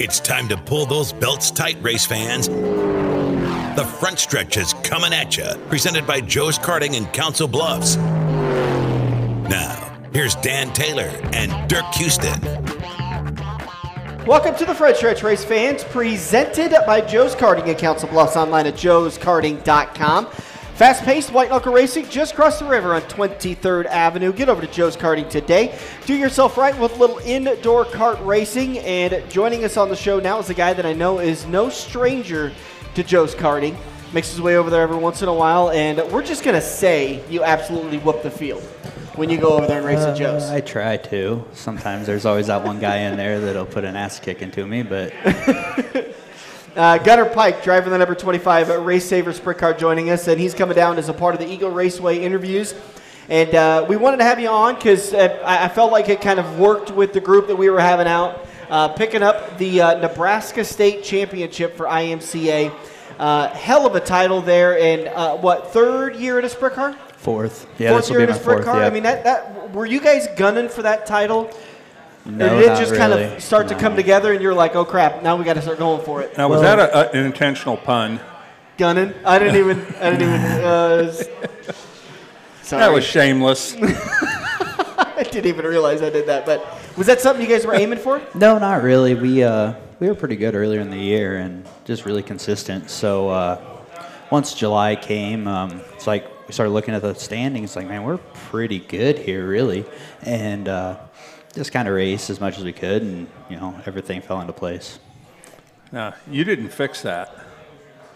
It's 0.00 0.20
time 0.20 0.46
to 0.46 0.56
pull 0.56 0.86
those 0.86 1.12
belts 1.12 1.50
tight, 1.50 1.76
race 1.82 2.06
fans. 2.06 2.46
The 2.46 3.84
front 3.98 4.20
stretch 4.20 4.56
is 4.56 4.72
coming 4.84 5.12
at 5.12 5.36
you, 5.36 5.48
presented 5.68 6.06
by 6.06 6.20
Joe's 6.20 6.56
Karting 6.56 6.94
in 6.94 7.04
Council 7.06 7.48
Bluffs. 7.48 7.96
Now, 9.48 9.98
here's 10.12 10.36
Dan 10.36 10.72
Taylor 10.72 11.10
and 11.32 11.68
Dirk 11.68 11.92
Houston. 11.94 12.40
Welcome 14.24 14.54
to 14.54 14.64
the 14.64 14.74
Front 14.74 14.98
Stretch 14.98 15.24
Race 15.24 15.44
fans, 15.44 15.82
presented 15.82 16.72
by 16.86 17.00
Joe's 17.00 17.34
Karting 17.34 17.66
in 17.66 17.74
Council 17.74 18.08
Bluffs, 18.08 18.36
online 18.36 18.68
at 18.68 18.74
joeskarting.com. 18.74 20.28
Fast 20.78 21.02
paced 21.02 21.32
white 21.32 21.50
knuckle 21.50 21.72
racing 21.72 22.08
just 22.08 22.34
across 22.34 22.60
the 22.60 22.64
river 22.64 22.94
on 22.94 23.02
23rd 23.02 23.86
Avenue. 23.86 24.32
Get 24.32 24.48
over 24.48 24.60
to 24.60 24.66
Joe's 24.68 24.96
Karting 24.96 25.28
today. 25.28 25.76
Do 26.06 26.14
yourself 26.14 26.56
right 26.56 26.78
with 26.78 26.92
a 26.92 26.94
little 26.94 27.18
indoor 27.18 27.84
kart 27.84 28.24
racing. 28.24 28.78
And 28.78 29.28
joining 29.28 29.64
us 29.64 29.76
on 29.76 29.88
the 29.88 29.96
show 29.96 30.20
now 30.20 30.38
is 30.38 30.50
a 30.50 30.54
guy 30.54 30.72
that 30.74 30.86
I 30.86 30.92
know 30.92 31.18
is 31.18 31.46
no 31.46 31.68
stranger 31.68 32.52
to 32.94 33.02
Joe's 33.02 33.34
Karting. 33.34 33.76
Makes 34.12 34.30
his 34.30 34.40
way 34.40 34.56
over 34.56 34.70
there 34.70 34.82
every 34.82 34.98
once 34.98 35.20
in 35.20 35.28
a 35.28 35.34
while. 35.34 35.70
And 35.70 35.98
we're 36.12 36.22
just 36.22 36.44
going 36.44 36.54
to 36.54 36.64
say 36.64 37.24
you 37.28 37.42
absolutely 37.42 37.98
whoop 37.98 38.22
the 38.22 38.30
field 38.30 38.62
when 39.16 39.30
you 39.30 39.36
go 39.36 39.56
over 39.56 39.66
there 39.66 39.78
and 39.78 39.86
race 39.86 39.98
at 39.98 40.16
Joe's. 40.16 40.44
Uh, 40.44 40.54
I 40.54 40.60
try 40.60 40.96
to. 40.96 41.44
Sometimes 41.54 42.06
there's 42.06 42.24
always 42.24 42.46
that 42.46 42.64
one 42.64 42.78
guy 42.78 42.98
in 42.98 43.16
there 43.16 43.40
that'll 43.40 43.66
put 43.66 43.82
an 43.82 43.96
ass 43.96 44.20
kick 44.20 44.42
into 44.42 44.64
me, 44.64 44.84
but 44.84 45.12
Uh, 46.78 46.96
Gunnar 46.96 47.24
Pike, 47.24 47.64
driving 47.64 47.90
the 47.90 47.98
number 47.98 48.14
25 48.14 48.70
uh, 48.70 48.74
RaceSaver 48.74 49.34
Sprint 49.34 49.58
Car, 49.58 49.74
joining 49.74 50.10
us, 50.10 50.28
and 50.28 50.40
he's 50.40 50.54
coming 50.54 50.76
down 50.76 50.96
as 50.96 51.08
a 51.08 51.12
part 51.12 51.34
of 51.34 51.40
the 51.40 51.52
Eagle 51.52 51.70
Raceway 51.70 52.20
interviews. 52.20 52.72
And 53.28 53.52
uh, 53.52 53.84
we 53.88 53.96
wanted 53.96 54.18
to 54.18 54.22
have 54.22 54.38
you 54.38 54.46
on 54.46 54.76
because 54.76 55.12
uh, 55.12 55.42
I 55.44 55.64
I 55.64 55.68
felt 55.70 55.90
like 55.90 56.08
it 56.08 56.20
kind 56.20 56.38
of 56.38 56.60
worked 56.60 56.92
with 56.92 57.12
the 57.12 57.20
group 57.20 57.48
that 57.48 57.56
we 57.56 57.68
were 57.68 57.80
having 57.80 58.06
out, 58.06 58.46
uh, 58.70 58.86
picking 58.90 59.24
up 59.24 59.58
the 59.58 59.80
uh, 59.80 59.98
Nebraska 59.98 60.64
State 60.64 61.02
Championship 61.02 61.76
for 61.76 61.86
IMCA. 61.86 62.72
Uh, 63.18 63.48
hell 63.48 63.84
of 63.84 63.96
a 63.96 64.00
title 64.00 64.40
there, 64.40 64.78
and 64.78 65.08
uh, 65.08 65.36
what 65.36 65.72
third 65.72 66.14
year 66.14 66.38
in 66.38 66.44
a 66.44 66.48
sprint 66.48 66.76
car? 66.76 66.96
fourth. 67.16 67.66
Yeah, 67.78 67.90
fourth 67.90 68.08
year 68.08 68.24
be 68.24 68.32
a 68.32 68.34
sprint 68.36 68.44
fourth. 68.44 68.64
car. 68.64 68.80
Yeah. 68.82 68.86
I 68.86 68.90
mean, 68.90 69.02
that, 69.02 69.24
that 69.24 69.74
were 69.74 69.84
you 69.84 70.00
guys 70.00 70.28
gunning 70.36 70.68
for 70.68 70.82
that 70.82 71.06
title? 71.06 71.50
No, 72.28 72.46
or 72.46 72.48
did 72.50 72.64
it 72.64 72.68
not 72.68 72.78
just 72.78 72.94
kind 72.94 73.12
of 73.12 73.42
start 73.42 73.68
to 73.68 73.74
come 73.74 73.96
together, 73.96 74.32
and 74.32 74.42
you're 74.42 74.54
like, 74.54 74.76
oh 74.76 74.84
crap, 74.84 75.22
now 75.22 75.36
we 75.36 75.44
got 75.44 75.54
to 75.54 75.62
start 75.62 75.78
going 75.78 76.04
for 76.04 76.20
it? 76.22 76.36
Now, 76.36 76.48
was 76.48 76.60
Well- 76.60 76.76
that 76.76 76.90
a, 76.90 77.10
a, 77.16 77.18
an 77.20 77.26
intentional 77.26 77.76
pun? 77.76 78.20
Gunning. 78.76 79.12
I 79.24 79.38
didn't 79.38 79.56
even. 79.62 79.80
I 80.00 80.10
didn't 80.10 80.22
even. 80.22 80.40
Uh, 80.64 81.12
sorry. 82.62 82.80
That 82.80 82.92
was 82.92 83.04
shameless. 83.04 83.74
I 83.80 85.24
didn't 85.24 85.46
even 85.46 85.64
realize 85.64 86.00
I 86.02 86.10
did 86.10 86.26
that. 86.28 86.46
But 86.46 86.64
was 86.96 87.06
that 87.08 87.20
something 87.20 87.44
you 87.44 87.50
guys 87.52 87.66
were 87.66 87.74
aiming 87.74 87.98
for? 87.98 88.20
No, 88.34 88.58
not 88.58 88.82
really. 88.84 89.14
We 89.14 89.42
uh, 89.42 89.74
we 89.98 90.06
were 90.08 90.14
pretty 90.14 90.36
good 90.36 90.54
earlier 90.54 90.80
in 90.80 90.90
the 90.90 90.96
year 90.98 91.38
and 91.38 91.66
just 91.84 92.06
really 92.06 92.22
consistent. 92.22 92.88
So 92.90 93.28
uh, 93.30 93.60
once 94.30 94.54
July 94.54 94.94
came, 94.94 95.48
um, 95.48 95.80
it's 95.94 96.06
like 96.06 96.24
we 96.46 96.52
started 96.52 96.70
looking 96.70 96.94
at 96.94 97.02
the 97.02 97.14
standings. 97.14 97.70
It's 97.70 97.76
like, 97.76 97.88
man, 97.88 98.04
we're 98.04 98.18
pretty 98.18 98.78
good 98.78 99.18
here, 99.18 99.44
really, 99.46 99.84
and 100.22 100.68
uh, 100.68 100.98
just 101.58 101.72
kind 101.72 101.86
of 101.88 101.94
raced 101.94 102.30
as 102.30 102.40
much 102.40 102.56
as 102.56 102.64
we 102.64 102.72
could, 102.72 103.02
and 103.02 103.26
you 103.50 103.56
know 103.56 103.74
everything 103.84 104.22
fell 104.22 104.40
into 104.40 104.52
place. 104.52 104.98
Now, 105.92 106.14
you 106.30 106.44
didn't 106.44 106.68
fix 106.70 107.02
that. 107.02 107.34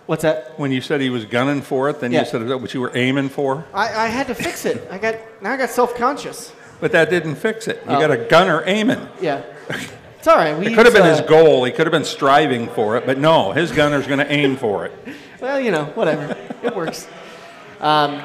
What's 0.07 0.23
that? 0.23 0.59
When 0.59 0.73
you 0.73 0.81
said 0.81 1.01
he 1.01 1.11
was 1.11 1.25
gunning 1.25 1.61
for 1.63 1.89
it, 1.91 2.01
then 2.01 2.13
Yeah. 2.13 2.21
you 2.21 2.27
said 2.27 2.47
that 2.47 2.59
what 2.59 2.73
you 2.75 2.81
were 2.81 2.93
aiming 2.97 3.29
for? 3.29 3.65
I, 3.75 4.05
I 4.05 4.07
had 4.09 4.27
to 4.29 4.35
fix 4.35 4.65
it. 4.65 4.87
I 4.91 4.99
got 4.99 5.17
now. 5.43 5.53
I 5.53 5.57
got 5.57 5.71
self 5.71 5.95
conscious. 5.97 6.53
But 6.81 6.93
that 6.93 7.11
didn't 7.11 7.37
fix 7.37 7.69
it. 7.69 7.77
You 7.89 7.97
Oh. 7.97 8.01
got 8.01 8.11
a 8.11 8.17
gunner 8.17 8.63
aiming. 8.67 9.07
Yeah. 9.21 9.43
It's 10.19 10.29
all 10.29 10.37
right. 10.37 10.57
We 10.57 10.69
It 10.69 10.77
could 10.77 10.87
have 10.87 10.95
been 10.95 11.05
use, 11.05 11.19
his 11.19 11.27
uh, 11.27 11.29
goal. 11.29 11.65
He 11.65 11.73
could 11.73 11.85
have 11.85 11.91
been 11.91 12.05
striving 12.05 12.69
for 12.69 12.97
it, 12.97 13.05
but 13.07 13.19
no, 13.19 13.51
his 13.51 13.73
gunner's 13.73 14.07
going 14.07 14.21
to 14.21 14.31
aim 14.33 14.55
for 14.57 14.87
it. 14.87 14.93
Well, 15.41 15.59
you 15.59 15.73
know, 15.73 15.87
whatever. 15.97 16.37
it 16.63 16.77
works. 16.77 17.09
Um, 17.81 18.23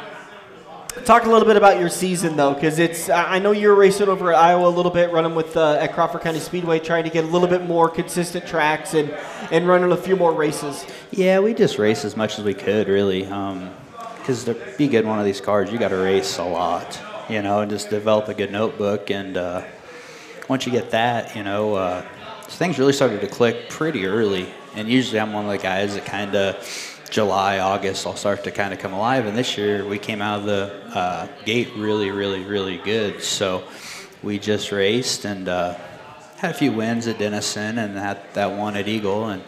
talk 1.06 1.26
a 1.26 1.30
little 1.30 1.48
bit 1.48 1.58
about 1.58 1.80
your 1.80 1.89
season, 1.89 2.36
though, 2.36 2.54
because 2.54 2.80
it's. 2.80 3.10
I 3.10 3.39
know 3.39 3.52
you're 3.52 3.76
racing 3.76 4.10
over 4.10 4.33
at 4.33 4.39
Iowa 4.39 4.67
a 4.67 4.70
little 4.70 4.92
bit, 4.92 5.11
running 5.11 5.36
with 5.36 5.55
uh, 5.58 5.73
at 5.73 5.94
Crawford 5.94 6.22
County 6.22 6.39
Speedway, 6.39 6.80
trying 6.80 7.04
to 7.04 7.10
get 7.10 7.23
a 7.23 7.27
little 7.27 7.48
bit 7.48 7.64
more 7.64 7.89
consistent 7.89 8.45
tracks 8.45 8.94
and 8.94 9.11
and 9.52 9.67
running 9.67 9.92
a 9.92 9.98
few 9.98 10.16
more 10.16 10.33
races. 10.33 10.86
Yeah, 11.11 11.39
we 11.39 11.54
just 11.54 11.77
raced 11.77 12.05
as 12.05 12.16
much 12.17 12.38
as 12.38 12.45
we 12.45 12.54
could, 12.54 12.88
really. 12.88 13.23
Because 13.23 14.44
to 14.45 14.55
be 14.77 14.88
good 14.88 15.04
in 15.04 15.08
one 15.08 15.20
of 15.20 15.26
these 15.26 15.39
cars, 15.39 15.72
you 15.72 15.77
got 15.77 15.89
to 15.89 15.98
race 15.98 16.38
a 16.38 16.44
lot, 16.44 16.99
you 17.30 17.42
know, 17.42 17.61
and 17.61 17.72
just 17.72 17.89
develop 17.89 18.27
a 18.27 18.33
good 18.33 18.52
notebook. 18.52 19.10
And 19.10 19.38
uh, 19.38 19.64
once 20.49 20.66
you 20.66 20.72
get 20.72 20.92
that, 20.92 21.36
you 21.36 21.43
know, 21.43 21.76
uh, 21.76 22.05
things 22.49 22.77
really 22.77 22.93
started 22.93 23.22
to 23.22 23.27
click 23.27 23.70
pretty 23.70 24.05
early. 24.05 24.48
And 24.76 24.89
usually 24.89 25.20
I'm 25.20 25.33
one 25.33 25.45
of 25.45 25.52
the 25.52 25.58
guys 25.58 25.95
that 25.95 26.05
kind 26.05 26.36
of 26.36 27.04
July, 27.10 27.60
August, 27.60 28.05
I'll 28.05 28.16
start 28.16 28.43
to 28.43 28.52
kind 28.52 28.73
of 28.73 28.80
come 28.80 28.93
alive. 28.93 29.26
And 29.26 29.38
this 29.38 29.58
year 29.58 29.86
we 29.86 29.98
came 29.98 30.22
out 30.22 30.39
of 30.39 30.45
the 30.45 30.86
uh, 30.98 31.28
gate 31.46 31.70
really, 31.78 32.10
really, 32.12 32.44
really 32.44 32.78
good. 32.78 33.22
So 33.22 33.64
we 34.24 34.40
just 34.40 34.72
raced 34.72 35.26
and 35.26 35.48
uh, 35.48 35.76
had 36.38 36.52
a 36.52 36.54
few 36.54 36.72
wins 36.72 37.08
at 37.08 37.20
Denison 37.20 37.78
and 37.78 37.96
that, 37.96 38.34
that 38.34 38.52
one 38.52 38.76
at 38.76 38.88
Eagle. 38.88 39.30
And 39.30 39.44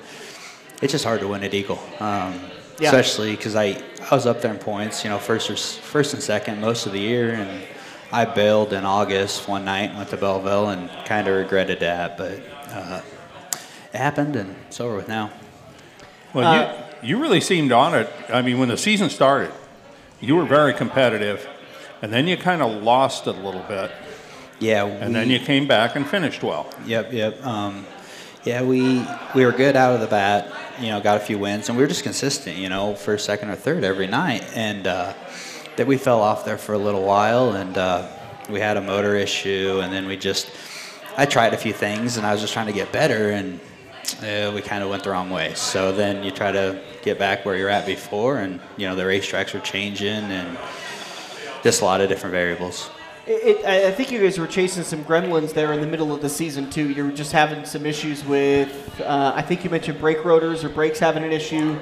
it's 0.82 0.92
just 0.94 1.06
hard 1.06 1.22
to 1.22 1.28
win 1.28 1.44
at 1.44 1.54
Eagle, 1.54 1.80
um, 2.00 2.40
Yeah. 2.80 2.90
especially 2.90 3.36
because 3.36 3.56
I, 3.56 3.82
I 4.12 4.16
was 4.16 4.26
up 4.26 4.42
there 4.42 4.54
in 4.54 4.60
points, 4.60 5.04
you 5.04 5.10
know, 5.10 5.18
first 5.18 5.50
or 5.50 5.56
first 5.58 6.14
and 6.14 6.22
second 6.22 6.62
most 6.62 6.86
of 6.86 6.94
the 6.94 7.00
year, 7.00 7.32
and 7.34 7.50
I 8.12 8.26
bailed 8.26 8.72
in 8.74 8.86
August 8.86 9.48
one 9.48 9.66
night 9.66 9.90
and 9.90 9.98
went 9.98 10.10
to 10.12 10.18
Belleville 10.18 10.70
and 10.70 10.90
kind 11.06 11.28
of 11.28 11.36
regretted 11.36 11.80
that, 11.82 12.18
but 12.18 12.40
uh, 12.72 13.02
it 13.94 13.98
happened 13.98 14.36
and 14.36 14.56
it's 14.68 14.80
over 14.80 14.96
with 14.96 15.08
now. 15.08 15.32
Well, 16.34 16.48
Uh, 16.48 16.86
you, 17.02 17.16
you 17.18 17.22
really 17.22 17.42
seemed 17.42 17.72
on 17.72 17.94
it. 17.96 18.08
I 18.30 18.42
mean, 18.42 18.58
when 18.60 18.70
the 18.70 18.78
season 18.78 19.10
started, 19.10 19.52
you 20.22 20.36
were 20.36 20.46
very 20.46 20.74
competitive, 20.74 21.48
and 22.02 22.12
then 22.12 22.28
you 22.28 22.38
kind 22.38 22.62
of 22.62 22.84
lost 22.84 23.28
it 23.28 23.36
a 23.36 23.40
little 23.40 23.64
bit, 23.64 23.92
Yeah, 24.60 24.86
and 24.86 25.16
then 25.16 25.30
you 25.30 25.40
came 25.40 25.68
back 25.68 25.96
and 25.96 26.06
finished 26.06 26.44
well. 26.44 26.70
Yep, 26.86 27.14
yep. 27.14 27.46
Um, 27.46 27.86
yeah, 28.44 28.62
we 28.64 29.06
we 29.36 29.46
were 29.46 29.52
good 29.52 29.76
out 29.76 29.94
of 29.94 30.02
the 30.02 30.08
bat. 30.08 30.52
You 30.80 30.88
know, 30.88 31.02
got 31.02 31.18
a 31.18 31.20
few 31.20 31.38
wins, 31.38 31.70
and 31.70 31.78
we 31.78 31.84
were 31.84 31.88
just 31.90 32.04
consistent. 32.04 32.58
You 32.58 32.70
know, 32.70 32.96
first, 32.96 33.26
second, 33.26 33.50
or 33.50 33.56
third 33.56 33.84
every 33.84 34.08
night, 34.08 34.44
and 34.56 34.88
uh, 34.88 35.14
that 35.76 35.88
we 35.88 35.98
fell 35.98 36.22
off 36.22 36.46
there 36.46 36.58
for 36.58 36.74
a 36.74 36.78
little 36.78 37.04
while, 37.04 37.52
and 37.54 37.78
uh, 37.78 38.08
we 38.50 38.60
had 38.60 38.78
a 38.78 38.82
motor 38.82 39.16
issue, 39.16 39.80
and 39.84 39.92
then 39.94 40.08
we 40.08 40.18
just 40.18 40.50
I 41.18 41.26
tried 41.26 41.54
a 41.54 41.58
few 41.58 41.74
things, 41.74 42.18
and 42.18 42.26
I 42.26 42.32
was 42.32 42.42
just 42.42 42.54
trying 42.54 42.68
to 42.68 42.74
get 42.74 42.92
better, 42.92 43.32
and 43.32 43.60
uh, 44.22 44.52
we 44.54 44.62
kind 44.62 44.84
of 44.84 44.90
went 44.90 45.04
the 45.04 45.10
wrong 45.10 45.30
way. 45.30 45.54
So 45.54 45.92
then 45.92 46.24
you 46.24 46.32
try 46.32 46.52
to 46.52 46.82
get 47.02 47.18
back 47.18 47.46
where 47.46 47.56
you're 47.56 47.70
at 47.70 47.86
before, 47.86 48.40
and 48.40 48.60
you 48.78 48.88
know 48.88 48.96
the 48.96 49.04
racetracks 49.04 49.54
are 49.56 49.60
changing, 49.60 50.10
and 50.10 50.58
just 51.64 51.82
a 51.82 51.86
lot 51.86 52.02
of 52.02 52.10
different 52.10 52.34
variables. 52.34 52.90
It, 53.28 53.58
it, 53.60 53.66
I 53.66 53.92
think 53.92 54.12
you 54.12 54.20
guys 54.20 54.40
were 54.40 54.48
chasing 54.48 54.84
some 54.84 55.06
gremlins 55.06 55.54
there 55.54 55.72
in 55.74 55.82
the 55.82 55.88
middle 55.88 56.14
of 56.14 56.22
the 56.22 56.30
season 56.30 56.70
too. 56.70 56.90
You 56.90 57.06
were 57.06 57.12
just 57.12 57.32
having 57.32 57.64
some 57.66 57.86
issues 57.86 58.26
with. 58.26 59.00
Uh, 59.02 59.34
I 59.36 59.42
think 59.42 59.64
you 59.64 59.70
mentioned 59.70 60.00
brake 60.00 60.26
rotors 60.26 60.64
or 60.64 60.70
brakes 60.70 61.00
having 61.00 61.24
an 61.24 61.32
issue. 61.32 61.78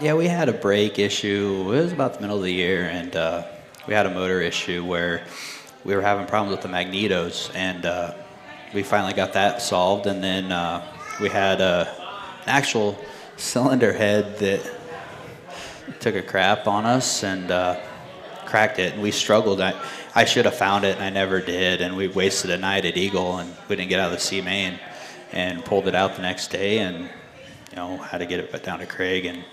Yeah, 0.00 0.14
we 0.14 0.28
had 0.28 0.48
a 0.48 0.52
brake 0.52 0.98
issue. 0.98 1.64
It 1.66 1.82
was 1.82 1.92
about 1.92 2.14
the 2.14 2.20
middle 2.20 2.36
of 2.36 2.42
the 2.42 2.52
year, 2.52 2.84
and 2.84 3.14
uh, 3.16 3.44
we 3.86 3.94
had 3.94 4.06
a 4.06 4.10
motor 4.10 4.40
issue 4.40 4.84
where 4.84 5.24
we 5.84 5.94
were 5.94 6.02
having 6.02 6.26
problems 6.26 6.56
with 6.56 6.62
the 6.62 6.68
magnetos, 6.68 7.50
and 7.54 7.84
uh, 7.84 8.14
we 8.72 8.82
finally 8.82 9.12
got 9.12 9.32
that 9.32 9.60
solved. 9.60 10.06
And 10.06 10.22
then 10.22 10.52
uh, 10.52 10.86
we 11.22 11.28
had 11.28 11.60
a, 11.60 11.88
an 12.42 12.48
actual 12.48 12.98
cylinder 13.36 13.92
head 13.92 14.38
that 14.38 14.60
took 16.00 16.16
a 16.16 16.22
crap 16.22 16.66
on 16.66 16.84
us 16.84 17.22
and 17.22 17.52
uh, 17.52 17.80
cracked 18.44 18.80
it, 18.80 18.94
and 18.94 19.02
we 19.02 19.12
struggled. 19.12 19.60
I, 19.60 19.80
I 20.16 20.24
should 20.24 20.46
have 20.46 20.56
found 20.56 20.84
it, 20.84 20.96
and 20.96 21.04
I 21.04 21.10
never 21.10 21.40
did. 21.40 21.80
And 21.80 21.96
we 21.96 22.08
wasted 22.08 22.50
a 22.50 22.58
night 22.58 22.84
at 22.84 22.96
Eagle, 22.96 23.38
and 23.38 23.54
we 23.68 23.76
didn't 23.76 23.88
get 23.88 24.00
out 24.00 24.06
of 24.06 24.12
the 24.12 24.18
C 24.18 24.40
main, 24.40 24.80
and 25.30 25.64
pulled 25.64 25.86
it 25.86 25.94
out 25.94 26.16
the 26.16 26.22
next 26.22 26.48
day, 26.48 26.80
and 26.80 27.04
you 27.70 27.76
know 27.76 27.98
had 27.98 28.18
to 28.18 28.26
get 28.26 28.40
it 28.40 28.62
down 28.64 28.80
to 28.80 28.86
Craig, 28.86 29.24
and 29.24 29.44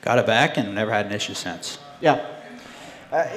got 0.00 0.18
it 0.18 0.26
back, 0.26 0.56
and 0.56 0.74
never 0.74 0.90
had 0.90 1.06
an 1.06 1.12
issue 1.12 1.34
since. 1.34 1.78
Yeah. 2.00 2.26
Uh, 3.12 3.28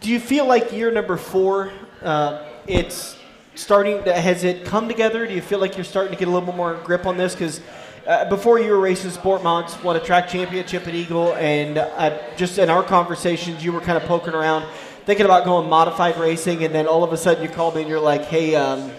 do 0.00 0.10
you 0.10 0.20
feel 0.20 0.46
like 0.46 0.72
year 0.72 0.90
number 0.90 1.18
four, 1.18 1.70
uh, 2.00 2.44
it's 2.66 3.15
starting 3.56 4.04
to, 4.04 4.12
has 4.12 4.44
it 4.44 4.64
come 4.64 4.86
together? 4.88 5.26
Do 5.26 5.34
you 5.34 5.42
feel 5.42 5.58
like 5.58 5.76
you're 5.76 5.84
starting 5.84 6.12
to 6.12 6.18
get 6.18 6.28
a 6.28 6.30
little 6.30 6.46
bit 6.46 6.56
more 6.56 6.74
grip 6.84 7.06
on 7.06 7.16
this? 7.16 7.34
Because 7.34 7.60
uh, 8.06 8.28
before 8.28 8.60
you 8.60 8.70
were 8.70 8.78
racing 8.78 9.10
Sport 9.10 9.42
Mods, 9.42 9.82
won 9.82 9.96
a 9.96 10.00
track 10.00 10.28
championship 10.28 10.86
at 10.86 10.94
Eagle, 10.94 11.34
and 11.34 11.78
uh, 11.78 12.16
just 12.36 12.58
in 12.58 12.70
our 12.70 12.82
conversations, 12.82 13.64
you 13.64 13.72
were 13.72 13.80
kind 13.80 13.96
of 13.96 14.04
poking 14.04 14.34
around, 14.34 14.64
thinking 15.04 15.24
about 15.24 15.44
going 15.44 15.68
modified 15.68 16.16
racing, 16.16 16.62
and 16.62 16.74
then 16.74 16.86
all 16.86 17.02
of 17.02 17.12
a 17.12 17.16
sudden 17.16 17.42
you 17.42 17.48
called 17.48 17.74
me 17.74 17.80
and 17.80 17.90
you're 17.90 17.98
like, 17.98 18.24
hey, 18.26 18.54
um, 18.54 18.92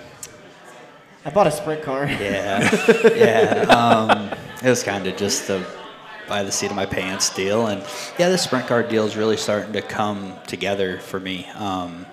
I 1.24 1.30
bought 1.30 1.48
a 1.48 1.52
sprint 1.52 1.84
car. 1.84 2.06
Yeah, 2.06 2.70
yeah. 3.16 3.62
Um, 3.70 4.30
it 4.62 4.70
was 4.70 4.84
kind 4.84 5.08
of 5.08 5.16
just 5.16 5.48
the 5.48 5.66
by 6.28 6.44
the 6.44 6.52
seat 6.52 6.70
of 6.70 6.76
my 6.76 6.86
pants 6.86 7.34
deal, 7.34 7.68
and 7.68 7.82
yeah, 8.20 8.28
the 8.28 8.38
sprint 8.38 8.68
car 8.68 8.84
deal 8.84 9.06
is 9.06 9.16
really 9.16 9.38
starting 9.38 9.72
to 9.72 9.82
come 9.82 10.34
together 10.48 11.00
for 11.00 11.20
me. 11.20 11.48
Um, 11.56 12.06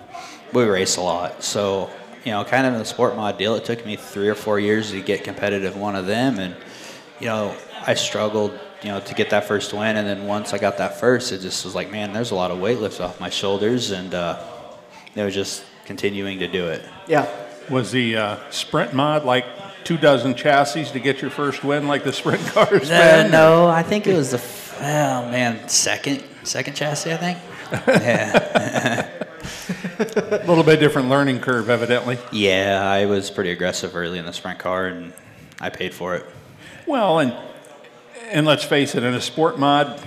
we 0.53 0.63
race 0.63 0.95
a 0.95 1.01
lot, 1.01 1.43
so 1.43 1.89
you 2.25 2.31
know, 2.31 2.43
kind 2.43 2.65
of 2.65 2.73
in 2.73 2.79
the 2.79 2.85
sport 2.85 3.15
mod 3.15 3.37
deal, 3.37 3.55
it 3.55 3.63
took 3.63 3.85
me 3.85 3.95
three 3.95 4.27
or 4.27 4.35
four 4.35 4.59
years 4.59 4.91
to 4.91 5.01
get 5.01 5.23
competitive 5.23 5.75
in 5.75 5.79
one 5.79 5.95
of 5.95 6.07
them, 6.07 6.39
and 6.39 6.55
you 7.19 7.27
know, 7.27 7.55
I 7.85 7.93
struggled, 7.93 8.59
you 8.81 8.89
know, 8.89 8.99
to 8.99 9.13
get 9.13 9.29
that 9.29 9.45
first 9.45 9.71
win, 9.73 9.95
and 9.95 10.07
then 10.07 10.25
once 10.25 10.51
I 10.51 10.57
got 10.57 10.79
that 10.79 10.99
first, 10.99 11.31
it 11.31 11.39
just 11.39 11.63
was 11.63 11.75
like, 11.75 11.91
man, 11.91 12.11
there's 12.11 12.31
a 12.31 12.35
lot 12.35 12.51
of 12.51 12.59
weight 12.59 12.79
lifts 12.79 12.99
off 12.99 13.19
my 13.19 13.29
shoulders, 13.29 13.91
and 13.91 14.13
uh, 14.13 14.43
it 15.15 15.23
was 15.23 15.33
just 15.33 15.63
continuing 15.85 16.39
to 16.39 16.47
do 16.47 16.67
it. 16.67 16.83
Yeah. 17.07 17.29
Was 17.69 17.91
the 17.91 18.17
uh, 18.17 18.37
sprint 18.49 18.93
mod 18.93 19.23
like 19.23 19.45
two 19.83 19.97
dozen 19.97 20.33
chassis 20.35 20.85
to 20.85 20.99
get 20.99 21.21
your 21.21 21.31
first 21.31 21.63
win, 21.63 21.87
like 21.87 22.03
the 22.03 22.13
sprint 22.13 22.45
cars? 22.47 22.89
Uh, 22.89 22.93
man? 22.93 23.31
no, 23.31 23.67
I 23.67 23.83
think 23.83 24.07
it 24.07 24.15
was 24.15 24.31
the 24.31 24.41
oh 24.79 25.29
man 25.31 25.69
second 25.69 26.23
second 26.43 26.75
chassis. 26.75 27.13
I 27.13 27.17
think. 27.17 27.37
Yeah, 27.71 29.09
A 29.97 30.43
little 30.47 30.63
bit 30.63 30.79
different 30.79 31.09
learning 31.09 31.39
curve, 31.39 31.69
evidently. 31.69 32.17
yeah. 32.31 32.81
I 32.83 33.05
was 33.05 33.29
pretty 33.31 33.51
aggressive 33.51 33.95
early 33.95 34.19
in 34.19 34.25
the 34.25 34.33
sprint 34.33 34.59
car, 34.59 34.87
and 34.87 35.13
I 35.59 35.69
paid 35.69 35.93
for 35.93 36.15
it. 36.15 36.25
Well, 36.87 37.19
and 37.19 37.33
and 38.31 38.45
let's 38.45 38.63
face 38.63 38.95
it, 38.95 39.03
in 39.03 39.13
a 39.13 39.21
sport 39.21 39.59
mod, 39.59 40.01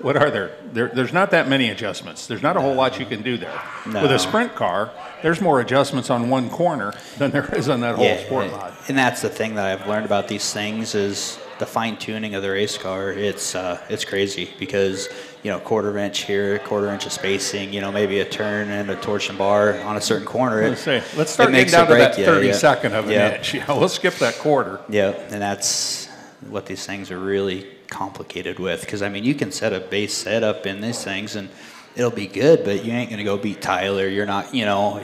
what 0.00 0.16
are 0.16 0.30
there? 0.30 0.56
there 0.72 0.88
there's 0.88 1.12
not 1.12 1.30
that 1.30 1.48
many 1.48 1.70
adjustments. 1.70 2.26
There's 2.26 2.42
not 2.42 2.56
a 2.56 2.60
whole 2.60 2.74
lot 2.74 2.98
you 3.00 3.06
can 3.06 3.22
do 3.22 3.36
there. 3.38 3.62
No. 3.86 4.02
With 4.02 4.12
a 4.12 4.18
sprint 4.18 4.54
car, 4.54 4.90
there's 5.22 5.40
more 5.40 5.60
adjustments 5.60 6.10
on 6.10 6.28
one 6.28 6.50
corner 6.50 6.92
than 7.18 7.30
there 7.30 7.52
is 7.54 7.68
on 7.68 7.80
that 7.80 7.96
whole 7.96 8.16
sport 8.18 8.50
mod. 8.50 8.74
and 8.88 8.96
that's 8.98 9.22
the 9.22 9.30
thing 9.30 9.54
that 9.54 9.66
I've 9.66 9.86
learned 9.88 10.04
about 10.06 10.28
these 10.28 10.52
things 10.52 10.94
is 10.94 11.38
the 11.58 11.66
fine 11.66 11.96
tuning 11.96 12.34
of 12.34 12.42
the 12.42 12.50
race 12.50 12.76
car. 12.76 13.10
It's 13.10 13.54
uh, 13.54 13.80
it's 13.88 14.04
crazy 14.04 14.50
because 14.58 15.08
you 15.46 15.52
know 15.52 15.60
quarter 15.60 15.96
inch 15.96 16.24
here, 16.24 16.58
quarter 16.58 16.88
inch 16.88 17.06
of 17.06 17.12
spacing. 17.12 17.72
You 17.72 17.80
know 17.80 17.92
maybe 17.92 18.18
a 18.18 18.24
turn 18.24 18.68
and 18.68 18.90
a 18.90 18.96
torsion 18.96 19.36
bar 19.36 19.78
on 19.82 19.96
a 19.96 20.00
certain 20.00 20.26
corner. 20.26 20.60
It, 20.60 20.70
Let's 20.70 20.80
say, 20.80 21.02
let's 21.16 21.30
start 21.30 21.50
it 21.50 21.52
getting 21.52 21.66
makes 21.66 21.70
down 21.72 21.86
or 21.86 21.90
to 21.90 21.94
that 21.98 22.18
you, 22.18 22.24
30 22.24 22.46
yeah. 22.48 22.52
second 22.52 22.94
of 22.94 23.04
an 23.04 23.12
Yeah. 23.12 23.36
inch. 23.36 23.54
Yeah, 23.54 23.72
we'll 23.78 23.88
skip 23.88 24.14
that 24.14 24.38
quarter. 24.38 24.80
Yeah, 24.88 25.10
and 25.30 25.40
that's 25.40 26.08
what 26.48 26.66
these 26.66 26.84
things 26.84 27.12
are 27.12 27.18
really 27.20 27.64
complicated 27.86 28.58
with. 28.58 28.80
Because 28.80 29.02
I 29.02 29.08
mean, 29.08 29.22
you 29.22 29.36
can 29.36 29.52
set 29.52 29.72
a 29.72 29.78
base 29.78 30.14
setup 30.14 30.66
in 30.66 30.80
these 30.80 31.04
things, 31.04 31.36
and 31.36 31.48
it'll 31.94 32.10
be 32.10 32.26
good, 32.26 32.64
but 32.64 32.84
you 32.84 32.92
ain't 32.92 33.08
gonna 33.08 33.22
go 33.22 33.36
beat 33.36 33.62
Tyler. 33.62 34.08
You're 34.08 34.26
not, 34.26 34.52
you 34.52 34.64
know, 34.64 35.00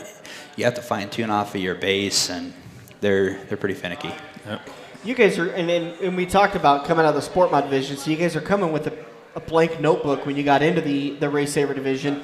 you 0.56 0.64
have 0.64 0.74
to 0.74 0.82
fine 0.82 1.08
tune 1.08 1.30
off 1.30 1.54
of 1.54 1.60
your 1.60 1.76
base, 1.76 2.30
and 2.30 2.52
they're 3.00 3.44
they're 3.44 3.56
pretty 3.56 3.76
finicky. 3.76 4.12
You 5.04 5.14
guys 5.14 5.38
are, 5.38 5.50
and, 5.50 5.70
and, 5.70 6.00
and 6.00 6.16
we 6.16 6.26
talked 6.26 6.56
about 6.56 6.84
coming 6.84 7.04
out 7.06 7.10
of 7.10 7.14
the 7.14 7.22
sport 7.22 7.52
mod 7.52 7.62
division. 7.64 7.96
So 7.96 8.10
you 8.10 8.16
guys 8.16 8.34
are 8.34 8.40
coming 8.40 8.72
with 8.72 8.88
a, 8.88 9.11
a 9.34 9.40
blank 9.40 9.80
notebook 9.80 10.26
when 10.26 10.36
you 10.36 10.42
got 10.42 10.62
into 10.62 10.80
the 10.80 11.10
the 11.16 11.26
RaceSaver 11.26 11.74
division. 11.74 12.22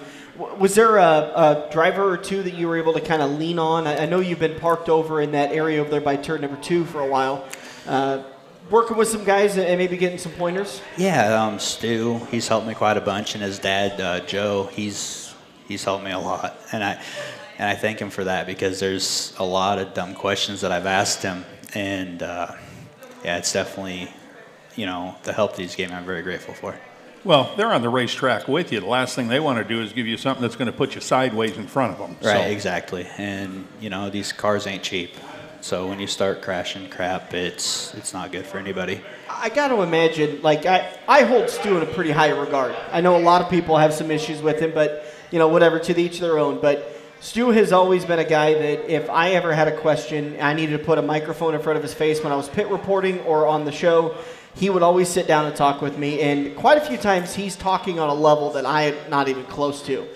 Was 0.59 0.77
there 0.77 0.99
a, 0.99 1.33
a 1.35 1.69
driver 1.73 2.09
or 2.09 2.17
two 2.17 2.45
that 2.45 2.55
you 2.55 2.69
were 2.69 2.77
able 2.77 2.93
to 2.93 3.01
kind 3.01 3.23
of 3.23 3.33
lean 3.33 3.59
on? 3.59 3.89
I, 3.89 4.05
I 4.05 4.07
know 4.07 4.21
you've 4.21 4.39
been 4.39 4.59
parked 4.61 4.89
over 4.89 5.21
in 5.21 5.33
that 5.33 5.51
area 5.51 5.81
over 5.81 5.91
there 5.91 6.01
by 6.01 6.15
turn 6.17 6.43
number 6.43 6.61
two 6.63 6.85
for 6.85 7.01
a 7.01 7.07
while, 7.07 7.45
uh, 7.89 8.23
working 8.71 8.97
with 8.97 9.09
some 9.09 9.25
guys 9.25 9.57
and 9.57 9.79
maybe 9.79 9.97
getting 9.97 10.19
some 10.19 10.33
pointers. 10.33 10.81
Yeah, 10.97 11.43
um, 11.43 11.59
Stu, 11.59 12.19
he's 12.31 12.47
helped 12.47 12.69
me 12.69 12.75
quite 12.75 12.97
a 12.97 13.01
bunch, 13.01 13.35
and 13.35 13.43
his 13.43 13.59
dad, 13.59 14.01
uh, 14.01 14.21
Joe, 14.21 14.69
he's 14.73 15.35
he's 15.67 15.83
helped 15.83 16.05
me 16.05 16.13
a 16.13 16.19
lot, 16.19 16.57
and 16.73 16.85
I 16.85 17.03
and 17.59 17.69
I 17.69 17.75
thank 17.75 17.99
him 17.99 18.11
for 18.11 18.25
that 18.25 18.47
because 18.47 18.79
there's 18.79 19.35
a 19.39 19.45
lot 19.45 19.79
of 19.79 19.93
dumb 19.95 20.15
questions 20.15 20.61
that 20.61 20.71
I've 20.71 20.87
asked 20.87 21.23
him, 21.23 21.45
and 21.75 22.23
uh, 22.23 22.53
yeah, 23.25 23.39
it's 23.39 23.53
definitely 23.53 24.09
you 24.77 24.87
know 24.87 25.17
the 25.25 25.33
help 25.33 25.57
that 25.57 25.63
he's 25.63 25.75
gave 25.75 25.91
me. 25.91 25.97
I'm 25.97 26.07
very 26.07 26.23
grateful 26.23 26.55
for. 26.55 26.79
Well, 27.29 27.53
they're 27.59 27.75
on 27.75 27.83
the 27.83 27.91
racetrack 27.91 28.49
with 28.49 28.73
you. 28.73 28.81
The 28.81 28.87
last 28.87 29.15
thing 29.15 29.29
they 29.29 29.39
want 29.39 29.59
to 29.59 29.65
do 29.65 29.83
is 29.83 29.93
give 29.93 30.07
you 30.07 30.17
something 30.17 30.41
that's 30.41 30.57
going 30.57 30.65
to 30.65 30.73
put 30.73 30.95
you 30.95 31.03
sideways 31.03 31.59
in 31.59 31.67
front 31.67 31.93
of 31.93 31.99
them. 31.99 32.17
Right, 32.27 32.45
So, 32.45 32.49
exactly, 32.49 33.07
and 33.19 33.67
you 33.83 33.91
know 33.91 34.09
these 34.09 34.33
cars 34.33 34.67
ain't 34.67 34.83
cheap, 34.83 35.11
so 35.61 35.87
when 35.89 36.01
you 36.01 36.07
start 36.07 36.41
crashing 36.41 36.89
crap, 36.89 37.35
it's 37.35 37.93
it's 37.93 38.15
not 38.15 38.33
good 38.33 38.47
for 38.47 38.57
anybody. 38.57 39.03
I 39.29 39.51
got 39.51 39.69
to 39.69 39.83
imagine, 39.83 40.41
like 40.41 40.65
I, 40.65 40.91
I 41.07 41.25
hold 41.25 41.51
Stu 41.51 41.77
in 41.77 41.83
a 41.83 41.93
pretty 41.93 42.13
high 42.13 42.31
regard. 42.31 42.75
I 42.93 43.03
know 43.03 43.15
a 43.19 43.21
lot 43.21 43.43
of 43.43 43.51
people 43.51 43.77
have 43.77 43.93
some 43.93 44.11
issues 44.11 44.41
with 44.41 44.59
him, 44.59 44.73
but 44.73 45.05
you 45.31 45.39
know, 45.39 45.49
whatever, 45.49 45.79
to 45.81 46.01
each 46.01 46.21
their 46.21 46.39
own. 46.39 46.63
But 46.63 46.99
Stu 47.21 47.51
has 47.51 47.73
always 47.73 48.07
been 48.07 48.21
a 48.21 48.25
guy 48.25 48.55
that 48.55 48.91
if 48.91 49.11
I 49.11 49.33
ever 49.33 49.53
had 49.53 49.69
a 49.69 49.77
question, 49.77 50.39
I 50.41 50.55
needed 50.55 50.79
to 50.79 50.83
put 50.83 50.97
a 50.97 51.03
microphone 51.03 51.55
in 51.55 51.61
front 51.61 51.77
of 51.77 51.83
his 51.83 51.93
face 51.93 52.23
when 52.23 52.33
I 52.33 52.37
was 52.37 52.49
pit 52.49 52.69
reporting 52.69 53.21
or 53.21 53.47
on 53.47 53.67
the 53.67 53.73
show. 53.73 54.17
He 54.55 54.71
would 54.71 54.83
always 54.83 55.09
sit 55.09 55.27
down 55.29 55.47
and 55.47 55.55
talk 55.55 55.81
with 55.83 55.97
me, 55.99 56.21
and 56.21 56.57
quite 56.57 56.79
a 56.79 56.81
few 56.81 56.97
times 56.97 57.35
he's 57.35 57.55
talking 57.57 57.99
on 58.01 58.09
a 58.09 58.15
level 58.15 58.51
that 58.53 58.67
I 58.67 58.83
am 58.85 59.11
not 59.11 59.29
even 59.29 59.45
close 59.45 59.83
to. 59.83 60.07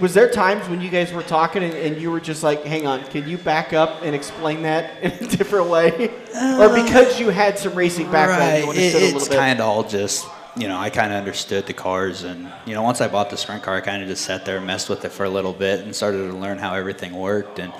Was 0.00 0.14
there 0.14 0.28
times 0.30 0.68
when 0.68 0.80
you 0.80 0.88
guys 0.88 1.12
were 1.12 1.22
talking 1.22 1.62
and, 1.62 1.74
and 1.74 2.00
you 2.00 2.10
were 2.10 2.20
just 2.20 2.42
like, 2.42 2.64
hang 2.64 2.86
on, 2.86 3.04
can 3.04 3.28
you 3.28 3.36
back 3.38 3.72
up 3.74 4.00
and 4.02 4.14
explain 4.14 4.62
that 4.62 4.90
in 5.02 5.12
a 5.12 5.28
different 5.28 5.68
way? 5.68 6.10
or 6.58 6.74
because 6.74 7.20
you 7.20 7.28
had 7.28 7.58
some 7.58 7.74
racing 7.74 8.10
background, 8.10 8.62
you 8.64 8.70
Right. 8.70 8.78
It- 8.78 8.94
a 8.94 8.98
little 8.98 9.18
it's 9.18 9.28
bit? 9.28 9.36
kind 9.38 9.60
of 9.60 9.66
all 9.66 9.84
just, 9.84 10.26
you 10.56 10.66
know, 10.68 10.78
I 10.78 10.88
kind 10.90 11.12
of 11.12 11.18
understood 11.18 11.66
the 11.66 11.74
cars. 11.74 12.24
And, 12.24 12.50
you 12.66 12.74
know, 12.74 12.82
once 12.82 13.00
I 13.02 13.06
bought 13.08 13.28
the 13.30 13.36
sprint 13.36 13.62
car, 13.62 13.76
I 13.76 13.80
kind 13.82 14.02
of 14.02 14.08
just 14.08 14.24
sat 14.24 14.44
there 14.46 14.56
and 14.56 14.66
messed 14.66 14.88
with 14.88 15.04
it 15.04 15.12
for 15.12 15.24
a 15.24 15.30
little 15.30 15.52
bit 15.52 15.80
and 15.80 15.94
started 15.94 16.26
to 16.28 16.32
learn 16.32 16.58
how 16.58 16.74
everything 16.74 17.12
worked. 17.12 17.58
And, 17.60 17.72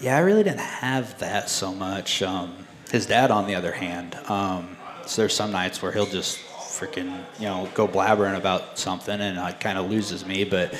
yeah, 0.00 0.16
I 0.16 0.20
really 0.20 0.42
didn't 0.42 0.58
have 0.60 1.18
that 1.20 1.48
so 1.48 1.72
much. 1.72 2.20
Um, 2.20 2.66
his 2.90 3.06
dad, 3.06 3.30
on 3.30 3.46
the 3.46 3.54
other 3.54 3.72
hand, 3.72 4.16
um, 4.28 4.76
so 5.06 5.22
there's 5.22 5.34
some 5.34 5.52
nights 5.52 5.80
where 5.82 5.92
he'll 5.92 6.06
just 6.06 6.38
freaking, 6.38 7.22
you 7.38 7.46
know, 7.46 7.68
go 7.74 7.88
blabbering 7.88 8.36
about 8.36 8.78
something 8.78 9.18
and 9.20 9.38
it 9.38 9.60
kind 9.60 9.78
of 9.78 9.90
loses 9.90 10.26
me. 10.26 10.44
But, 10.44 10.72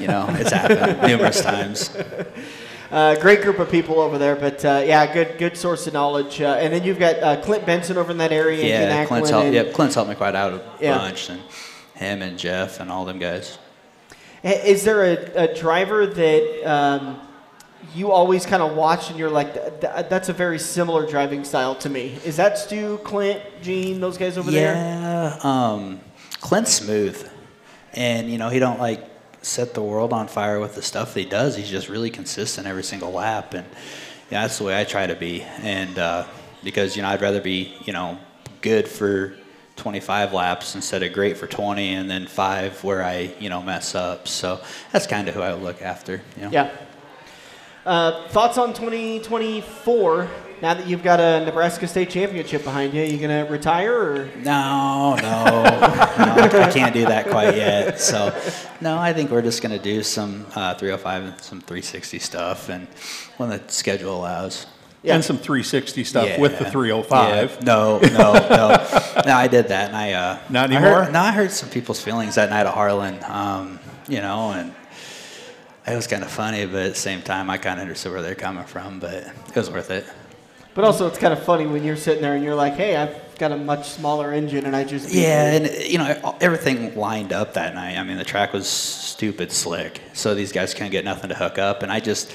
you 0.00 0.06
know, 0.08 0.26
it's 0.30 0.50
happened 0.50 1.02
numerous 1.06 1.40
times. 1.42 1.94
Uh, 2.90 3.14
great 3.20 3.42
group 3.42 3.58
of 3.58 3.70
people 3.70 4.00
over 4.00 4.18
there, 4.18 4.36
but 4.36 4.62
uh, 4.64 4.82
yeah, 4.84 5.10
good 5.12 5.38
good 5.38 5.56
source 5.56 5.86
of 5.86 5.92
knowledge. 5.94 6.40
Uh, 6.40 6.56
and 6.60 6.72
then 6.72 6.84
you've 6.84 6.98
got 6.98 7.16
uh, 7.22 7.40
Clint 7.42 7.64
Benson 7.64 7.96
over 7.96 8.10
in 8.10 8.18
that 8.18 8.32
area. 8.32 8.64
Yeah, 8.66 9.04
Clint's 9.06 9.30
helped, 9.30 9.46
and- 9.46 9.54
yep, 9.54 9.72
Clint's 9.72 9.94
helped 9.94 10.10
me 10.10 10.14
quite 10.16 10.34
out 10.34 10.52
a 10.52 10.62
Yeah. 10.80 10.98
bunch. 10.98 11.30
And 11.30 11.40
him 11.94 12.22
and 12.22 12.38
Jeff 12.38 12.80
and 12.80 12.90
all 12.90 13.04
them 13.04 13.18
guys. 13.18 13.58
Is 14.42 14.84
there 14.84 15.04
a, 15.04 15.44
a 15.50 15.54
driver 15.54 16.04
that 16.06 16.62
um, 16.70 17.20
you 17.94 18.10
always 18.10 18.46
kind 18.46 18.62
of 18.62 18.76
watch 18.76 19.10
and 19.10 19.18
you're 19.18 19.30
like, 19.30 19.54
"Th- 19.54 19.80
th- 19.80 20.06
that's 20.08 20.28
a 20.28 20.32
very 20.32 20.58
similar 20.58 21.06
driving 21.06 21.44
style 21.44 21.74
to 21.76 21.88
me? 21.88 22.18
Is 22.24 22.36
that 22.36 22.58
Stu, 22.58 22.98
Clint, 23.04 23.42
Gene, 23.62 24.00
those 24.00 24.16
guys 24.16 24.38
over 24.38 24.50
there? 24.50 24.74
Yeah, 24.74 25.38
um, 25.42 26.00
Clint's 26.40 26.72
smooth, 26.72 27.28
and 27.94 28.30
you 28.30 28.38
know 28.38 28.48
he 28.48 28.58
don't 28.58 28.80
like 28.80 29.04
set 29.42 29.74
the 29.74 29.82
world 29.82 30.12
on 30.12 30.28
fire 30.28 30.60
with 30.60 30.74
the 30.74 30.82
stuff 30.82 31.14
that 31.14 31.20
he 31.20 31.26
does. 31.26 31.56
He's 31.56 31.68
just 31.68 31.88
really 31.88 32.10
consistent 32.10 32.66
every 32.66 32.84
single 32.84 33.12
lap, 33.12 33.54
and 33.54 33.66
yeah, 34.30 34.42
that's 34.42 34.58
the 34.58 34.64
way 34.64 34.80
I 34.80 34.84
try 34.84 35.06
to 35.06 35.16
be. 35.16 35.42
And 35.42 35.98
uh, 35.98 36.24
because 36.64 36.96
you 36.96 37.02
know 37.02 37.08
I'd 37.08 37.20
rather 37.20 37.40
be 37.40 37.74
you 37.84 37.92
know 37.92 38.18
good 38.60 38.88
for 38.88 39.34
25 39.76 40.32
laps 40.32 40.74
instead 40.74 41.02
of 41.02 41.12
great 41.12 41.36
for 41.36 41.46
20, 41.46 41.94
and 41.94 42.08
then 42.10 42.26
five 42.26 42.82
where 42.84 43.02
I 43.02 43.34
you 43.38 43.50
know 43.50 43.62
mess 43.62 43.94
up. 43.94 44.28
So 44.28 44.60
that's 44.92 45.06
kind 45.06 45.28
of 45.28 45.34
who 45.34 45.42
I 45.42 45.52
look 45.54 45.82
after. 45.82 46.22
You 46.36 46.42
know? 46.44 46.50
Yeah. 46.50 46.70
Uh, 47.84 48.28
thoughts 48.28 48.58
on 48.58 48.72
2024 48.74 50.28
now 50.62 50.74
that 50.74 50.86
you've 50.86 51.02
got 51.02 51.18
a 51.18 51.44
Nebraska 51.44 51.88
State 51.88 52.10
Championship 52.10 52.62
behind 52.62 52.94
you? 52.94 53.02
you 53.02 53.18
going 53.18 53.44
to 53.44 53.50
retire 53.50 53.92
or? 54.00 54.30
No, 54.36 55.16
no, 55.16 55.44
no, 55.64 56.60
I 56.62 56.70
can't 56.72 56.94
do 56.94 57.04
that 57.06 57.26
quite 57.28 57.56
yet. 57.56 57.98
So, 57.98 58.32
no, 58.80 58.96
I 58.96 59.12
think 59.12 59.32
we're 59.32 59.42
just 59.42 59.60
going 59.62 59.76
to 59.76 59.82
do 59.82 60.04
some 60.04 60.46
uh, 60.54 60.74
305 60.74 61.22
and 61.24 61.40
some 61.40 61.60
360 61.60 62.20
stuff, 62.20 62.68
and 62.68 62.86
when 63.38 63.48
the 63.48 63.60
schedule 63.66 64.16
allows. 64.20 64.66
Yeah. 65.02 65.16
And 65.16 65.24
some 65.24 65.36
360 65.36 66.04
stuff 66.04 66.28
Yeah. 66.28 66.40
with 66.40 66.60
the 66.60 66.70
305. 66.70 67.50
Yeah. 67.50 67.64
No, 67.64 67.98
no, 67.98 68.32
no. 68.34 69.22
no, 69.26 69.34
I 69.34 69.48
did 69.48 69.66
that, 69.66 69.88
and 69.88 69.96
I. 69.96 70.12
Uh, 70.12 70.38
Not 70.48 70.70
I 70.70 70.76
anymore? 70.76 71.02
heard, 71.02 71.12
no, 71.12 71.18
I 71.18 71.32
heard 71.32 71.50
some 71.50 71.68
people's 71.70 72.00
feelings 72.00 72.36
that 72.36 72.50
night 72.50 72.66
at 72.66 72.72
Harlan. 72.72 73.18
Um, 73.24 73.80
you 74.08 74.20
know, 74.20 74.52
and 74.52 74.72
it 75.86 75.96
was 75.96 76.06
kind 76.06 76.22
of 76.22 76.30
funny, 76.30 76.64
but 76.66 76.86
at 76.86 76.92
the 76.94 76.98
same 76.98 77.22
time, 77.22 77.50
I 77.50 77.58
kind 77.58 77.78
of 77.78 77.82
understood 77.82 78.12
where 78.12 78.22
they're 78.22 78.34
coming 78.34 78.64
from. 78.64 79.00
But 79.00 79.14
it 79.14 79.56
was 79.56 79.70
worth 79.70 79.90
it. 79.90 80.06
But 80.74 80.84
also, 80.84 81.06
it's 81.06 81.18
kind 81.18 81.32
of 81.32 81.42
funny 81.42 81.66
when 81.66 81.84
you're 81.84 81.96
sitting 81.96 82.22
there 82.22 82.34
and 82.34 82.42
you're 82.42 82.54
like, 82.54 82.74
hey, 82.74 82.96
I've 82.96 83.38
got 83.38 83.52
a 83.52 83.56
much 83.56 83.90
smaller 83.90 84.32
engine 84.32 84.64
and 84.64 84.74
I 84.74 84.84
just. 84.84 85.12
Yeah, 85.12 85.52
you." 85.52 85.64
and 85.64 85.84
you 85.84 85.98
know 85.98 86.36
everything 86.40 86.96
lined 86.96 87.32
up 87.32 87.54
that 87.54 87.74
night. 87.74 87.98
I 87.98 88.04
mean, 88.04 88.16
the 88.16 88.24
track 88.24 88.52
was 88.52 88.66
stupid 88.68 89.52
slick, 89.52 90.00
so 90.12 90.34
these 90.34 90.52
guys 90.52 90.72
couldn't 90.72 90.92
get 90.92 91.04
nothing 91.04 91.28
to 91.28 91.34
hook 91.34 91.58
up, 91.58 91.82
and 91.82 91.92
I 91.92 92.00
just, 92.00 92.34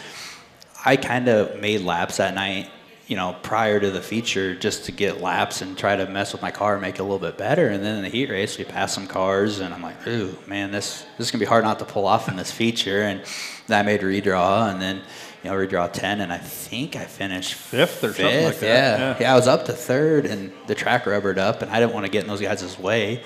I 0.86 0.98
kind 0.98 1.28
of 1.28 1.60
made 1.60 1.82
laps 1.82 2.18
that 2.18 2.36
night, 2.36 2.70
you 3.08 3.16
know, 3.16 3.36
prior 3.42 3.80
to 3.80 3.90
the 3.90 4.02
feature, 4.02 4.54
just 4.54 4.86
to 4.86 4.92
get 4.92 5.22
laps 5.22 5.62
and 5.62 5.78
try 5.78 5.96
to 5.96 6.06
mess 6.08 6.34
with 6.34 6.42
my 6.42 6.52
car 6.52 6.74
and 6.74 6.82
make 6.82 6.96
it 6.96 7.00
a 7.00 7.04
little 7.04 7.20
bit 7.20 7.38
better. 7.38 7.70
And 7.70 7.84
then 7.84 7.96
in 7.98 8.04
the 8.04 8.10
heat 8.10 8.30
race, 8.30 8.58
we 8.58 8.66
passed 8.66 8.94
some 8.94 9.08
cars, 9.08 9.60
and 9.60 9.74
I'm 9.74 9.82
like, 9.82 10.06
ooh, 10.08 10.38
man, 10.46 10.72
this 10.72 11.06
this 11.18 11.28
is 11.28 11.32
gonna 11.32 11.40
be 11.40 11.46
hard 11.46 11.64
not 11.64 11.80
to 11.80 11.86
pull 11.86 12.06
off 12.06 12.28
in 12.28 12.36
this 12.36 12.52
feature. 12.52 13.04
And 13.04 13.22
then 13.68 13.80
I 13.80 13.84
made 13.84 14.02
redraw, 14.02 14.72
and 14.72 14.82
then. 14.82 15.02
You 15.44 15.52
know, 15.52 15.56
redraw 15.56 15.94
10, 15.94 16.20
and 16.22 16.34
I 16.34 16.40
think 16.40 16.96
I 16.96 17.06
finished 17.06 17.54
Fifth 17.54 18.04
or 18.04 18.12
something 18.12 18.44
like 18.44 18.60
that, 18.60 18.66
Yeah. 18.66 18.98
yeah. 18.98 19.18
yeah, 19.20 19.34
I 19.34 19.36
was 19.36 19.48
up 19.48 19.66
to 19.66 19.72
third, 19.72 20.26
and 20.26 20.52
the 20.66 20.74
track 20.74 21.06
rubbered 21.06 21.38
up, 21.38 21.62
and 21.62 21.70
I 21.72 21.80
didn't 21.80 21.94
want 21.94 22.08
to 22.08 22.12
get 22.12 22.24
in 22.24 22.28
those 22.28 22.42
guys' 22.42 22.78
way. 22.78 23.24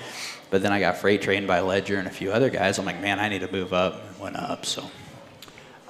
But 0.50 0.62
then 0.62 0.72
I 0.72 0.78
got 0.78 0.98
freight 0.98 1.22
trained 1.22 1.46
by 1.46 1.60
Ledger 1.60 1.98
and 1.98 2.06
a 2.06 2.10
few 2.10 2.30
other 2.30 2.50
guys. 2.50 2.78
I'm 2.78 2.84
like, 2.84 3.00
man, 3.00 3.18
I 3.18 3.30
need 3.30 3.40
to 3.40 3.50
move 3.50 3.72
up. 3.72 4.04
And 4.06 4.18
went 4.20 4.36
up. 4.36 4.66
So 4.66 4.84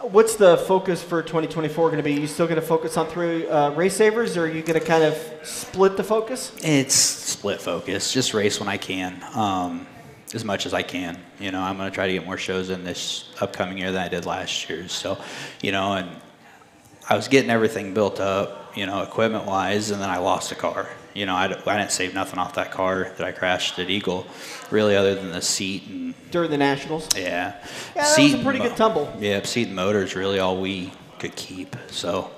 What's 0.03 0.35
the 0.35 0.57
focus 0.57 1.01
for 1.01 1.23
2024 1.23 1.91
going 1.91 1.97
to 1.99 2.03
be? 2.03 2.17
Are 2.17 2.21
you 2.21 2.27
still 2.27 2.49
going 2.49 2.61
to 2.61 2.67
focus 2.67 2.97
on 2.97 3.07
three 3.07 3.47
uh, 3.47 3.71
RaceSavers, 3.71 4.37
or 4.37 4.41
are 4.41 4.49
you 4.49 4.61
going 4.61 4.79
to 4.79 4.85
kind 4.85 5.05
of 5.05 5.17
split 5.45 5.97
the 5.97 6.03
focus? 6.03 6.51
It's 6.61 6.97
split 6.97 7.61
focus. 7.61 8.13
Just 8.13 8.35
race 8.35 8.59
when 8.59 8.69
I 8.69 8.79
can, 8.79 9.23
um, 9.37 9.87
as 10.35 10.45
much 10.45 10.67
as 10.67 10.75
I 10.75 10.83
can. 10.83 11.21
You 11.39 11.53
know, 11.53 11.61
I'm 11.61 11.77
going 11.77 11.89
to 11.89 11.95
try 11.95 12.09
to 12.09 12.13
get 12.13 12.27
more 12.27 12.37
shows 12.37 12.71
in 12.71 12.83
this 12.83 13.33
upcoming 13.41 13.79
year 13.79 13.93
than 13.93 14.03
I 14.03 14.09
did 14.09 14.27
last 14.27 14.69
year. 14.69 14.89
So, 14.89 15.19
you 15.61 15.71
know, 15.71 15.93
and 15.93 16.11
I 17.09 17.15
was 17.15 17.29
getting 17.29 17.51
everything 17.51 17.95
built 17.95 18.19
up, 18.19 18.77
you 18.77 18.87
know, 18.87 19.03
equipment 19.03 19.45
wise, 19.45 19.93
and 19.93 20.03
then 20.03 20.11
I 20.11 20.19
lost 20.19 20.51
a 20.51 20.57
car. 20.57 20.89
You 21.15 21.27
know, 21.27 21.35
I, 21.35 21.45
I 21.45 21.79
didn't 21.79 21.93
save 21.93 22.15
nothing 22.15 22.39
off 22.39 22.55
that 22.55 22.71
car 22.71 23.13
that 23.17 23.27
I 23.27 23.33
crashed 23.33 23.79
at 23.79 23.91
Eagle, 23.91 24.27
really, 24.71 24.97
other 24.97 25.15
than 25.15 25.31
the 25.33 25.43
seat 25.43 25.87
and 25.89 26.15
during 26.31 26.51
the 26.51 26.59
Nationals. 26.59 27.09
Yeah. 27.17 27.55
Yeah, 27.95 28.03
that 28.03 28.19
was 28.19 28.35
a 28.35 28.39
pretty 28.43 28.59
good 28.59 28.77
tumble. 28.77 29.15
Yeah, 29.21 29.43
seat 29.43 29.67
and 29.69 29.77
motor 29.77 30.03
is 30.03 30.15
really 30.17 30.39
all 30.39 30.61
we 30.61 30.93
could 31.19 31.37
keep. 31.37 31.77
So 31.89 32.31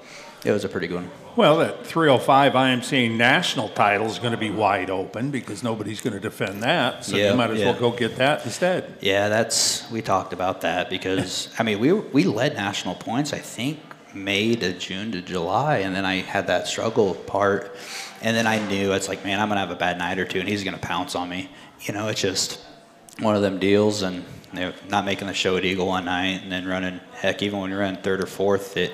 it 0.44 0.50
was 0.50 0.64
a 0.64 0.68
pretty 0.68 0.88
good 0.88 0.96
one. 0.96 1.10
Well, 1.36 1.58
that 1.58 1.84
305 1.84 2.52
IMCA 2.52 3.16
national 3.16 3.68
title 3.70 4.06
is 4.06 4.20
going 4.20 4.30
to 4.32 4.38
be 4.38 4.50
wide 4.50 4.88
open 4.88 5.32
because 5.32 5.64
nobody's 5.64 6.00
going 6.00 6.14
to 6.14 6.20
defend 6.20 6.62
that. 6.62 7.04
So 7.04 7.16
Yeah, 7.16 7.32
you 7.32 7.36
might 7.36 7.50
as 7.50 7.58
yeah. 7.58 7.72
well 7.72 7.80
go 7.80 7.90
get 7.90 8.16
that 8.16 8.44
instead. 8.44 8.98
Yeah, 9.00 9.28
that's 9.28 9.90
we 9.90 10.00
talked 10.00 10.32
about 10.32 10.60
that 10.60 10.90
because 10.90 11.48
I 11.58 11.64
mean 11.64 11.80
we 11.80 11.92
we 11.92 12.22
led 12.22 12.54
national 12.54 12.94
points 12.94 13.32
I 13.32 13.38
think 13.38 13.80
May 14.14 14.54
to 14.54 14.72
June 14.78 15.10
to 15.10 15.20
July, 15.22 15.78
and 15.78 15.92
then 15.96 16.04
I 16.04 16.16
had 16.20 16.46
that 16.46 16.68
struggle 16.68 17.14
part, 17.14 17.74
and 18.24 18.36
then 18.36 18.46
I 18.48 18.58
knew 18.68 18.92
it's 18.92 19.08
like 19.08 19.24
man 19.24 19.38
I'm 19.40 19.48
gonna 19.48 19.60
have 19.60 19.70
a 19.70 19.76
bad 19.76 19.98
night 19.98 20.18
or 20.18 20.24
two, 20.24 20.40
and 20.40 20.48
he's 20.48 20.64
gonna 20.64 20.78
pounce 20.78 21.14
on 21.14 21.28
me. 21.28 21.50
You 21.82 21.94
know, 21.94 22.08
it's 22.08 22.20
just 22.20 22.60
one 23.20 23.36
of 23.36 23.42
them 23.42 23.58
deals, 23.60 24.02
and 24.02 24.24
you 24.52 24.60
know, 24.60 24.72
not 24.88 25.04
making 25.04 25.28
the 25.28 25.34
show 25.34 25.56
at 25.56 25.64
Eagle 25.64 25.86
one 25.86 26.04
night, 26.06 26.42
and 26.42 26.50
then 26.50 26.66
running 26.66 27.00
heck 27.12 27.42
even 27.42 27.60
when 27.60 27.70
you're 27.70 27.80
running 27.80 28.02
third 28.02 28.20
or 28.22 28.26
fourth 28.26 28.76
it. 28.76 28.92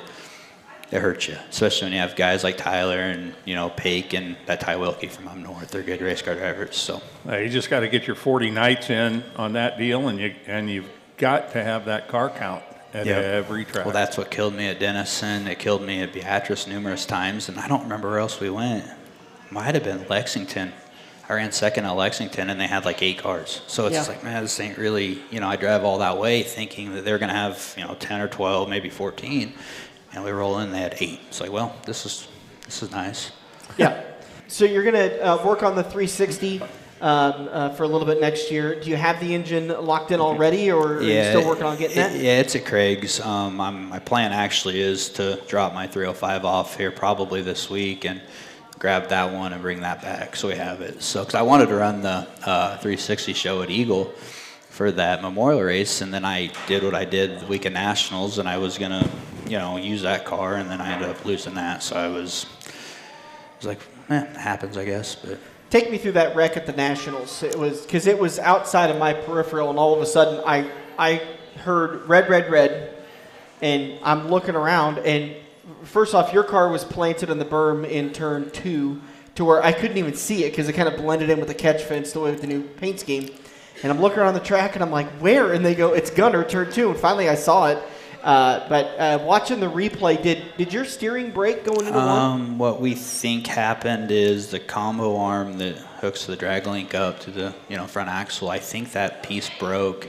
It 0.91 1.01
hurts 1.01 1.29
you, 1.29 1.37
especially 1.49 1.87
when 1.87 1.93
you 1.93 2.01
have 2.01 2.17
guys 2.17 2.43
like 2.43 2.57
Tyler 2.57 2.99
and 2.99 3.33
you 3.45 3.55
know 3.55 3.71
Pake 3.71 4.13
and 4.13 4.37
that 4.47 4.59
Ty 4.61 4.75
Wilkie 4.77 5.07
from 5.07 5.29
up 5.29 5.37
north. 5.37 5.71
They're 5.71 5.85
good 5.85 6.01
race 6.01 6.21
car 6.21 6.35
drivers. 6.35 6.75
So 6.77 7.01
you 7.31 7.49
just 7.49 7.71
got 7.71 7.81
to 7.81 7.89
get 7.89 8.09
your 8.09 8.17
40 8.17 8.51
nights 8.51 8.91
in 8.91 9.23
on 9.37 9.53
that 9.53 9.79
deal, 9.79 10.09
and 10.09 10.19
you 10.19 10.35
and 10.49 10.69
you've 10.69 10.91
got 11.17 11.53
to 11.53 11.63
have 11.63 11.85
that 11.85 12.09
car 12.09 12.29
count 12.29 12.65
at 12.93 13.07
Yep. 13.07 13.25
every 13.25 13.65
track. 13.65 13.85
Well, 13.85 13.95
that's 13.95 14.17
what 14.19 14.33
killed 14.33 14.55
me 14.55 14.67
at 14.67 14.81
Denison. 14.81 15.47
It 15.47 15.61
killed 15.61 15.83
me 15.83 16.03
at 16.03 16.13
Beatrice 16.13 16.67
numerous 16.67 17.07
times, 17.07 17.49
and 17.49 17.57
I 17.61 17.69
don't 17.69 17.83
remember 17.85 18.11
where 18.11 18.19
else 18.19 18.41
we 18.41 18.51
went. 18.51 18.85
Might 19.51 19.75
have 19.75 19.85
been 19.85 20.07
Lexington. 20.09 20.73
I 21.29 21.35
ran 21.35 21.53
second 21.53 21.85
at 21.85 21.91
Lexington, 21.93 22.51
and 22.51 22.61
they 22.61 22.67
had 22.67 22.85
like 22.85 23.03
eight 23.03 23.19
cars. 23.19 23.63
So 23.67 23.87
it's 23.87 23.95
Yeah. 23.97 24.03
like, 24.05 24.25
man, 24.25 24.43
this 24.43 24.59
ain't 24.61 24.79
really. 24.79 25.21
You 25.31 25.41
know, 25.41 25.49
I 25.49 25.57
drive 25.57 25.85
all 25.85 25.99
that 25.99 26.19
way 26.19 26.43
thinking 26.43 26.95
that 26.95 27.05
they're 27.05 27.19
gonna 27.19 27.33
have 27.33 27.75
you 27.77 27.85
know 27.85 27.95
ten 27.95 28.21
or 28.21 28.29
twelve, 28.29 28.69
maybe 28.69 28.91
fourteen, 28.91 29.53
and 30.13 30.25
we 30.25 30.31
roll 30.31 30.59
in, 30.59 30.73
they 30.73 30.79
had 30.79 30.97
eight. 31.01 31.21
It's 31.29 31.41
like, 31.41 31.53
well, 31.53 31.75
this 31.87 32.05
is 32.07 32.27
this 32.65 32.83
is 32.83 32.91
nice. 32.91 33.31
Yeah. 33.77 34.01
So 34.49 34.65
you're 34.65 34.83
going 34.83 34.95
to 34.97 35.25
uh, 35.25 35.47
work 35.47 35.63
on 35.63 35.77
the 35.77 35.83
360 35.85 36.61
um, 36.61 36.69
uh, 37.01 37.69
for 37.71 37.85
a 37.85 37.87
little 37.87 38.07
bit 38.07 38.21
next 38.21 38.51
year. 38.51 38.81
Do 38.81 38.91
you 38.91 38.97
have 38.97 39.21
the 39.21 39.33
engine 39.33 39.69
locked 39.69 40.11
in 40.11 40.21
already, 40.21 40.73
or 40.73 40.95
are 40.97 41.03
you 41.03 41.23
still 41.23 41.47
working 41.47 41.63
on 41.65 41.77
getting 41.79 41.97
it- 41.97 42.13
that? 42.13 42.17
Yeah, 42.21 42.41
it's 42.41 42.57
at 42.57 42.67
Craig's. 42.67 43.21
Um, 43.21 43.61
I'm, 43.61 43.89
my 43.89 44.01
plan 44.01 44.33
actually 44.33 44.81
is 44.81 45.09
to 45.11 45.41
drop 45.47 45.73
my 45.73 45.87
305 45.87 46.45
off 46.45 46.77
here 46.77 46.91
probably 46.91 47.43
this 47.43 47.71
week 47.71 48.05
and 48.05 48.21
grab 48.81 49.11
that 49.11 49.31
one 49.33 49.53
and 49.53 49.61
bring 49.61 49.81
that 49.83 50.01
back 50.01 50.35
so 50.35 50.49
we 50.49 50.57
have 50.57 50.81
it. 50.81 51.03
So, 51.03 51.21
because 51.21 51.35
I 51.35 51.43
wanted 51.43 51.67
to 51.67 51.75
run 51.77 52.01
the 52.01 52.27
uh, 52.45 52.79
360 52.79 53.35
show 53.35 53.63
at 53.63 53.71
Eagle 53.71 54.07
for 54.71 54.91
that 54.93 55.21
memorial 55.21 55.61
race, 55.61 56.01
and 56.01 56.13
then 56.13 56.25
I 56.25 56.51
did 56.67 56.83
what 56.83 56.95
I 56.95 57.05
did 57.05 57.41
the 57.41 57.47
week 57.47 57.67
of 57.67 57.75
nationals, 57.75 58.39
and 58.39 58.49
I 58.49 58.57
was 58.57 58.79
gonna, 58.79 59.09
you 59.47 59.59
know, 59.59 59.77
use 59.77 60.03
that 60.03 60.25
car, 60.25 60.55
and 60.55 60.71
then 60.71 60.81
I 60.81 60.93
ended 60.93 61.11
up 61.11 61.23
losing 61.27 61.55
that. 61.55 61.83
So 61.83 61.95
I 61.97 62.09
was, 62.09 62.47
I 62.67 63.57
was 63.59 63.67
like, 63.67 63.81
eh, 64.09 64.23
it 64.23 64.37
happens, 64.37 64.77
I 64.77 64.87
guess, 64.87 65.15
but. 65.15 65.39
Take 65.69 65.93
me 65.93 65.99
through 65.99 66.13
that 66.13 66.35
wreck 66.35 66.57
at 66.57 66.67
the 66.67 66.73
Nationals. 66.73 67.45
It 67.45 67.55
was 67.57 67.83
because 67.83 68.09
it 68.09 68.19
was 68.19 68.41
outside 68.41 68.91
of 68.91 68.97
my 68.97 69.13
peripheral, 69.13 69.71
and 69.71 69.79
all 69.79 69.95
of 69.95 70.01
a 70.01 70.07
sudden 70.07 70.43
I 70.45 70.69
I 70.99 71.23
heard 71.59 72.09
red, 72.09 72.29
red, 72.29 72.51
red, 72.51 72.97
and 73.61 73.99
I'm 74.03 74.29
looking 74.29 74.57
around, 74.57 74.99
and 74.99 75.37
first 75.85 76.15
off, 76.15 76.33
your 76.33 76.45
car 76.45 76.71
was 76.71 76.85
planted 76.85 77.31
on 77.31 77.39
the 77.39 77.45
berm 77.45 77.89
in 77.89 78.13
turn 78.13 78.51
two, 78.51 79.01
to 79.35 79.45
where 79.45 79.63
I 79.63 79.73
couldn't 79.73 79.97
even 79.97 80.15
see 80.15 80.45
it 80.45 80.51
because 80.51 80.69
it 80.69 80.75
kind 80.75 80.89
of 80.89 80.97
blended 80.97 81.31
in 81.31 81.39
with 81.39 81.49
the 81.49 81.55
catch 81.55 81.83
fence 81.83 82.13
the 82.13 82.21
way 82.21 82.31
with 82.31 82.41
the 82.41 82.47
new 82.47 82.63
paint 82.63 83.01
scheme. 83.01 83.29
And 83.83 83.91
I'm 83.91 84.01
looking 84.01 84.19
around 84.19 84.35
the 84.35 84.41
track, 84.41 84.75
and 84.75 84.85
I'm 84.85 84.91
like, 84.91 85.09
where? 85.21 85.53
And 85.53 85.65
they 85.65 85.75
go, 85.75 85.95
it's 85.95 86.11
Gunnar, 86.11 86.45
turn 86.45 86.71
two. 86.71 86.91
And 86.91 86.99
finally, 86.99 87.29
I 87.29 87.35
saw 87.35 87.69
it. 87.69 87.83
Uh, 88.23 88.69
but 88.69 88.85
uh, 88.99 89.19
watching 89.25 89.61
the 89.61 89.71
replay, 89.71 90.23
did 90.23 90.45
did 90.59 90.73
your 90.73 90.85
steering 90.85 91.31
brake 91.31 91.65
going 91.65 91.87
into 91.87 91.99
one? 91.99 92.09
Um, 92.09 92.59
what 92.59 92.79
we 92.81 92.95
think 92.95 93.47
happened 93.47 94.11
is 94.11 94.51
the 94.51 94.61
combo 94.61 95.17
arm 95.17 95.57
that 95.59 95.77
hooks 95.77 96.27
the 96.27 96.37
drag 96.37 96.67
link 96.67 96.95
up 96.95 97.21
to 97.21 97.31
the 97.31 97.55
you 97.71 97.79
know 97.79 97.87
front 97.87 98.11
axle. 98.11 98.51
I 98.51 98.59
think 98.59 98.93
that 98.93 99.23
piece 99.23 99.49
broke, 99.59 100.07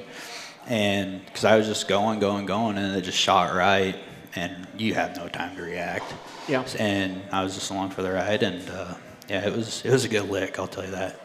and 0.68 1.24
because 1.25 1.46
I 1.46 1.56
was 1.56 1.68
just 1.68 1.88
going, 1.88 2.20
going, 2.20 2.46
going, 2.46 2.78
and 2.78 2.98
it 2.98 3.01
just 3.04 3.18
shot 3.18 3.56
right, 3.56 3.96
and 4.35 4.67
you 4.77 4.93
have 4.93 5.15
no 5.17 5.27
time 5.27 5.55
to 5.55 5.61
react. 5.61 6.13
Yeah. 6.47 6.65
And 6.79 7.21
I 7.31 7.43
was 7.43 7.55
just 7.55 7.69
along 7.71 7.91
for 7.91 8.01
the 8.01 8.11
ride, 8.11 8.43
and 8.43 8.67
uh, 8.69 8.93
yeah, 9.29 9.45
it 9.47 9.55
was 9.55 9.83
it 9.85 9.91
was 9.91 10.05
a 10.05 10.09
good 10.09 10.29
lick. 10.29 10.57
I'll 10.59 10.67
tell 10.67 10.85
you 10.85 10.91
that. 10.91 11.19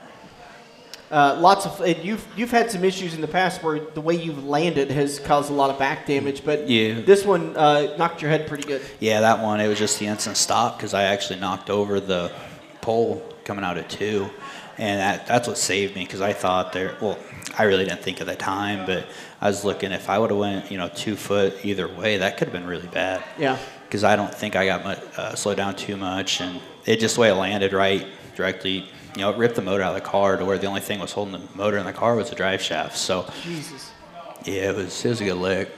Uh, 1.09 1.37
lots 1.41 1.67
of 1.67 1.81
and 1.83 1.97
you've 2.05 2.27
you've 2.37 2.51
had 2.51 2.69
some 2.69 2.83
issues 2.83 3.15
in 3.15 3.21
the 3.21 3.29
past 3.29 3.63
where 3.63 3.79
the 3.79 4.01
way 4.01 4.15
you've 4.17 4.45
landed 4.45 4.91
has 4.91 5.21
caused 5.21 5.51
a 5.51 5.55
lot 5.55 5.71
of 5.71 5.79
back 5.79 6.05
damage, 6.05 6.45
but 6.45 6.69
Yeah. 6.69 7.01
this 7.01 7.25
one 7.25 7.57
uh, 7.57 7.95
knocked 7.97 8.21
your 8.23 8.31
head 8.31 8.49
pretty 8.49 8.65
good. 8.65 8.83
Yeah, 8.99 9.21
that 9.21 9.41
one, 9.41 9.61
it 9.61 9.69
was 9.69 9.79
just 9.79 10.01
the 10.01 10.07
instant 10.09 10.37
stop 10.37 10.77
because 10.77 10.95
I 10.95 11.05
actually 11.05 11.39
knocked 11.39 11.71
over 11.71 12.01
the 12.01 12.33
pole 12.81 13.23
coming 13.45 13.65
out 13.65 13.79
of 13.79 13.87
two. 13.87 14.29
And 14.79 15.01
that, 15.01 15.27
that's 15.27 15.49
what 15.49 15.57
saved 15.57 15.95
me 15.95 16.05
because 16.05 16.21
I 16.21 16.33
thought 16.35 16.73
there, 16.75 16.97
well, 17.01 17.17
I 17.57 17.63
really 17.63 17.85
didn't 17.85 18.03
think 18.03 18.21
at 18.21 18.27
the 18.27 18.35
time, 18.37 18.85
but 18.85 19.07
I 19.41 19.49
was 19.49 19.65
looking, 19.65 19.93
if 19.93 20.09
I 20.09 20.19
would 20.19 20.31
have 20.31 20.39
went, 20.39 20.71
you 20.71 20.79
know, 20.79 20.89
two 20.89 21.17
foot 21.17 21.65
either 21.65 21.89
way, 21.89 22.19
that 22.19 22.39
could 22.39 22.49
have 22.49 22.53
been 22.53 22.67
really 22.67 22.89
bad. 22.89 23.23
Yeah. 23.39 23.59
Because 23.85 24.03
I 24.03 24.17
don't 24.17 24.35
think 24.35 24.57
I 24.57 24.67
got 24.67 24.85
mu 24.85 24.91
uh, 25.17 25.35
slowed 25.35 25.59
down 25.59 25.77
too 25.77 25.97
much. 25.97 26.41
And 26.41 26.61
it 26.87 27.01
just 27.01 27.17
the 27.17 27.21
way 27.21 27.31
it 27.31 27.35
landed 27.35 27.73
right 27.73 28.07
directly, 28.35 28.89
you 29.15 29.23
know, 29.23 29.31
it 29.31 29.37
ripped 29.37 29.57
the 29.57 29.63
motor 29.63 29.83
out 29.83 29.95
of 29.95 30.03
the 30.03 30.09
car 30.09 30.37
to 30.37 30.45
where 30.45 30.59
the 30.59 30.67
only 30.67 30.81
thing 30.81 31.01
was 31.01 31.13
holding 31.13 31.33
the 31.33 31.57
motor 31.57 31.77
in 31.77 31.85
the 31.87 31.93
car 31.93 32.17
was 32.17 32.31
the 32.31 32.37
drive 32.37 32.63
shaft. 32.63 32.97
So, 32.97 33.31
Jesus. 33.43 33.93
yeah, 34.45 34.71
it 34.71 34.77
was, 34.77 35.05
it 35.05 35.09
was 35.09 35.21
a 35.21 35.25
good 35.25 35.35
lick. 35.37 35.71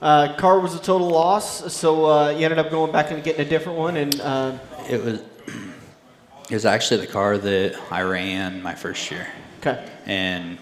Uh, 0.00 0.34
car 0.36 0.60
was 0.60 0.74
a 0.74 0.78
total 0.78 1.08
loss, 1.08 1.72
so 1.72 2.04
uh, 2.04 2.28
you 2.28 2.44
ended 2.44 2.58
up 2.58 2.70
going 2.70 2.92
back 2.92 3.10
and 3.10 3.24
getting 3.24 3.46
a 3.46 3.48
different 3.48 3.78
one, 3.78 3.96
and 3.96 4.20
uh, 4.20 4.52
It 4.90 5.02
was 5.02 5.20
it 6.50 6.54
was 6.54 6.66
actually 6.66 7.00
the 7.00 7.06
car 7.06 7.38
that 7.38 7.80
I 7.90 8.02
ran 8.02 8.62
my 8.62 8.74
first 8.74 9.10
year, 9.10 9.26
okay. 9.60 9.88
and 10.04 10.58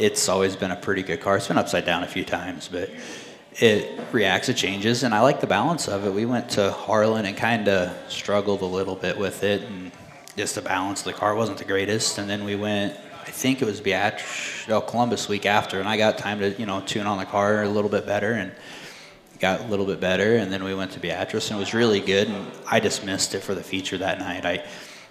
it's 0.00 0.30
always 0.30 0.56
been 0.56 0.70
a 0.70 0.76
pretty 0.76 1.02
good 1.02 1.20
car. 1.20 1.36
It's 1.36 1.48
been 1.48 1.58
upside 1.58 1.84
down 1.84 2.02
a 2.02 2.06
few 2.06 2.24
times, 2.24 2.68
but 2.72 2.88
it 3.60 4.00
reacts, 4.12 4.48
it 4.48 4.56
changes, 4.56 5.02
and 5.02 5.14
I 5.14 5.20
like 5.20 5.40
the 5.40 5.46
balance 5.46 5.88
of 5.88 6.06
it. 6.06 6.14
We 6.14 6.24
went 6.24 6.48
to 6.50 6.70
Harlan 6.70 7.26
and 7.26 7.36
kind 7.36 7.68
of 7.68 7.94
struggled 8.10 8.62
a 8.62 8.66
little 8.66 8.96
bit 8.96 9.18
with 9.18 9.44
it, 9.44 9.60
and 9.62 9.92
just 10.36 10.54
the 10.54 10.62
balance 10.62 11.00
of 11.00 11.04
the 11.04 11.12
car 11.12 11.34
wasn't 11.34 11.58
the 11.58 11.66
greatest. 11.66 12.16
And 12.16 12.30
then 12.30 12.44
we 12.44 12.56
went, 12.56 12.96
I 13.26 13.30
think 13.30 13.60
it 13.60 13.66
was 13.66 13.82
Beatrice, 13.82 14.66
oh, 14.70 14.80
Columbus 14.80 15.28
week 15.28 15.44
after, 15.44 15.78
and 15.78 15.88
I 15.88 15.98
got 15.98 16.16
time 16.16 16.38
to 16.40 16.50
you 16.52 16.64
know 16.64 16.80
tune 16.80 17.06
on 17.06 17.18
the 17.18 17.26
car 17.26 17.62
a 17.62 17.68
little 17.68 17.90
bit 17.90 18.06
better 18.06 18.32
and 18.32 18.52
got 19.38 19.60
a 19.60 19.64
little 19.64 19.86
bit 19.86 20.00
better, 20.00 20.36
and 20.36 20.50
then 20.50 20.64
we 20.64 20.74
went 20.74 20.92
to 20.92 21.00
Beatrice, 21.00 21.50
and 21.50 21.58
it 21.58 21.60
was 21.60 21.74
really 21.74 22.00
good. 22.00 22.28
And 22.28 22.50
I 22.66 22.80
just 22.80 23.04
missed 23.04 23.34
it 23.34 23.40
for 23.40 23.54
the 23.54 23.62
feature 23.62 23.98
that 23.98 24.18
night. 24.18 24.46
I 24.46 24.64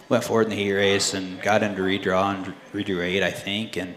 went 0.07 0.23
forward 0.23 0.45
in 0.45 0.49
the 0.49 0.55
heat 0.55 0.71
race 0.71 1.13
and 1.13 1.39
got 1.43 1.61
into 1.61 1.83
redraw 1.83 2.33
and 2.33 2.55
redrew 2.73 3.03
eight, 3.03 3.21
I 3.21 3.29
think, 3.29 3.77
and 3.77 3.93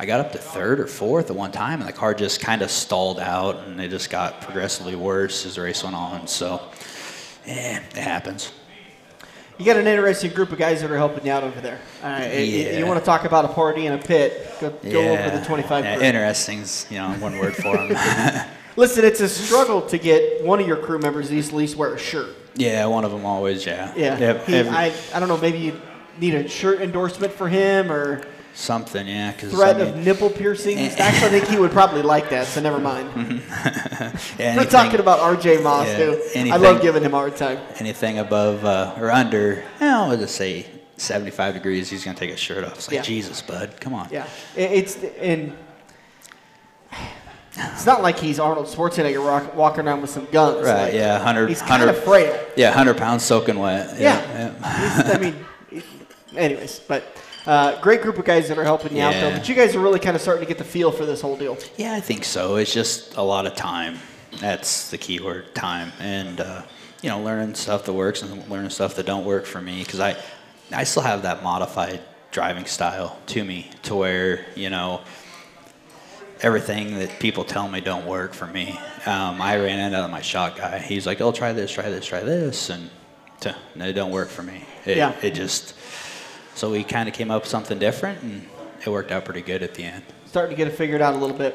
I 0.00 0.06
got 0.06 0.20
up 0.20 0.32
to 0.32 0.38
third 0.38 0.80
or 0.80 0.86
fourth 0.86 1.28
at 1.28 1.36
one 1.36 1.52
time, 1.52 1.80
and 1.80 1.86
the 1.88 1.92
car 1.92 2.14
just 2.14 2.40
kind 2.40 2.62
of 2.62 2.70
stalled 2.70 3.20
out, 3.20 3.58
and 3.66 3.78
it 3.78 3.88
just 3.90 4.08
got 4.08 4.40
progressively 4.40 4.96
worse 4.96 5.44
as 5.44 5.56
the 5.56 5.60
race 5.60 5.84
went 5.84 5.94
on. 5.94 6.26
So, 6.26 6.58
eh, 7.44 7.80
it 7.90 7.96
happens. 7.98 8.50
You 9.58 9.66
got 9.66 9.76
an 9.76 9.86
interesting 9.86 10.32
group 10.32 10.52
of 10.52 10.58
guys 10.58 10.80
that 10.80 10.90
are 10.90 10.96
helping 10.96 11.26
you 11.26 11.32
out 11.32 11.44
over 11.44 11.60
there. 11.60 11.78
Uh, 12.02 12.22
you- 12.32 12.40
Yeah. 12.40 12.78
You, 12.78 12.86
want 12.86 12.98
to 12.98 13.04
talk 13.04 13.26
about 13.26 13.44
a 13.44 13.48
party 13.48 13.84
in 13.84 13.92
a 13.92 13.98
pit? 13.98 14.50
Go, 14.58 14.70
go 14.70 15.00
over 15.12 15.36
the 15.38 15.44
25 15.44 15.84
yeah, 15.84 16.00
interesting's 16.00 16.86
you 16.88 16.96
know 16.96 17.10
one 17.18 17.38
word 17.38 17.54
for 17.54 17.76
them. 17.76 18.46
Listen, 18.76 19.04
it's 19.04 19.20
a 19.20 19.28
struggle 19.28 19.82
to 19.82 19.98
get 19.98 20.42
one 20.42 20.60
of 20.60 20.66
your 20.66 20.78
crew 20.78 20.98
members 20.98 21.28
to 21.28 21.38
at 21.38 21.52
least 21.52 21.76
wear 21.76 21.92
a 21.92 21.98
shirt. 21.98 22.34
yeah, 22.54 22.86
one 22.86 23.04
of 23.04 23.10
them 23.10 23.26
always. 23.26 23.66
Yeah. 23.66 23.92
Yeah. 23.94 24.18
Yep, 24.18 24.46
He, 24.46 24.56
every- 24.56 24.72
I, 24.74 24.94
I 25.12 25.20
don't 25.20 25.28
know, 25.28 25.36
maybe 25.36 25.58
you 25.58 25.80
need 26.18 26.34
a 26.36 26.48
shirt 26.48 26.80
endorsement 26.80 27.34
for 27.34 27.50
him 27.50 27.92
or 27.92 28.22
something. 28.54 29.06
Yeah. 29.06 29.32
Cause, 29.32 29.50
threat 29.52 29.76
I 29.76 29.78
mean, 29.78 29.88
of 29.88 29.96
nipple 30.04 30.30
piercings. 30.30 30.96
Actually, 30.96 31.26
I 31.28 31.30
think 31.30 31.48
he 31.48 31.58
would 31.58 31.70
probably 31.70 32.02
like 32.02 32.30
that, 32.30 32.46
so 32.46 32.60
never 32.60 32.78
mind. 32.78 33.10
yeah, 34.38 34.56
We're 34.56 34.64
talking 34.64 35.00
about 35.00 35.20
RJ 35.20 35.62
Moss, 35.62 35.86
Yeah, 35.88 35.98
too. 35.98 36.50
I 36.52 36.56
love 36.56 36.82
giving 36.82 37.02
him 37.02 37.14
a 37.14 37.16
hard 37.16 37.36
time. 37.36 37.58
anything 37.78 38.18
above 38.18 38.64
uh, 38.64 38.94
or 38.98 39.10
under, 39.10 39.64
well, 39.80 40.08
let's 40.08 40.22
just 40.22 40.36
say 40.36 40.66
75 40.96 41.54
degrees, 41.54 41.88
he's 41.90 42.04
going 42.04 42.14
to 42.14 42.20
take 42.20 42.30
his 42.30 42.40
shirt 42.40 42.64
off. 42.64 42.74
It's 42.76 42.88
like, 42.88 42.96
Yeah. 42.96 43.02
Jesus, 43.02 43.42
bud, 43.42 43.80
come 43.80 43.94
on. 43.94 44.08
Yeah, 44.10 44.26
it's 44.56 44.96
and 45.18 45.56
it's 47.56 47.84
not 47.86 48.02
like 48.02 48.18
he's 48.18 48.38
Arnold 48.38 48.66
Schwarzenegger 48.66 49.24
rock, 49.24 49.54
walking 49.56 49.86
around 49.86 50.02
with 50.02 50.10
some 50.10 50.26
guns. 50.26 50.66
Right, 50.66 50.84
Like, 50.84 50.94
yeah, 50.94 51.14
100 51.16 51.48
He's 51.48 51.62
kind 51.62 51.82
of 51.82 51.88
100 51.88 52.04
frail. 52.04 52.46
Yeah, 52.56 52.68
100 52.68 52.96
pounds 52.96 53.24
soaking 53.24 53.58
wet. 53.58 53.98
Yeah. 53.98 54.20
yeah. 54.60 54.78
He's- 54.80 55.16
I 55.16 55.18
mean, 55.18 55.82
anyways, 56.36 56.80
but 56.80 57.04
uh, 57.46 57.80
great 57.80 58.02
group 58.02 58.18
of 58.18 58.24
guys 58.24 58.48
that 58.48 58.58
are 58.58 58.64
helping 58.64 58.96
you 58.96 59.02
out 59.02 59.14
though. 59.14 59.30
But 59.30 59.48
you 59.48 59.54
guys 59.54 59.74
are 59.74 59.80
really 59.80 59.98
kind 60.00 60.14
of 60.16 60.22
starting 60.22 60.42
to 60.42 60.48
get 60.48 60.58
the 60.58 60.64
feel 60.64 60.90
for 60.92 61.06
this 61.06 61.20
whole 61.20 61.36
deal. 61.36 61.56
Yeah, 61.76 61.94
I 61.94 62.00
think 62.00 62.24
so. 62.24 62.56
It's 62.56 62.72
just 62.72 63.16
a 63.16 63.22
lot 63.22 63.46
of 63.46 63.54
time. 63.54 63.98
That's 64.38 64.90
the 64.90 64.98
key 64.98 65.20
word, 65.20 65.54
time, 65.54 65.92
and 65.98 66.40
uh, 66.40 66.62
you 67.02 67.08
know, 67.08 67.20
learning 67.20 67.54
stuff 67.54 67.84
that 67.86 67.92
works 67.92 68.22
and 68.22 68.48
learning 68.48 68.70
stuff 68.70 68.94
that 68.96 69.06
don't 69.06 69.24
work 69.24 69.44
for 69.46 69.60
me. 69.60 69.82
Because 69.82 70.00
I, 70.00 70.16
I 70.72 70.84
still 70.84 71.02
have 71.02 71.22
that 71.22 71.42
modified 71.42 72.00
driving 72.30 72.64
style 72.66 73.18
to 73.26 73.42
me, 73.44 73.70
to 73.82 73.94
where 73.96 74.44
you 74.54 74.70
know, 74.70 75.00
everything 76.42 76.98
that 76.98 77.18
people 77.18 77.44
tell 77.44 77.68
me 77.68 77.80
don't 77.80 78.06
work 78.06 78.34
for 78.34 78.46
me. 78.46 78.78
Um, 79.06 79.40
I 79.42 79.56
ran 79.56 79.80
into 79.92 80.06
my 80.08 80.20
shot 80.20 80.56
guy. 80.56 80.78
He's 80.78 81.06
like, 81.06 81.20
"Oh, 81.20 81.32
try 81.32 81.52
this, 81.52 81.72
try 81.72 81.88
this, 81.88 82.06
try 82.06 82.20
this," 82.20 82.70
and 82.70 82.88
it 83.42 83.92
don't 83.94 84.10
work 84.12 84.28
for 84.28 84.42
me. 84.42 84.62
It, 84.84 84.98
Yeah. 84.98 85.14
it 85.22 85.34
just. 85.34 85.74
So 86.60 86.70
we 86.70 86.84
kind 86.84 87.08
of 87.08 87.14
came 87.14 87.30
up 87.30 87.44
with 87.44 87.48
something 87.48 87.78
different, 87.78 88.20
and 88.20 88.46
it 88.84 88.90
worked 88.90 89.12
out 89.12 89.24
pretty 89.24 89.40
good 89.40 89.62
at 89.62 89.72
the 89.72 89.82
end. 89.82 90.04
Starting 90.26 90.50
to 90.50 90.56
get 90.58 90.68
it 90.68 90.76
figured 90.76 91.00
out 91.00 91.14
a 91.14 91.16
little 91.16 91.34
bit. 91.34 91.54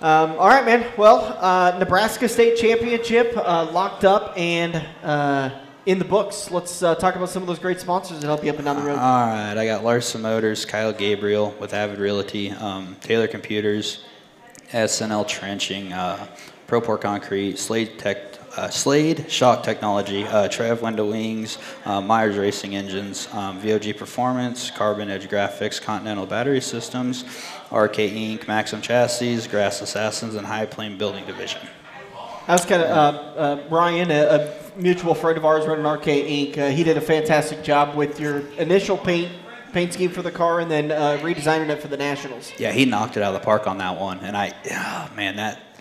Um, 0.00 0.32
all 0.32 0.48
right, 0.48 0.64
man. 0.64 0.84
Well, 0.96 1.38
uh, 1.38 1.78
Nebraska 1.78 2.28
State 2.28 2.56
Championship 2.56 3.36
uh, 3.36 3.70
locked 3.70 4.04
up 4.04 4.36
and 4.36 4.84
uh, 5.04 5.60
in 5.86 6.00
the 6.00 6.04
books. 6.04 6.50
Let's 6.50 6.82
uh, 6.82 6.96
talk 6.96 7.14
about 7.14 7.28
some 7.28 7.44
of 7.44 7.46
those 7.46 7.60
great 7.60 7.78
sponsors 7.78 8.18
that 8.18 8.26
help 8.26 8.42
you 8.42 8.50
up 8.50 8.56
and 8.56 8.64
down 8.64 8.74
the 8.74 8.82
road. 8.82 8.98
All 8.98 9.26
right, 9.28 9.56
I 9.56 9.64
got 9.64 9.84
Larson 9.84 10.22
Motors, 10.22 10.64
Kyle 10.64 10.92
Gabriel 10.92 11.54
with 11.60 11.72
Avid 11.72 12.00
Realty, 12.00 12.50
um, 12.50 12.96
Taylor 13.00 13.28
Computers, 13.28 14.04
SNL 14.72 15.28
Trenching, 15.28 15.92
uh, 15.92 16.26
Propor 16.66 17.00
Concrete, 17.00 17.60
Slade 17.60 17.96
Tech, 17.96 18.31
uh, 18.56 18.68
Slade 18.68 19.30
Shock 19.30 19.62
Technology, 19.62 20.24
uh, 20.24 20.48
Trev 20.48 20.82
Window 20.82 21.10
Wings, 21.10 21.58
uh, 21.84 22.00
Myers 22.00 22.36
Racing 22.36 22.74
Engines, 22.74 23.28
um, 23.32 23.60
VOG 23.60 23.96
Performance, 23.96 24.70
Carbon 24.70 25.08
Edge 25.10 25.28
Graphics, 25.28 25.80
Continental 25.80 26.26
Battery 26.26 26.60
Systems, 26.60 27.24
RK 27.70 27.96
Inc., 27.96 28.46
Maxim 28.46 28.80
Chassis, 28.80 29.46
Grass 29.48 29.80
Assassins, 29.80 30.34
and 30.34 30.46
High 30.46 30.66
Plane 30.66 30.98
Building 30.98 31.24
Division. 31.24 31.60
I 32.48 32.52
was 32.52 32.64
kind 32.64 32.82
of 32.82 32.90
uh, 32.90 33.18
uh, 33.38 33.62
Ryan, 33.70 34.10
a, 34.10 34.24
a 34.24 34.80
mutual 34.80 35.14
friend 35.14 35.38
of 35.38 35.44
ours 35.44 35.66
running 35.66 35.86
RK 35.86 36.04
Inc. 36.04 36.58
Uh, 36.58 36.68
he 36.70 36.82
did 36.82 36.96
a 36.96 37.00
fantastic 37.00 37.62
job 37.62 37.94
with 37.96 38.18
your 38.18 38.40
initial 38.58 38.98
paint 38.98 39.30
paint 39.72 39.92
scheme 39.92 40.10
for 40.10 40.20
the 40.20 40.30
car 40.30 40.60
and 40.60 40.70
then 40.70 40.90
uh, 40.90 41.18
redesigning 41.22 41.70
it 41.70 41.80
for 41.80 41.88
the 41.88 41.96
Nationals. 41.96 42.52
Yeah, 42.58 42.72
he 42.72 42.84
knocked 42.84 43.16
it 43.16 43.22
out 43.22 43.34
of 43.34 43.40
the 43.40 43.44
park 43.44 43.66
on 43.66 43.78
that 43.78 43.98
one, 43.98 44.20
and 44.20 44.36
I, 44.36 44.52
oh, 44.70 45.16
man, 45.16 45.36
that 45.36 45.71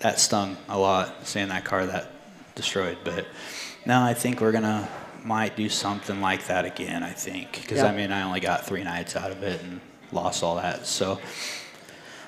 that 0.00 0.20
stung 0.20 0.56
a 0.68 0.78
lot 0.78 1.26
seeing 1.26 1.48
that 1.48 1.64
car 1.64 1.86
that 1.86 2.10
destroyed. 2.54 2.98
But 3.04 3.26
now 3.84 4.04
I 4.04 4.14
think 4.14 4.40
we're 4.40 4.52
gonna 4.52 4.88
might 5.24 5.56
do 5.56 5.68
something 5.68 6.20
like 6.20 6.46
that 6.46 6.64
again. 6.64 7.02
I 7.02 7.10
think 7.10 7.52
because 7.52 7.78
Yeah. 7.78 7.86
I 7.86 7.94
mean 7.96 8.12
I 8.12 8.22
only 8.22 8.40
got 8.40 8.66
three 8.66 8.84
nights 8.84 9.16
out 9.16 9.30
of 9.30 9.42
it 9.42 9.62
and 9.62 9.80
lost 10.12 10.42
all 10.42 10.56
that, 10.56 10.86
so 10.86 11.20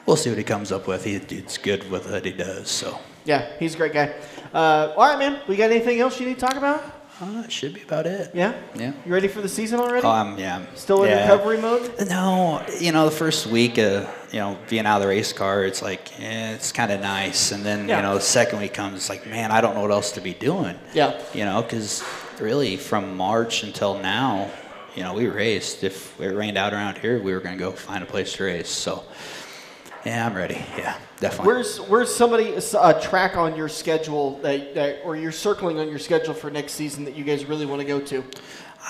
we'll 0.07 0.17
see 0.17 0.29
what 0.31 0.39
he 0.39 0.45
comes 0.45 0.71
up 0.73 0.87
with. 0.87 1.05
He, 1.05 1.19
he's 1.19 1.57
good 1.59 1.91
with 1.91 2.11
what 2.11 2.25
he 2.25 2.33
does, 2.33 2.69
so 2.69 2.99
Yeah, 3.25 3.47
he's 3.59 3.75
a 3.75 3.79
great 3.79 3.93
guy. 3.93 4.15
Uh, 4.53 4.93
all 4.97 5.09
right, 5.09 5.19
man. 5.19 5.41
We 5.49 5.57
got 5.57 5.71
anything 5.71 6.01
else 6.01 6.19
you 6.21 6.27
need 6.27 6.35
to 6.35 6.41
talk 6.41 6.57
about? 6.57 6.83
Uh, 7.21 7.43
it 7.45 7.53
should 7.53 7.75
be 7.75 7.83
about 7.83 8.07
it. 8.07 8.31
Yeah. 8.35 8.55
Yeah. 8.75 8.93
You 9.05 9.13
ready 9.13 9.29
for 9.29 9.41
the 9.41 9.49
season 9.49 9.81
already? 9.81 10.07
Oh, 10.07 10.11
I'm 10.11 10.39
yeah. 10.39 10.65
Still 10.75 11.05
in 11.05 11.11
yeah. 11.11 11.31
recovery 11.31 11.59
mode? 11.59 11.93
No, 12.09 12.65
you 12.81 12.93
know, 12.93 13.05
the 13.05 13.11
first 13.11 13.47
week, 13.47 13.79
uh, 13.79 14.07
you 14.33 14.39
know, 14.39 14.59
being 14.69 14.87
out 14.87 14.97
of 14.97 15.03
the 15.03 15.09
race 15.09 15.33
car, 15.33 15.65
it's 15.65 15.83
like, 15.83 16.19
eh, 16.21 16.53
it's 16.55 16.73
kind 16.73 16.91
of 16.91 17.01
nice. 17.01 17.53
And 17.53 17.65
then, 17.65 17.89
Yeah. 17.89 17.97
you 17.97 18.03
know, 18.03 18.15
the 18.15 18.21
second 18.21 18.61
week 18.61 18.75
comes, 18.75 18.97
it's 18.97 19.09
like, 19.09 19.27
man, 19.27 19.51
I 19.51 19.61
don't 19.61 19.75
know 19.75 19.83
what 19.83 19.91
else 19.91 20.13
to 20.13 20.21
be 20.21 20.35
doing. 20.35 20.79
Yeah. 20.95 21.21
You 21.35 21.45
know, 21.45 21.63
because 21.63 22.03
really 22.41 22.77
from 22.77 23.17
March 23.17 23.63
until 23.63 23.99
now, 23.99 24.51
you 24.97 25.03
know, 25.03 25.15
we 25.15 25.29
raced. 25.29 25.85
If 25.85 26.21
it 26.21 26.35
rained 26.35 26.59
out 26.59 26.73
around 26.73 26.99
here, 26.99 27.23
we 27.23 27.33
were 27.33 27.41
going 27.41 27.57
to 27.57 27.63
go 27.63 27.71
find 27.71 28.03
a 28.03 28.07
place 28.07 28.33
to 28.35 28.45
race. 28.45 28.69
So, 28.69 29.05
yeah, 30.05 30.27
I'm 30.27 30.35
ready. 30.35 30.63
Yeah, 30.77 30.97
definitely. 31.19 31.47
Where's 31.47 31.79
where's 31.81 32.15
somebody 32.15 32.55
a 32.55 33.01
track 33.01 33.37
on 33.37 33.57
your 33.57 33.69
schedule 33.69 34.39
that, 34.41 34.75
that 34.75 35.01
or 35.05 35.17
you're 35.17 35.33
circling 35.33 35.79
on 35.79 35.89
your 35.89 35.99
schedule 35.99 36.35
for 36.35 36.51
next 36.51 36.73
season 36.73 37.05
that 37.05 37.15
you 37.15 37.25
guys 37.25 37.45
really 37.45 37.67
want 37.67 37.81
to 37.81 37.87
go 37.87 38.01
to? 38.01 38.25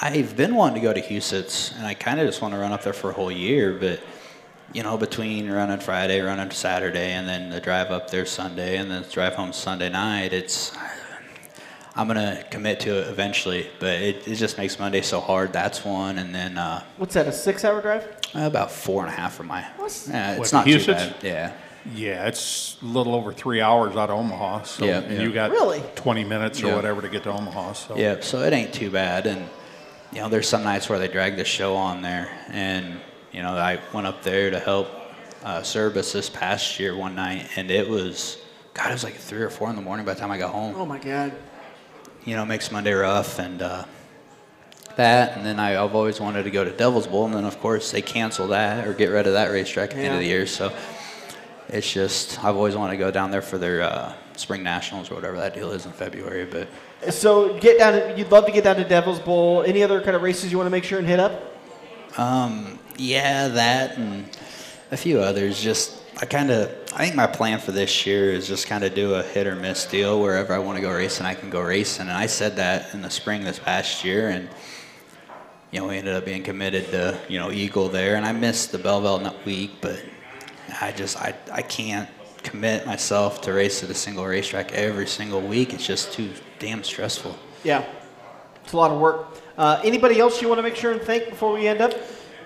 I've 0.02 0.36
been 0.36 0.54
wanting 0.54 0.76
to 0.76 0.80
go 0.80 0.92
to 0.92 1.00
Huset's, 1.00 1.72
and 1.76 1.86
I 1.86 1.94
kind 1.94 2.20
of 2.20 2.26
just 2.26 2.40
want 2.40 2.54
to 2.54 2.60
run 2.60 2.72
up 2.72 2.82
there 2.82 2.92
for 2.92 3.10
a 3.10 3.12
whole 3.12 3.32
year, 3.32 3.76
but 3.78 4.00
you 4.72 4.84
know, 4.84 4.96
between 4.96 5.50
running 5.50 5.80
Friday, 5.80 6.20
running 6.20 6.50
Saturday, 6.52 7.12
and 7.12 7.28
then 7.28 7.50
the 7.50 7.60
drive 7.60 7.90
up 7.90 8.08
there 8.08 8.24
Sunday, 8.24 8.76
and 8.76 8.90
then 8.90 9.02
the 9.02 9.08
drive 9.08 9.34
home 9.34 9.52
Sunday 9.52 9.88
night, 9.88 10.32
it's 10.32 10.72
I'm 11.96 12.06
gonna 12.06 12.44
commit 12.50 12.78
to 12.80 13.00
it 13.00 13.08
eventually, 13.08 13.68
but 13.80 14.00
it, 14.00 14.28
it 14.28 14.36
just 14.36 14.58
makes 14.58 14.78
Monday 14.78 15.02
so 15.02 15.20
hard. 15.20 15.52
That's 15.52 15.84
one, 15.84 16.18
and 16.18 16.32
then 16.32 16.56
uh, 16.56 16.84
What's 16.98 17.14
that? 17.14 17.26
A 17.26 17.32
six-hour 17.32 17.82
drive? 17.82 18.19
About 18.34 18.70
four 18.70 19.02
and 19.04 19.12
a 19.12 19.16
half 19.16 19.34
from 19.34 19.48
my. 19.48 19.62
What's- 19.76 20.08
Yeah, 20.08 20.32
What, 20.36 20.42
it's 20.42 20.52
not 20.52 20.64
too 20.66 20.76
Huset's? 20.76 20.86
bad. 20.86 21.14
Yeah. 21.22 21.52
Yeah, 21.94 22.26
it's 22.26 22.76
a 22.82 22.84
little 22.84 23.14
over 23.14 23.32
three 23.32 23.60
hours 23.62 23.96
out 23.96 24.10
of 24.10 24.18
Omaha. 24.18 24.62
So 24.64 24.84
Yeah, 24.84 24.98
and 24.98 25.14
yeah. 25.16 25.22
you 25.22 25.32
got 25.32 25.50
Really? 25.50 25.82
20 25.94 26.24
minutes 26.24 26.62
or 26.62 26.68
Yeah. 26.68 26.74
whatever 26.76 27.00
to 27.00 27.08
get 27.08 27.22
to 27.24 27.32
Omaha. 27.32 27.72
So 27.72 27.96
Yeah, 27.96 28.16
so 28.20 28.40
it 28.42 28.52
ain't 28.52 28.72
too 28.74 28.90
bad. 28.90 29.26
And, 29.26 29.48
you 30.12 30.20
know, 30.20 30.28
there's 30.28 30.48
some 30.48 30.62
nights 30.62 30.88
where 30.90 30.98
they 30.98 31.08
drag 31.08 31.36
the 31.36 31.44
show 31.44 31.74
on 31.76 32.02
there. 32.02 32.28
And, 32.52 33.00
you 33.32 33.42
know, 33.42 33.56
I 33.56 33.78
went 33.94 34.06
up 34.06 34.22
there 34.22 34.50
to 34.50 34.58
help 34.60 34.88
uh, 35.42 35.62
service 35.62 36.12
this 36.12 36.28
past 36.28 36.78
year 36.78 36.94
one 36.94 37.14
night, 37.14 37.46
and 37.56 37.70
it 37.70 37.88
was, 37.88 38.36
God, 38.74 38.90
it 38.90 38.92
was 38.92 39.04
like 39.04 39.14
three 39.14 39.40
or 39.40 39.48
four 39.48 39.70
in 39.70 39.76
the 39.76 39.80
morning 39.80 40.04
by 40.04 40.12
the 40.12 40.20
time 40.20 40.30
I 40.30 40.36
got 40.36 40.52
home. 40.52 40.74
Oh 40.76 40.84
my 40.84 40.98
God. 40.98 41.32
You 42.26 42.36
know, 42.36 42.42
it 42.42 42.46
makes 42.46 42.70
Monday 42.70 42.92
rough. 42.92 43.38
And 43.38 43.62
uh, 43.62 43.84
that, 44.96 45.36
and 45.36 45.44
then 45.44 45.58
I, 45.58 45.82
I've 45.82 45.94
always 45.94 46.20
wanted 46.20 46.42
to 46.44 46.50
go 46.50 46.64
to 46.64 46.70
Devil's 46.70 47.06
Bowl. 47.06 47.26
And 47.26 47.34
then, 47.34 47.44
of 47.44 47.58
course, 47.60 47.90
they 47.90 48.02
cancel 48.02 48.48
that 48.48 48.86
or 48.86 48.92
get 48.92 49.06
rid 49.06 49.26
of 49.26 49.34
that 49.34 49.50
racetrack 49.50 49.90
at 49.90 49.96
the 49.96 50.02
end 50.02 50.14
of 50.14 50.20
the 50.20 50.26
year. 50.26 50.46
So 50.46 50.72
it's 51.68 51.90
just, 51.90 52.42
I've 52.44 52.56
always 52.56 52.76
wanted 52.76 52.92
to 52.92 52.98
go 52.98 53.10
down 53.10 53.30
there 53.30 53.42
for 53.42 53.58
their 53.58 53.82
uh, 53.82 54.12
spring 54.36 54.62
nationals 54.62 55.10
or 55.10 55.14
whatever 55.14 55.36
that 55.36 55.54
deal 55.54 55.70
is 55.70 55.86
in 55.86 55.92
February. 55.92 56.44
But 56.44 56.68
So 57.12 57.58
get 57.58 57.78
down. 57.78 57.92
To, 57.94 58.18
you'd 58.18 58.30
love 58.30 58.46
to 58.46 58.52
get 58.52 58.64
down 58.64 58.76
to 58.76 58.84
Devil's 58.84 59.20
Bowl. 59.20 59.62
Any 59.62 59.82
other 59.82 60.00
kind 60.00 60.16
of 60.16 60.22
races 60.22 60.50
you 60.50 60.58
want 60.58 60.66
to 60.66 60.70
make 60.70 60.84
sure 60.84 60.98
and 60.98 61.06
hit 61.06 61.20
up? 61.20 61.54
Um, 62.18 62.78
yeah, 62.96 63.48
that 63.48 63.96
and 63.96 64.28
a 64.90 64.96
few 64.96 65.20
others. 65.20 65.60
Just 65.60 66.02
I 66.20 66.26
kind 66.26 66.50
of 66.50 66.79
I 66.92 67.04
think 67.04 67.14
my 67.14 67.28
plan 67.28 67.60
for 67.60 67.70
this 67.70 68.04
year 68.04 68.32
is 68.32 68.48
just 68.48 68.66
kind 68.66 68.82
of 68.82 68.94
do 68.94 69.14
a 69.14 69.22
hit 69.22 69.46
or 69.46 69.54
miss 69.54 69.86
deal 69.86 70.20
wherever 70.20 70.52
I 70.52 70.58
want 70.58 70.76
to 70.76 70.82
go 70.82 70.92
racing, 70.92 71.24
I 71.24 71.34
can 71.34 71.48
go 71.48 71.60
racing. 71.60 72.08
And 72.08 72.16
I 72.16 72.26
said 72.26 72.56
that 72.56 72.92
in 72.94 73.02
the 73.02 73.10
spring 73.10 73.44
this 73.44 73.60
past 73.60 74.04
year, 74.04 74.30
and 74.30 74.48
you 75.70 75.78
know 75.78 75.86
we 75.86 75.98
ended 75.98 76.14
up 76.14 76.24
being 76.24 76.42
committed 76.42 76.90
to 76.90 77.18
you 77.28 77.38
know 77.38 77.52
Eagle 77.52 77.88
there, 77.88 78.16
and 78.16 78.26
I 78.26 78.32
missed 78.32 78.72
the 78.72 78.78
Belleville 78.78 79.20
nut 79.20 79.36
week, 79.44 79.72
but 79.80 80.02
I 80.80 80.90
just 80.90 81.16
I 81.16 81.34
I 81.52 81.62
can't 81.62 82.08
commit 82.42 82.86
myself 82.86 83.40
to 83.42 83.52
race 83.52 83.84
at 83.84 83.90
a 83.90 83.94
single 83.94 84.26
racetrack 84.26 84.72
every 84.72 85.06
single 85.06 85.40
week. 85.40 85.72
It's 85.72 85.86
just 85.86 86.12
too 86.12 86.30
damn 86.58 86.82
stressful. 86.82 87.38
Yeah. 87.62 87.84
It's 88.64 88.72
a 88.72 88.76
lot 88.76 88.90
of 88.90 88.98
work. 88.98 89.28
Uh, 89.56 89.80
anybody 89.84 90.18
else 90.18 90.40
you 90.40 90.48
want 90.48 90.58
to 90.58 90.62
make 90.62 90.76
sure 90.76 90.92
and 90.92 91.00
thank 91.00 91.28
before 91.28 91.52
we 91.52 91.66
end 91.68 91.80
up? 91.80 91.92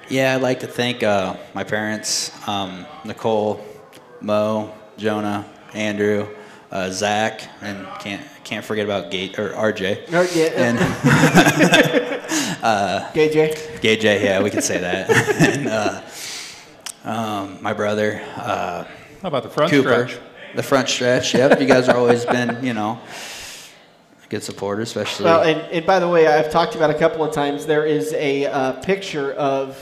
Yeah, 0.09 0.35
I'd 0.35 0.43
like 0.43 0.61
to 0.61 0.67
thank 0.67 1.03
uh, 1.03 1.37
my 1.55 1.65
parents, 1.65 2.31
um, 2.49 2.87
Nicole, 3.05 3.65
Mo, 4.29 4.73
Jonah, 4.97 5.45
Andrew, 5.75 6.27
uh, 6.73 6.91
Zach, 6.91 7.43
and 7.61 7.87
can't 8.01 8.23
can't 8.43 8.65
forget 8.65 8.85
about 8.85 9.11
Gate 9.11 9.39
or 9.39 9.51
RJ 9.51 10.09
Or- 10.13 10.25
yeah. 10.35 10.51
and 10.57 10.79
Gay 13.15 13.31
J. 13.33 13.55
Gay 13.81 13.97
J. 13.97 14.25
Yeah, 14.25 14.43
we 14.43 14.51
can 14.51 14.63
say 14.63 14.79
that. 14.79 15.11
and 15.41 15.69
uh, 15.69 16.01
um, 17.05 17.59
my 17.63 17.73
brother 17.75 18.21
uh, 18.37 18.85
how 19.21 19.29
about 19.29 19.43
the 19.43 19.51
front 19.51 19.71
Cooper, 19.71 20.09
stretch? 20.09 20.19
the 20.55 20.63
front 20.63 20.89
stretch. 20.89 21.35
Yep, 21.35 21.61
you 21.61 21.67
guys 21.67 21.87
have 21.87 21.97
always 21.97 22.25
been 22.25 22.65
you 22.65 22.73
know 22.73 22.99
good 24.31 24.43
supporters, 24.43 24.89
especially. 24.89 25.27
Well, 25.27 25.43
and, 25.43 25.61
and 25.71 25.85
by 25.87 25.99
the 25.99 26.09
way, 26.09 26.27
I've 26.27 26.51
talked 26.51 26.75
about 26.75 26.89
a 26.91 26.95
couple 26.99 27.23
of 27.25 27.35
times. 27.35 27.67
There 27.67 27.85
is 27.85 28.15
a 28.15 28.47
uh, 28.47 28.73
picture 28.81 29.33
of 29.35 29.79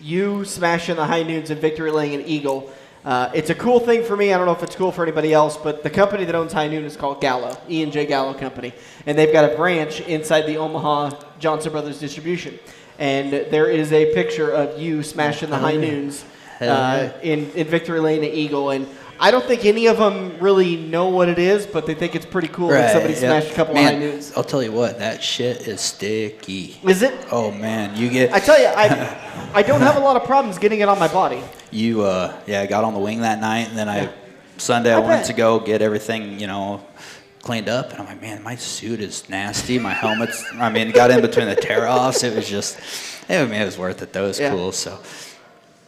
you 0.00 0.44
smashing 0.46 0.96
the 0.96 1.04
high 1.04 1.22
noons 1.22 1.50
in 1.50 1.58
Victory 1.58 1.90
Lane 1.90 2.18
and 2.18 2.26
Eagle. 2.28 2.72
Uh, 3.04 3.30
it's 3.34 3.50
a 3.50 3.54
cool 3.54 3.80
thing 3.80 4.02
for 4.02 4.16
me. 4.16 4.32
I 4.32 4.38
don't 4.38 4.46
know 4.46 4.52
if 4.52 4.62
it's 4.62 4.76
cool 4.76 4.90
for 4.90 5.02
anybody 5.02 5.34
else, 5.34 5.58
but 5.58 5.82
the 5.82 5.90
company 5.90 6.24
that 6.24 6.34
owns 6.34 6.54
High 6.54 6.68
Noon 6.68 6.84
is 6.84 6.96
called 6.96 7.20
Gallo, 7.20 7.54
E 7.68 7.82
and 7.82 7.92
J 7.92 8.06
Gallo 8.06 8.32
Company, 8.32 8.72
and 9.04 9.18
they've 9.18 9.32
got 9.32 9.52
a 9.52 9.54
branch 9.56 10.00
inside 10.00 10.42
the 10.42 10.56
Omaha 10.56 11.10
Johnson 11.38 11.70
Brothers 11.72 12.00
distribution. 12.00 12.58
And 12.98 13.30
there 13.32 13.68
is 13.68 13.92
a 13.92 14.14
picture 14.14 14.50
of 14.50 14.80
you 14.80 15.02
smashing 15.02 15.50
the 15.50 15.58
high 15.58 15.76
noons 15.76 16.24
uh, 16.60 17.10
in, 17.22 17.50
in 17.52 17.66
Victory 17.66 18.00
Lane 18.00 18.24
at 18.24 18.32
Eagle. 18.32 18.70
And 18.70 18.88
I 19.20 19.30
don't 19.30 19.44
think 19.44 19.64
any 19.64 19.86
of 19.86 19.98
them 19.98 20.38
really 20.40 20.76
know 20.76 21.08
what 21.08 21.28
it 21.28 21.38
is, 21.38 21.66
but 21.66 21.86
they 21.86 21.94
think 21.94 22.14
it's 22.14 22.26
pretty 22.26 22.48
cool 22.48 22.68
that 22.68 22.92
somebody 22.92 23.14
yeah. 23.14 23.20
smashed 23.20 23.50
a 23.52 23.54
couple 23.54 23.74
Man, 23.74 23.94
of 23.94 24.00
high 24.00 24.06
noons. 24.06 24.32
I'll 24.36 24.44
tell 24.44 24.62
you 24.62 24.72
what, 24.72 24.98
that 24.98 25.22
shit 25.22 25.68
is 25.68 25.80
sticky. 25.80 26.76
Is 26.82 27.02
it? 27.02 27.14
Oh 27.30 27.50
man, 27.50 27.96
you 27.96 28.10
get 28.10 28.32
I 28.32 28.40
tell 28.40 28.60
you, 28.60 28.66
I, 28.66 29.50
I 29.54 29.62
don't 29.62 29.80
have 29.80 29.96
a 29.96 30.00
lot 30.00 30.16
of 30.16 30.24
problems 30.24 30.58
getting 30.58 30.80
it 30.80 30.88
on 30.88 30.98
my 30.98 31.08
body. 31.08 31.42
You, 31.70 32.02
uh, 32.02 32.36
yeah, 32.46 32.60
I 32.60 32.66
got 32.66 32.84
on 32.84 32.94
the 32.94 33.00
wing 33.00 33.20
that 33.20 33.40
night, 33.40 33.68
and 33.68 33.78
then 33.78 33.88
I 33.88 34.12
Sunday 34.56 34.92
I, 34.92 34.96
I 34.96 35.00
wanted 35.00 35.16
bet. 35.18 35.26
to 35.26 35.32
go 35.32 35.58
get 35.60 35.82
everything, 35.82 36.38
you 36.38 36.46
know, 36.46 36.84
cleaned 37.42 37.68
up, 37.68 37.90
and 37.90 38.00
I'm 38.00 38.06
like, 38.06 38.20
man, 38.20 38.42
my 38.42 38.56
suit 38.56 39.00
is 39.00 39.28
nasty. 39.28 39.78
My 39.78 39.92
helmet's, 39.92 40.44
I 40.54 40.70
mean, 40.70 40.88
it 40.88 40.94
got 40.94 41.10
in 41.10 41.20
between 41.20 41.46
the 41.46 41.56
tear 41.56 41.86
offs. 41.88 42.22
It 42.22 42.34
was 42.34 42.48
just, 42.48 42.78
I 43.28 43.44
mean, 43.44 43.54
it 43.60 43.64
was 43.64 43.78
worth 43.78 44.02
it 44.02 44.12
though. 44.12 44.24
It 44.24 44.28
was 44.28 44.40
Yeah. 44.40 44.50
cool. 44.50 44.72
So 44.72 44.98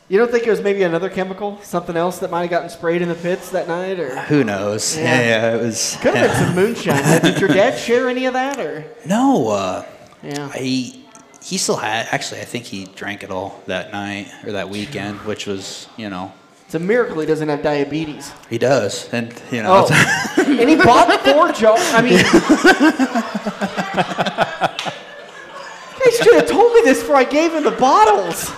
You 0.08 0.18
don't 0.18 0.30
think 0.30 0.46
it 0.46 0.50
was 0.50 0.60
maybe 0.60 0.84
another 0.84 1.10
chemical, 1.10 1.58
something 1.62 1.96
else 1.96 2.20
that 2.20 2.30
might 2.30 2.42
have 2.42 2.50
gotten 2.50 2.68
sprayed 2.68 3.02
in 3.02 3.08
the 3.08 3.16
pits 3.16 3.50
that 3.50 3.66
night, 3.66 3.98
or 3.98 4.14
who 4.22 4.44
knows? 4.44 4.96
Yeah. 4.96 5.02
Yeah, 5.02 5.20
yeah, 5.20 5.56
it 5.56 5.62
was. 5.62 5.96
could 6.00 6.14
have 6.14 6.30
been 6.30 6.46
some 6.46 6.54
moonshine. 6.54 7.22
Did 7.22 7.40
your 7.40 7.48
dad 7.48 7.76
share 7.76 8.08
any 8.08 8.26
of 8.26 8.34
that, 8.34 8.60
or 8.60 8.84
No, 9.04 9.48
uh, 9.48 9.84
yeah? 10.22 10.52
he 10.52 11.04
he 11.42 11.58
still 11.58 11.74
had. 11.76 12.06
Actually, 12.12 12.40
I 12.40 12.44
think 12.44 12.66
he 12.66 12.84
drank 12.94 13.24
it 13.24 13.30
all 13.32 13.60
that 13.66 13.90
night 13.92 14.28
or 14.44 14.52
that 14.52 14.68
weekend, 14.68 15.18
which 15.22 15.46
was, 15.46 15.88
you 15.96 16.08
know, 16.08 16.32
It's 16.66 16.76
a 16.76 16.78
miracle 16.78 17.18
he 17.18 17.26
doesn't 17.26 17.48
have 17.48 17.62
diabetes. 17.62 18.30
he 18.48 18.58
does, 18.58 19.08
and 19.12 19.34
you 19.50 19.64
know, 19.64 19.86
Oh, 19.90 20.32
and 20.46 20.70
he 20.70 20.76
bought 20.76 21.20
four 21.24 21.50
jars. 21.50 21.80
I 21.92 22.02
mean, 22.02 22.12
you 26.04 26.12
should 26.22 26.34
have 26.34 26.48
told 26.48 26.72
me 26.74 26.80
this 26.84 27.00
before 27.00 27.16
I 27.16 27.24
gave 27.24 27.52
him 27.54 27.64
the 27.64 27.70
bottles. 27.72 28.52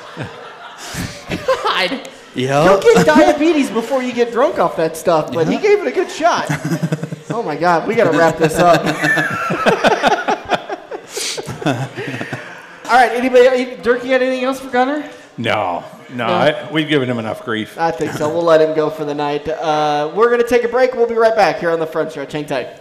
God, 1.28 2.08
yeah. 2.34 2.64
you'll 2.64 2.80
get 2.80 3.06
diabetes 3.06 3.70
before 3.70 4.02
you 4.02 4.12
get 4.12 4.32
drunk 4.32 4.58
off 4.58 4.76
that 4.76 4.96
stuff. 4.96 5.32
But 5.32 5.48
he 5.48 5.58
gave 5.58 5.80
it 5.80 5.86
a 5.86 5.92
good 5.92 6.10
shot. 6.10 6.50
Oh 7.30 7.42
my 7.42 7.56
God, 7.56 7.86
we 7.86 7.94
got 7.94 8.10
to 8.10 8.18
wrap 8.18 8.38
this 8.38 8.58
up. 8.58 8.80
All 12.86 12.94
right, 12.94 13.12
anybody, 13.12 13.76
Dirk, 13.82 14.02
you 14.02 14.08
got 14.08 14.22
anything 14.22 14.44
else 14.44 14.60
for 14.60 14.70
Gunnar? 14.70 15.08
No, 15.36 15.84
no, 16.10 16.24
I, 16.24 16.70
we've 16.72 16.88
given 16.88 17.08
him 17.08 17.18
enough 17.18 17.44
grief. 17.44 17.76
I 17.78 17.90
think 17.90 18.12
so. 18.12 18.28
We'll 18.28 18.42
let 18.42 18.62
him 18.62 18.74
go 18.74 18.88
for 18.88 19.04
the 19.04 19.14
night. 19.14 19.46
Uh, 19.46 20.10
we're 20.14 20.28
going 20.28 20.40
to 20.40 20.48
take 20.48 20.64
a 20.64 20.68
break. 20.68 20.94
We'll 20.94 21.06
be 21.06 21.14
right 21.14 21.36
back 21.36 21.58
here 21.58 21.70
on 21.70 21.78
the 21.78 21.86
front 21.86 22.10
stretch. 22.10 22.32
Hang 22.32 22.46
tight. 22.46 22.80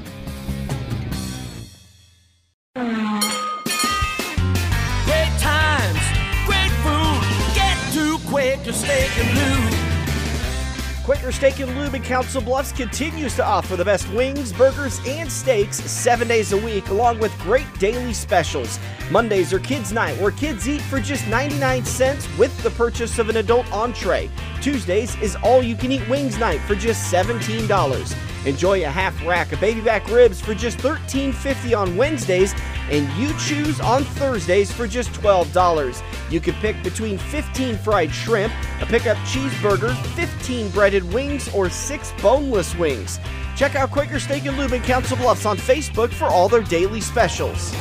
Quaker 11.11 11.33
Steak 11.33 11.59
and 11.59 11.77
Lube 11.77 11.95
in 11.95 12.03
Council 12.03 12.41
Bluffs 12.41 12.71
continues 12.71 13.35
to 13.35 13.45
offer 13.45 13.75
the 13.75 13.83
best 13.83 14.07
wings, 14.13 14.53
burgers, 14.53 14.97
and 15.05 15.29
steaks 15.29 15.81
seven 15.83 16.25
days 16.25 16.53
a 16.53 16.57
week, 16.57 16.87
along 16.87 17.19
with 17.19 17.37
great 17.39 17.67
daily 17.79 18.13
specials. 18.13 18.79
Mondays 19.11 19.51
are 19.51 19.59
Kids 19.59 19.91
Night, 19.91 20.17
where 20.21 20.31
kids 20.31 20.69
eat 20.69 20.79
for 20.79 21.01
just 21.01 21.27
99 21.27 21.83
cents 21.83 22.29
with 22.37 22.57
the 22.63 22.69
purchase 22.69 23.19
of 23.19 23.27
an 23.27 23.35
adult 23.35 23.69
entree. 23.73 24.31
Tuesdays 24.61 25.17
is 25.17 25.35
All 25.43 25.61
You 25.61 25.75
Can 25.75 25.91
Eat 25.91 26.07
Wings 26.07 26.37
Night 26.37 26.61
for 26.61 26.75
just 26.75 27.13
$17. 27.13 28.15
Enjoy 28.45 28.85
a 28.85 28.89
half 28.89 29.21
rack 29.25 29.51
of 29.51 29.59
baby 29.59 29.81
back 29.81 30.09
ribs 30.09 30.39
for 30.39 30.53
just 30.53 30.77
$13.50 30.77 31.77
on 31.77 31.97
Wednesdays, 31.97 32.53
and 32.89 33.11
you 33.21 33.33
choose 33.37 33.79
on 33.79 34.03
Thursdays 34.03 34.71
for 34.71 34.87
just 34.87 35.11
$12. 35.13 36.03
You 36.31 36.39
can 36.39 36.53
pick 36.55 36.81
between 36.83 37.17
15 37.17 37.77
fried 37.77 38.11
shrimp, 38.11 38.53
a 38.81 38.85
pickup 38.85 39.17
cheeseburger, 39.17 39.95
15 40.15 40.69
breaded 40.71 41.13
wings, 41.13 41.53
or 41.53 41.69
6 41.69 42.13
boneless 42.21 42.75
wings. 42.75 43.19
Check 43.55 43.75
out 43.75 43.91
Quaker 43.91 44.19
Steak 44.19 44.45
and 44.45 44.57
Lube 44.57 44.73
in 44.73 44.81
Council 44.81 45.17
Bluffs 45.17 45.45
on 45.45 45.57
Facebook 45.57 46.11
for 46.11 46.25
all 46.25 46.49
their 46.49 46.63
daily 46.63 47.01
specials. 47.01 47.71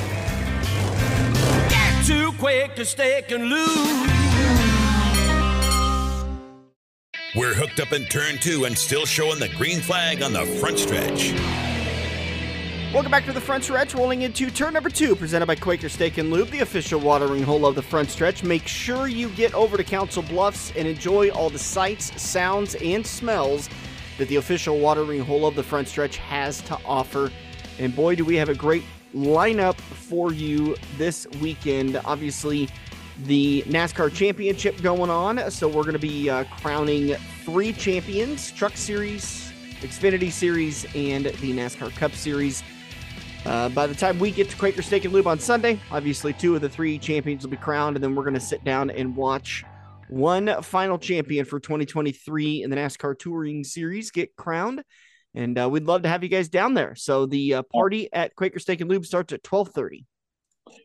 Get 1.69 2.07
to 2.07 2.33
Quaker 2.39 2.85
Steak 2.85 3.31
and 3.31 3.45
Lube. 3.45 4.11
We're 7.37 7.55
hooked 7.55 7.79
up 7.79 7.93
in 7.93 8.07
turn 8.07 8.39
two 8.41 8.65
and 8.65 8.77
still 8.77 9.07
showing 9.07 9.39
the 9.39 9.49
green 9.57 9.81
flag 9.81 10.21
on 10.21 10.33
the 10.33 10.45
front 10.45 10.81
stretch. 10.81 11.33
Welcome 12.92 13.12
back 13.12 13.24
to 13.26 13.33
the 13.33 13.40
front 13.40 13.62
stretch, 13.62 13.94
rolling 13.94 14.22
into 14.22 14.50
turn 14.50 14.74
number 14.74 14.90
two, 14.90 15.14
presented 15.14 15.46
by 15.46 15.55
Quaker 15.55 15.88
Steak 15.88 16.18
and 16.18 16.33
Lube, 16.33 16.50
the 16.50 16.59
official 16.59 16.98
watering 16.98 17.44
hole 17.44 17.64
of 17.64 17.76
the 17.76 17.83
front 17.83 18.11
stretch. 18.11 18.42
Make 18.42 18.66
sure 18.66 19.07
you 19.07 19.29
get 19.29 19.55
over 19.55 19.76
to 19.76 19.85
Council 19.85 20.24
Bluffs 20.24 20.72
and 20.74 20.88
enjoy 20.88 21.31
all 21.31 21.50
the 21.50 21.59
sights, 21.59 22.20
sounds, 22.20 22.74
and 22.74 23.07
smells 23.07 23.68
that 24.18 24.26
the 24.26 24.37
official 24.37 24.81
watering 24.81 25.20
hole 25.20 25.46
of 25.46 25.55
the 25.55 25.62
front 25.62 25.87
stretch 25.87 26.16
has 26.16 26.62
to 26.62 26.76
offer. 26.85 27.31
And 27.79 27.94
boy, 27.94 28.16
do 28.16 28.24
we 28.24 28.35
have 28.35 28.48
a 28.48 28.57
great 28.57 28.83
lineup 29.14 29.76
for 29.76 30.33
you 30.33 30.74
this 30.98 31.29
weekend. 31.40 32.00
Obviously, 32.05 32.68
the 33.24 33.62
NASCAR 33.68 34.12
Championship 34.12 34.83
going 34.83 35.11
on, 35.11 35.48
so 35.53 35.68
we're 35.68 35.83
going 35.83 35.92
to 35.92 36.00
be 36.00 36.29
uh, 36.29 36.42
crowning 36.61 37.14
three 37.44 37.72
champions: 37.72 38.50
Truck 38.50 38.76
Series, 38.76 39.53
Xfinity 39.81 40.33
Series, 40.33 40.87
and 40.96 41.26
the 41.26 41.53
NASCAR 41.53 41.94
Cup 41.94 42.12
Series. 42.14 42.64
Uh, 43.46 43.70
by 43.70 43.87
the 43.87 43.94
time 43.94 44.18
we 44.18 44.31
get 44.31 44.50
to 44.50 44.57
Quaker 44.57 44.83
Steak 44.83 45.05
and 45.05 45.14
Lube 45.14 45.26
on 45.26 45.38
Sunday, 45.38 45.81
obviously 45.90 46.33
two 46.35 46.55
of 46.55 46.61
the 46.61 46.68
three 46.68 46.98
champions 46.98 47.42
will 47.42 47.50
be 47.50 47.57
crowned, 47.57 47.96
and 47.96 48.05
then 48.05 48.14
we're 48.14 48.22
going 48.22 48.35
to 48.35 48.40
sit 48.40 48.62
down 48.64 48.90
and 48.90 49.16
watch 49.16 49.64
one 50.09 50.62
final 50.62 50.98
champion 50.98 51.44
for 51.44 51.59
2023 51.59 52.62
in 52.62 52.70
the 52.70 52.76
NASCAR 52.76 53.18
Touring 53.18 53.64
Series 53.64 54.11
get 54.11 54.37
crowned. 54.37 54.83
And 55.35 55.59
uh, 55.59 55.70
we'd 55.70 55.85
love 55.85 56.03
to 56.03 56.09
have 56.09 56.22
you 56.22 56.29
guys 56.29 56.48
down 56.48 56.74
there. 56.74 56.94
So 56.96 57.24
the 57.24 57.55
uh, 57.55 57.62
party 57.62 58.12
at 58.12 58.35
Quaker 58.35 58.59
Steak 58.59 58.81
and 58.81 58.90
Lube 58.90 59.07
starts 59.07 59.33
at 59.33 59.42
12:30. 59.42 60.05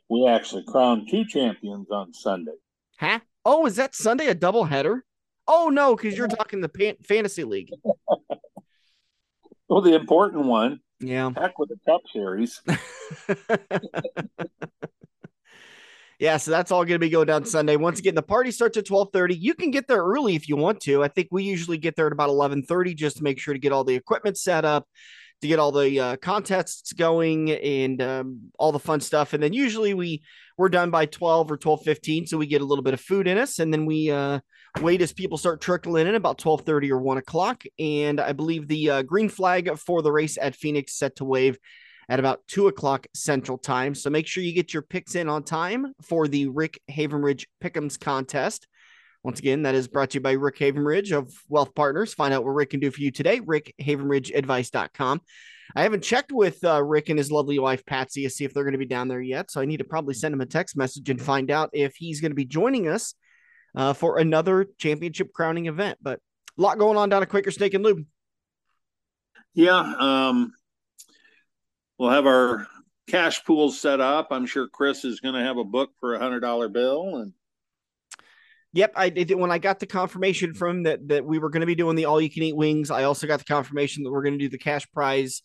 We 0.09 0.27
actually 0.27 0.63
crowned 0.67 1.09
two 1.09 1.25
champions 1.25 1.87
on 1.91 2.13
Sunday. 2.13 2.53
Huh? 2.99 3.19
Oh, 3.43 3.65
is 3.65 3.75
that 3.75 3.95
Sunday 3.95 4.27
a 4.27 4.35
double 4.35 4.63
header? 4.63 5.03
Oh 5.47 5.69
no, 5.69 5.95
because 5.95 6.17
you're 6.17 6.27
talking 6.27 6.61
the 6.61 6.69
pan- 6.69 6.97
fantasy 7.03 7.43
league. 7.43 7.69
Well, 9.67 9.81
the 9.81 9.95
important 9.95 10.45
one, 10.45 10.79
Yeah. 10.99 11.31
heck 11.35 11.57
with 11.59 11.69
the 11.69 11.79
Cup 11.85 12.01
Series. 12.11 12.61
yeah, 16.19 16.37
so 16.37 16.51
that's 16.51 16.71
all 16.71 16.85
going 16.85 16.95
to 16.95 16.99
be 16.99 17.09
going 17.09 17.27
down 17.27 17.45
Sunday. 17.45 17.75
Once 17.75 17.99
again, 17.99 18.15
the 18.15 18.21
party 18.21 18.51
starts 18.51 18.77
at 18.77 18.85
12:30. 18.85 19.37
You 19.39 19.53
can 19.53 19.71
get 19.71 19.87
there 19.87 20.01
early 20.01 20.35
if 20.35 20.47
you 20.47 20.55
want 20.55 20.79
to. 20.81 21.03
I 21.03 21.07
think 21.07 21.27
we 21.31 21.43
usually 21.43 21.77
get 21.77 21.95
there 21.95 22.07
at 22.07 22.13
about 22.13 22.29
11:30 22.29 22.95
just 22.95 23.17
to 23.17 23.23
make 23.23 23.39
sure 23.39 23.53
to 23.53 23.59
get 23.59 23.71
all 23.71 23.83
the 23.83 23.95
equipment 23.95 24.37
set 24.37 24.63
up, 24.65 24.87
to 25.41 25.47
get 25.47 25.59
all 25.59 25.71
the 25.71 25.99
uh, 25.99 26.15
contests 26.17 26.93
going 26.93 27.51
and 27.51 28.01
um, 28.01 28.51
all 28.57 28.71
the 28.71 28.79
fun 28.79 28.99
stuff. 28.99 29.33
And 29.33 29.41
then 29.41 29.53
usually 29.53 29.93
we 29.93 30.23
we're 30.57 30.69
done 30.69 30.89
by 30.89 31.05
12 31.05 31.51
or 31.51 31.57
12:15, 31.57 32.27
so 32.27 32.37
we 32.37 32.47
get 32.47 32.61
a 32.61 32.65
little 32.65 32.83
bit 32.83 32.93
of 32.93 33.01
food 33.01 33.27
in 33.27 33.37
us, 33.37 33.59
and 33.59 33.73
then 33.73 33.85
we 33.85 34.09
uh, 34.09 34.39
wait 34.81 35.01
as 35.01 35.11
people 35.11 35.37
start 35.37 35.61
trickling 35.61 36.07
in 36.07 36.15
about 36.15 36.37
12:30 36.37 36.91
or 36.91 36.99
1 36.99 37.17
o'clock. 37.17 37.63
And 37.79 38.19
I 38.19 38.31
believe 38.31 38.67
the 38.67 38.89
uh, 38.89 39.01
green 39.01 39.29
flag 39.29 39.77
for 39.77 40.01
the 40.01 40.11
race 40.11 40.37
at 40.41 40.55
Phoenix 40.55 40.97
set 40.97 41.17
to 41.17 41.25
wave 41.25 41.57
at 42.07 42.19
about 42.19 42.41
two 42.47 42.67
o'clock 42.67 43.07
Central 43.13 43.57
Time. 43.57 43.95
So 43.95 44.09
make 44.09 44.27
sure 44.27 44.43
you 44.43 44.53
get 44.53 44.73
your 44.73 44.83
picks 44.83 45.15
in 45.15 45.27
on 45.27 45.43
time 45.43 45.93
for 46.03 46.27
the 46.27 46.47
Rick 46.47 46.79
Havenridge 46.89 47.45
Pick'ems 47.63 47.99
contest. 47.99 48.67
Once 49.25 49.39
again, 49.39 49.63
that 49.63 49.73
is 49.73 49.87
brought 49.87 50.11
to 50.11 50.17
you 50.17 50.21
by 50.21 50.33
Rick 50.33 50.59
Havenridge 50.59 51.11
of 51.11 51.33
Wealth 51.49 51.73
Partners. 51.73 52.13
Find 52.13 52.31
out 52.31 52.45
what 52.45 52.51
Rick 52.51 52.69
can 52.69 52.79
do 52.79 52.91
for 52.91 53.01
you 53.01 53.09
today. 53.09 53.39
RickHavenridgeAdvice.com. 53.39 55.21
I 55.75 55.81
haven't 55.81 56.03
checked 56.03 56.31
with 56.31 56.63
uh, 56.63 56.83
Rick 56.83 57.09
and 57.09 57.17
his 57.17 57.31
lovely 57.31 57.57
wife 57.57 57.83
Patsy 57.87 58.21
to 58.21 58.29
see 58.29 58.45
if 58.45 58.53
they're 58.53 58.63
going 58.63 58.73
to 58.73 58.77
be 58.77 58.85
down 58.85 59.07
there 59.07 59.19
yet. 59.19 59.49
So 59.49 59.59
I 59.59 59.65
need 59.65 59.77
to 59.77 59.83
probably 59.83 60.13
send 60.13 60.35
him 60.35 60.41
a 60.41 60.45
text 60.45 60.77
message 60.77 61.09
and 61.09 61.19
find 61.19 61.49
out 61.49 61.71
if 61.73 61.95
he's 61.95 62.21
going 62.21 62.29
to 62.29 62.35
be 62.35 62.45
joining 62.45 62.87
us 62.87 63.15
uh, 63.75 63.93
for 63.93 64.19
another 64.19 64.67
championship 64.77 65.33
crowning 65.33 65.65
event. 65.65 65.97
But 66.03 66.19
a 66.55 66.61
lot 66.61 66.77
going 66.77 66.95
on 66.95 67.09
down 67.09 67.23
at 67.23 67.29
Quaker 67.29 67.49
Steak 67.49 67.73
and 67.73 67.83
Lube. 67.83 68.05
Yeah, 69.55 69.95
um, 69.97 70.53
we'll 71.97 72.11
have 72.11 72.27
our 72.27 72.67
cash 73.07 73.43
pools 73.43 73.81
set 73.81 73.99
up. 73.99 74.27
I'm 74.29 74.45
sure 74.45 74.67
Chris 74.67 75.03
is 75.03 75.19
going 75.19 75.33
to 75.33 75.41
have 75.41 75.57
a 75.57 75.63
book 75.63 75.93
for 75.99 76.13
a 76.13 76.19
hundred 76.19 76.41
dollar 76.41 76.69
bill, 76.69 77.15
and 77.15 77.33
Yep, 78.75 78.91
I 78.97 79.07
did. 79.07 79.33
When 79.33 79.51
I 79.51 79.57
got 79.57 79.79
the 79.79 79.85
confirmation 79.87 80.53
from 80.53 80.83
that 80.83 81.07
that 81.07 81.25
we 81.25 81.39
were 81.39 81.49
going 81.49 81.61
to 81.61 81.65
be 81.65 81.75
doing 81.75 81.95
the 81.95 82.03
all 82.05 82.19
you 82.19 82.29
can 82.29 82.43
eat 82.43 82.57
wings, 82.57 82.91
I 82.91 83.03
also 83.05 83.25
got 83.25 83.39
the 83.39 83.45
confirmation 83.45 84.03
that 84.03 84.11
we're 84.11 84.21
going 84.21 84.37
to 84.37 84.43
do 84.45 84.49
the 84.49 84.57
cash 84.57 84.85
prize 84.91 85.41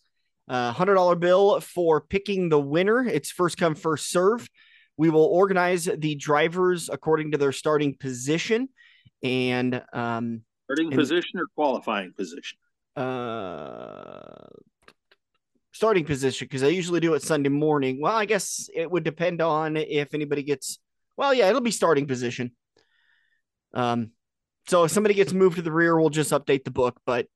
uh, 0.49 0.73
hundred 0.73 0.95
dollar 0.95 1.15
bill 1.15 1.61
for 1.61 2.01
picking 2.01 2.49
the 2.49 2.59
winner. 2.59 3.07
It's 3.07 3.31
first 3.31 3.57
come 3.57 3.73
first 3.73 4.09
serve. 4.11 4.49
We 4.97 5.09
will 5.09 5.23
organize 5.23 5.85
the 5.85 6.15
drivers 6.15 6.89
according 6.89 7.31
to 7.31 7.37
their 7.37 7.53
starting 7.53 7.95
position, 7.95 8.67
and 9.23 9.81
um, 9.93 10.41
starting 10.65 10.87
And- 10.87 10.99
position 10.99 11.39
or 11.39 11.45
qualifying 11.55 12.11
position. 12.11 12.57
uh, 12.97 14.45
starting 15.71 16.03
position 16.03 16.47
because 16.47 16.63
I 16.63 16.67
usually 16.67 16.99
do 16.99 17.13
it 17.13 17.23
Sunday 17.23 17.47
morning. 17.49 18.01
Well, 18.01 18.13
I 18.15 18.25
guess 18.25 18.69
it 18.75 18.91
would 18.91 19.05
depend 19.05 19.41
on 19.41 19.77
if 19.77 20.13
anybody 20.13 20.43
gets. 20.43 20.79
Well, 21.15 21.33
yeah, 21.33 21.47
it'll 21.47 21.61
be 21.61 21.71
starting 21.71 22.05
position. 22.07 22.51
Um, 23.73 24.11
so 24.67 24.83
if 24.83 24.91
somebody 24.91 25.15
gets 25.15 25.33
moved 25.33 25.55
to 25.57 25.61
the 25.61 25.71
rear, 25.71 25.99
we'll 25.99 26.09
just 26.09 26.31
update 26.31 26.63
the 26.63 26.71
book. 26.71 26.99
But 27.05 27.27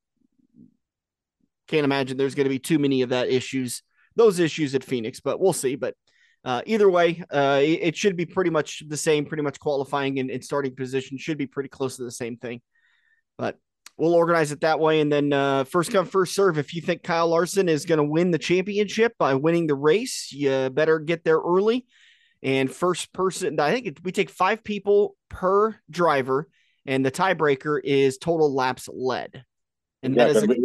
can't 1.67 1.86
imagine 1.86 2.17
there's 2.17 2.36
going 2.36 2.45
to 2.45 2.50
be 2.50 2.60
too 2.60 2.80
many 2.80 3.02
of 3.02 3.10
that 3.10 3.30
issues, 3.30 3.82
those 4.15 4.39
issues 4.39 4.76
at 4.76 4.84
Phoenix. 4.84 5.19
But 5.19 5.39
we'll 5.39 5.54
see. 5.54 5.76
But 5.76 5.95
uh, 6.43 6.62
either 6.65 6.89
way, 6.89 7.24
uh, 7.32 7.60
it, 7.63 7.95
should 7.95 8.15
be 8.15 8.26
pretty 8.26 8.52
much 8.52 8.84
the 8.88 8.98
same. 8.98 9.26
Pretty 9.26 9.41
much 9.41 9.60
qualifying 9.60 10.19
and, 10.19 10.30
and 10.30 10.43
starting 10.43 10.76
position 10.76 11.17
should 11.17 11.39
be 11.39 11.48
pretty 11.48 11.69
close 11.69 11.98
to 11.98 12.04
the 12.04 12.12
same 12.12 12.38
thing. 12.38 12.62
But 13.38 13.58
we'll 13.98 14.13
organize 14.13 14.52
it 14.52 14.62
that 14.62 14.80
way. 14.80 15.00
And 15.00 15.12
then 15.12 15.34
uh, 15.34 15.63
first 15.63 15.91
come, 15.91 16.06
first 16.06 16.36
serve. 16.36 16.60
If 16.60 16.76
you 16.76 16.82
think 16.82 17.02
Kyle 17.02 17.28
Larson 17.28 17.67
is 17.67 17.86
going 17.86 17.98
to 17.98 18.04
win 18.04 18.30
the 18.30 18.38
championship 18.38 19.13
by 19.17 19.34
winning 19.34 19.65
the 19.65 19.76
race, 19.76 20.30
you 20.32 20.69
better 20.69 21.00
get 21.00 21.24
there 21.24 21.39
early. 21.39 21.86
And 22.45 22.71
first 22.71 23.12
person, 23.12 23.60
I 23.60 23.71
think 23.71 23.88
it, 23.88 24.03
we 24.03 24.12
take 24.12 24.29
five 24.29 24.63
people 24.63 25.15
per 25.29 25.75
driver, 25.89 26.47
and 26.86 27.03
the 27.03 27.10
tiebreaker 27.10 27.79
is 27.84 28.19
total 28.19 28.53
laps 28.53 28.88
led. 28.93 29.43
And 30.03 30.15
yeah, 30.15 30.25
that 30.25 30.36
is 30.36 30.43
a, 30.43 30.55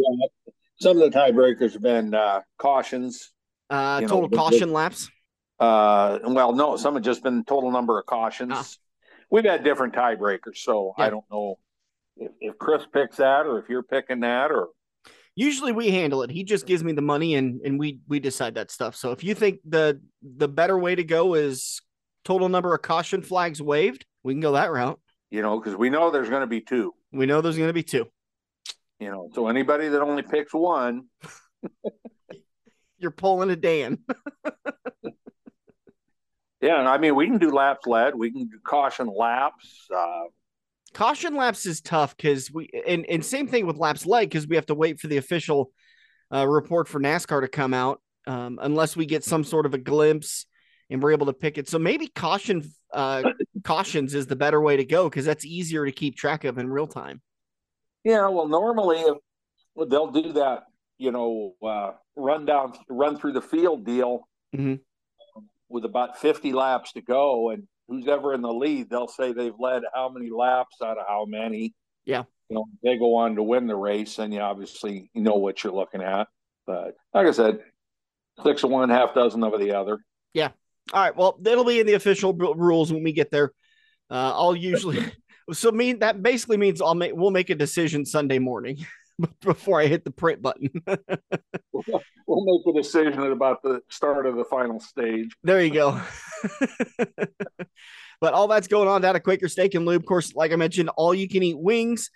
some 0.79 1.01
of 1.01 1.11
the 1.11 1.17
tiebreakers 1.17 1.73
have 1.73 1.81
been 1.81 2.13
uh, 2.13 2.41
cautions. 2.59 3.31
Uh, 3.67 4.01
total 4.01 4.29
know, 4.29 4.37
caution 4.37 4.71
laps. 4.71 5.09
Uh, 5.59 6.19
well, 6.23 6.53
no, 6.53 6.77
some 6.77 6.93
have 6.93 7.03
just 7.03 7.23
been 7.23 7.43
total 7.45 7.71
number 7.71 7.97
of 7.99 8.05
cautions. 8.05 8.51
Ah. 8.53 8.63
We've 9.31 9.45
had 9.45 9.63
different 9.63 9.95
tiebreakers, 9.95 10.57
so 10.57 10.93
yeah. 10.99 11.05
I 11.05 11.09
don't 11.09 11.25
know 11.31 11.57
if, 12.15 12.31
if 12.41 12.57
Chris 12.59 12.83
picks 12.93 13.17
that 13.17 13.47
or 13.47 13.57
if 13.57 13.69
you're 13.69 13.81
picking 13.81 14.19
that 14.19 14.51
or 14.51 14.67
usually 15.35 15.71
we 15.71 15.91
handle 15.91 16.23
it. 16.23 16.31
He 16.31 16.43
just 16.43 16.65
gives 16.65 16.83
me 16.83 16.93
the 16.93 17.01
money 17.01 17.35
and 17.35 17.61
and 17.61 17.79
we 17.79 17.99
we 18.07 18.19
decide 18.19 18.55
that 18.55 18.71
stuff. 18.71 18.95
So 18.95 19.11
if 19.11 19.23
you 19.23 19.35
think 19.35 19.59
the 19.67 20.01
the 20.21 20.47
better 20.47 20.77
way 20.77 20.95
to 20.95 21.03
go 21.03 21.35
is 21.35 21.81
total 22.23 22.49
number 22.49 22.73
of 22.73 22.81
caution 22.81 23.21
flags 23.21 23.61
waved, 23.61 24.05
we 24.23 24.33
can 24.33 24.41
go 24.41 24.53
that 24.53 24.71
route. 24.71 24.99
You 25.29 25.41
know, 25.41 25.59
because 25.59 25.75
we 25.75 25.89
know 25.89 26.11
there's 26.11 26.29
going 26.29 26.41
to 26.41 26.47
be 26.47 26.61
two. 26.61 26.93
We 27.11 27.25
know 27.25 27.41
there's 27.41 27.57
going 27.57 27.69
to 27.69 27.73
be 27.73 27.83
two. 27.83 28.07
You 28.99 29.09
know, 29.09 29.29
so 29.33 29.47
anybody 29.47 29.87
that 29.87 30.01
only 30.01 30.21
picks 30.21 30.53
one, 30.53 31.05
you're 32.99 33.11
pulling 33.11 33.49
a 33.49 33.55
Dan. 33.55 33.99
yeah, 36.61 36.75
I 36.75 36.99
mean, 36.99 37.15
we 37.15 37.25
can 37.25 37.39
do 37.39 37.51
laps 37.51 37.87
led. 37.87 38.13
We 38.13 38.31
can 38.31 38.47
do 38.47 38.59
caution 38.63 39.07
laps. 39.07 39.87
Uh, 39.93 40.25
caution 40.93 41.35
laps 41.35 41.65
is 41.65 41.81
tough 41.81 42.15
because 42.15 42.51
we 42.51 42.69
and, 42.87 43.05
and 43.07 43.23
same 43.23 43.47
thing 43.47 43.65
with 43.65 43.77
laps 43.77 44.05
led 44.05 44.29
because 44.29 44.47
we 44.47 44.55
have 44.55 44.65
to 44.67 44.75
wait 44.75 44.99
for 44.99 45.07
the 45.07 45.17
official 45.17 45.71
uh, 46.33 46.47
report 46.47 46.87
for 46.87 46.99
NASCAR 46.99 47.41
to 47.41 47.47
come 47.47 47.73
out 47.73 48.01
um, 48.27 48.59
unless 48.61 48.95
we 48.95 49.05
get 49.05 49.23
some 49.23 49.43
sort 49.43 49.65
of 49.65 49.73
a 49.73 49.77
glimpse 49.77 50.45
and 50.89 51.01
we're 51.01 51.11
able 51.11 51.25
to 51.27 51.33
pick 51.33 51.57
it. 51.57 51.69
So 51.69 51.79
maybe 51.79 52.07
caution 52.07 52.63
uh, 52.93 53.31
cautions 53.63 54.13
is 54.13 54.27
the 54.27 54.35
better 54.35 54.61
way 54.61 54.77
to 54.77 54.85
go 54.85 55.09
because 55.09 55.25
that's 55.25 55.45
easier 55.45 55.85
to 55.85 55.91
keep 55.91 56.17
track 56.17 56.43
of 56.43 56.57
in 56.57 56.69
real 56.69 56.87
time. 56.87 57.21
Yeah, 58.03 58.27
well, 58.29 58.47
normally 58.47 59.03
they'll 59.89 60.11
do 60.11 60.33
that, 60.33 60.63
you 60.97 61.11
know, 61.11 61.53
uh, 61.63 61.91
run 62.15 62.45
down, 62.45 62.73
run 62.89 63.17
through 63.17 63.33
the 63.33 63.41
field 63.41 63.85
deal 63.85 64.27
mm-hmm. 64.55 64.75
with 65.69 65.85
about 65.85 66.19
fifty 66.19 66.51
laps 66.51 66.93
to 66.93 67.01
go, 67.01 67.51
and 67.51 67.67
who's 67.87 68.07
ever 68.07 68.33
in 68.33 68.41
the 68.41 68.53
lead, 68.53 68.89
they'll 68.89 69.07
say 69.07 69.33
they've 69.33 69.59
led 69.59 69.83
how 69.93 70.09
many 70.09 70.29
laps 70.29 70.77
out 70.83 70.97
of 70.97 71.05
how 71.07 71.25
many. 71.25 71.73
Yeah. 72.05 72.23
You 72.49 72.55
know, 72.55 72.65
they 72.83 72.97
go 72.97 73.15
on 73.15 73.35
to 73.35 73.43
win 73.43 73.67
the 73.67 73.75
race, 73.75 74.19
and 74.19 74.33
you 74.33 74.39
obviously 74.39 75.09
know 75.13 75.35
what 75.35 75.63
you're 75.63 75.73
looking 75.73 76.01
at. 76.01 76.27
But 76.67 76.95
like 77.13 77.27
I 77.27 77.31
said, 77.31 77.59
six 78.43 78.63
of 78.63 78.69
one, 78.69 78.89
half 78.89 79.13
dozen 79.13 79.43
of 79.43 79.59
the 79.59 79.73
other. 79.73 79.99
Yeah. 80.33 80.49
All 80.93 81.01
right. 81.01 81.15
Well, 81.15 81.39
it'll 81.45 81.65
be 81.65 81.79
in 81.79 81.87
the 81.87 81.93
official 81.93 82.33
rules 82.33 82.91
when 82.91 83.03
we 83.03 83.13
get 83.13 83.31
there. 83.31 83.51
Uh, 84.09 84.33
I'll 84.35 84.55
usually 84.55 85.05
so 85.53 85.71
mean 85.71 85.99
that 85.99 86.21
basically 86.21 86.57
means 86.57 86.81
I'll 86.81 86.95
make 86.95 87.15
we'll 87.15 87.31
make 87.31 87.49
a 87.49 87.55
decision 87.55 88.05
Sunday 88.05 88.39
morning 88.39 88.85
before 89.41 89.79
I 89.81 89.87
hit 89.87 90.03
the 90.03 90.11
print 90.11 90.41
button. 90.41 90.69
we'll 91.73 92.45
make 92.45 92.75
a 92.75 92.81
decision 92.81 93.21
at 93.21 93.31
about 93.31 93.61
the 93.61 93.81
start 93.89 94.25
of 94.25 94.35
the 94.35 94.45
final 94.45 94.79
stage. 94.79 95.35
There 95.43 95.63
you 95.63 95.73
go. 95.73 96.01
but 98.21 98.33
all 98.33 98.47
that's 98.47 98.67
going 98.67 98.87
on 98.87 99.01
down 99.01 99.15
at 99.15 99.23
Quaker 99.23 99.47
Steak 99.47 99.75
and 99.75 99.85
Lube. 99.85 100.01
Of 100.01 100.05
course, 100.05 100.35
like 100.35 100.51
I 100.51 100.55
mentioned, 100.55 100.89
all 100.95 101.13
you 101.13 101.27
can 101.27 101.43
eat 101.43 101.59
wings 101.59 102.09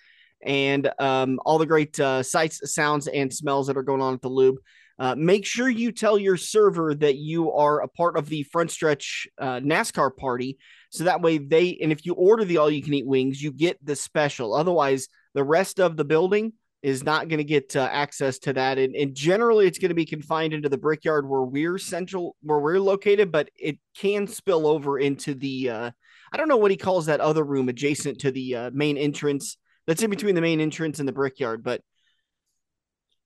and 0.44 0.90
um, 1.00 1.40
all 1.46 1.58
the 1.58 1.66
great 1.66 2.00
uh, 2.00 2.24
sights, 2.24 2.74
sounds, 2.74 3.08
and 3.08 3.34
smells 3.34 3.68
that 3.68 3.78
are 3.78 3.84
going 3.84 4.02
on 4.02 4.14
at 4.14 4.22
the 4.22 4.30
Lube. 4.30 4.58
Uh, 4.98 5.14
make 5.14 5.46
sure 5.46 5.68
you 5.68 5.92
tell 5.92 6.18
your 6.18 6.38
server 6.38 6.96
that 6.96 7.18
you 7.18 7.52
are 7.52 7.82
a 7.82 7.88
part 7.88 8.18
of 8.18 8.30
the 8.30 8.44
front 8.44 8.72
stretch 8.72 9.28
uh, 9.38 9.60
NASCAR 9.60 10.16
party. 10.16 10.58
So 10.90 11.04
that 11.04 11.22
way 11.22 11.38
they, 11.38 11.78
and 11.82 11.92
if 11.92 12.06
you 12.06 12.14
order 12.14 12.46
the 12.46 12.58
all 12.58 12.72
you 12.72 12.82
can 12.82 12.94
eat 12.94 13.06
wings, 13.06 13.42
you 13.42 13.52
get 13.52 13.78
the 13.86 13.96
special. 13.96 14.54
Otherwise, 14.54 15.10
the 15.34 15.44
rest 15.44 15.82
of 15.82 15.98
the 15.98 16.06
building 16.06 16.54
is 16.86 17.04
not 17.04 17.28
going 17.30 17.40
to 17.40 17.44
get 17.44 17.76
uh, 17.76 17.90
access 17.92 18.38
to 18.38 18.54
that. 18.54 18.78
And, 18.78 18.96
and 18.96 19.16
generally, 19.16 19.66
it's 19.66 19.80
going 19.80 19.90
to 19.90 19.96
be 19.96 20.06
confined 20.06 20.54
into 20.54 20.70
the 20.70 20.78
brickyard 20.78 21.28
where 21.28 21.42
we're 21.42 21.80
central, 21.80 22.36
where 22.44 22.60
we're 22.60 22.80
located, 22.80 23.32
but 23.32 23.50
it 23.58 23.80
can 23.98 24.28
spill 24.28 24.68
over 24.68 25.00
into 25.00 25.34
the, 25.34 25.72
uh, 25.72 25.92
I 26.32 26.38
don't 26.38 26.48
know 26.48 26.58
what 26.58 26.70
he 26.70 26.78
calls 26.78 27.08
that 27.08 27.22
other 27.22 27.44
room 27.44 27.70
adjacent 27.70 28.20
to 28.20 28.30
the 28.30 28.56
uh, 28.56 28.72
main 28.72 28.98
entrance 28.98 29.58
that's 29.88 30.04
in 30.04 30.12
between 30.12 30.36
the 30.36 30.42
main 30.42 30.62
entrance 30.62 31.00
and 31.00 31.08
the 31.08 31.12
brickyard. 31.12 31.64
But 31.64 31.82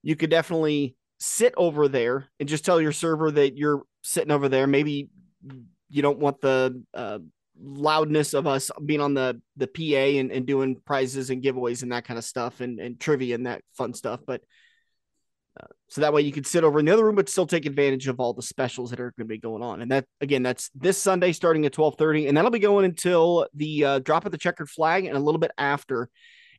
you 0.04 0.16
could 0.16 0.30
definitely 0.30 0.96
sit 1.20 1.54
over 1.58 1.90
there 1.90 2.30
and 2.40 2.48
just 2.48 2.64
tell 2.64 2.80
your 2.80 2.94
server 2.94 3.30
that 3.30 3.58
you're 3.58 3.84
sitting 4.04 4.32
over 4.32 4.48
there. 4.48 4.68
Maybe 4.68 5.10
you 5.90 6.02
don't 6.02 6.20
want 6.20 6.40
the 6.40 6.82
uh, 6.94 7.20
loudness 7.62 8.34
of 8.34 8.48
us 8.48 8.72
being 8.86 9.02
on 9.02 9.14
the 9.14 9.42
the 9.58 9.68
PA 9.68 10.20
and, 10.20 10.32
and 10.32 10.46
doing 10.46 10.78
prizes 10.86 11.30
and 11.30 11.44
giveaways 11.44 11.84
and 11.84 11.92
that 11.92 12.06
kind 12.06 12.18
of 12.18 12.24
stuff 12.24 12.62
and, 12.62 12.80
and 12.80 13.00
trivia 13.00 13.36
and 13.36 13.46
that 13.46 13.62
fun 13.74 13.94
stuff. 13.94 14.22
But 14.26 14.42
uh, 15.60 15.68
so 15.90 16.02
that 16.02 16.14
way 16.14 16.22
you 16.22 16.32
can 16.32 16.44
sit 16.44 16.64
over 16.64 16.80
in 16.80 16.86
the 16.86 16.94
other 16.94 17.04
room, 17.04 17.16
but 17.16 17.30
still 17.30 17.48
take 17.48 17.66
advantage 17.66 18.08
of 18.08 18.20
all 18.20 18.34
the 18.34 18.42
specials 18.42 18.92
that 18.92 19.00
are 19.00 19.14
going 19.18 19.28
to 19.28 19.34
be 19.34 19.38
going 19.38 19.64
on. 19.64 19.82
And 19.82 19.92
that 19.92 20.06
again, 20.22 20.44
that's 20.44 20.70
this 20.76 20.98
Sunday 20.98 21.32
starting 21.34 21.66
at 21.66 21.74
twelve 21.74 21.96
thirty, 21.98 22.28
and 22.28 22.38
that'll 22.38 22.52
be 22.52 22.60
going 22.60 22.86
until 22.86 23.48
the 23.54 23.86
uh, 23.86 24.00
drop 24.00 24.26
of 24.26 24.32
the 24.32 24.38
checkered 24.38 24.70
flag 24.70 25.06
and 25.06 25.18
a 25.18 25.22
little 25.22 25.40
bit 25.40 25.52
after. 25.58 26.10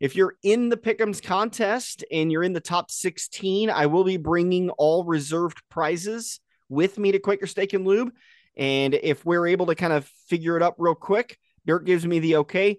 If 0.01 0.17
you're 0.17 0.35
in 0.43 0.71
the 0.71 0.79
Pick'ems 0.79 1.23
contest 1.23 2.05
and 2.11 2.33
you're 2.33 2.43
in 2.43 2.55
the 2.55 2.61
top 2.61 2.91
16, 2.91 3.69
I 3.69 3.85
will 3.85 4.03
be 4.03 4.17
bringing 4.17 4.71
all 4.71 5.05
reserved 5.05 5.61
prizes 5.69 6.41
with 6.71 6.99
me 6.99 7.13
to 7.13 7.19
Quaker 7.19 7.47
Steak 7.47 7.75
and 7.75 7.87
Lube. 7.87 8.11
And 8.57 8.95
if 8.95 9.25
we're 9.25 9.47
able 9.47 9.67
to 9.67 9.75
kind 9.75 9.93
of 9.93 10.07
figure 10.29 10.57
it 10.57 10.63
up 10.63 10.77
real 10.79 10.95
quick, 10.95 11.39
Dirk 11.67 11.85
gives 11.85 12.07
me 12.07 12.19
the 12.19 12.37
okay. 12.37 12.79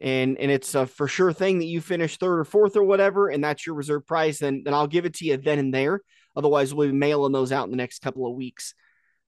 And, 0.00 0.38
and 0.38 0.50
it's 0.50 0.74
a 0.74 0.86
for 0.86 1.08
sure 1.08 1.32
thing 1.32 1.58
that 1.58 1.66
you 1.66 1.80
finish 1.80 2.16
third 2.16 2.38
or 2.38 2.44
fourth 2.44 2.76
or 2.76 2.84
whatever, 2.84 3.28
and 3.28 3.44
that's 3.44 3.66
your 3.66 3.74
reserve 3.74 4.06
prize, 4.06 4.38
then, 4.38 4.62
then 4.64 4.72
I'll 4.72 4.86
give 4.86 5.04
it 5.04 5.14
to 5.14 5.26
you 5.26 5.36
then 5.36 5.58
and 5.58 5.74
there. 5.74 6.00
Otherwise, 6.34 6.72
we'll 6.72 6.88
be 6.88 6.94
mailing 6.94 7.32
those 7.32 7.52
out 7.52 7.64
in 7.64 7.70
the 7.70 7.76
next 7.76 8.00
couple 8.00 8.26
of 8.26 8.34
weeks. 8.34 8.74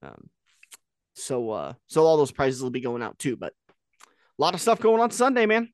Um, 0.03 0.31
so, 1.15 1.51
uh, 1.51 1.73
so 1.89 2.05
all 2.05 2.17
those 2.17 2.33
prizes 2.33 2.63
will 2.63 2.71
be 2.71 2.81
going 2.81 3.03
out 3.03 3.19
too. 3.19 3.37
But 3.37 3.53
a 3.99 4.43
lot 4.43 4.55
of 4.55 4.61
stuff 4.61 4.81
going 4.81 5.01
on 5.01 5.11
Sunday, 5.11 5.47
man. 5.47 5.69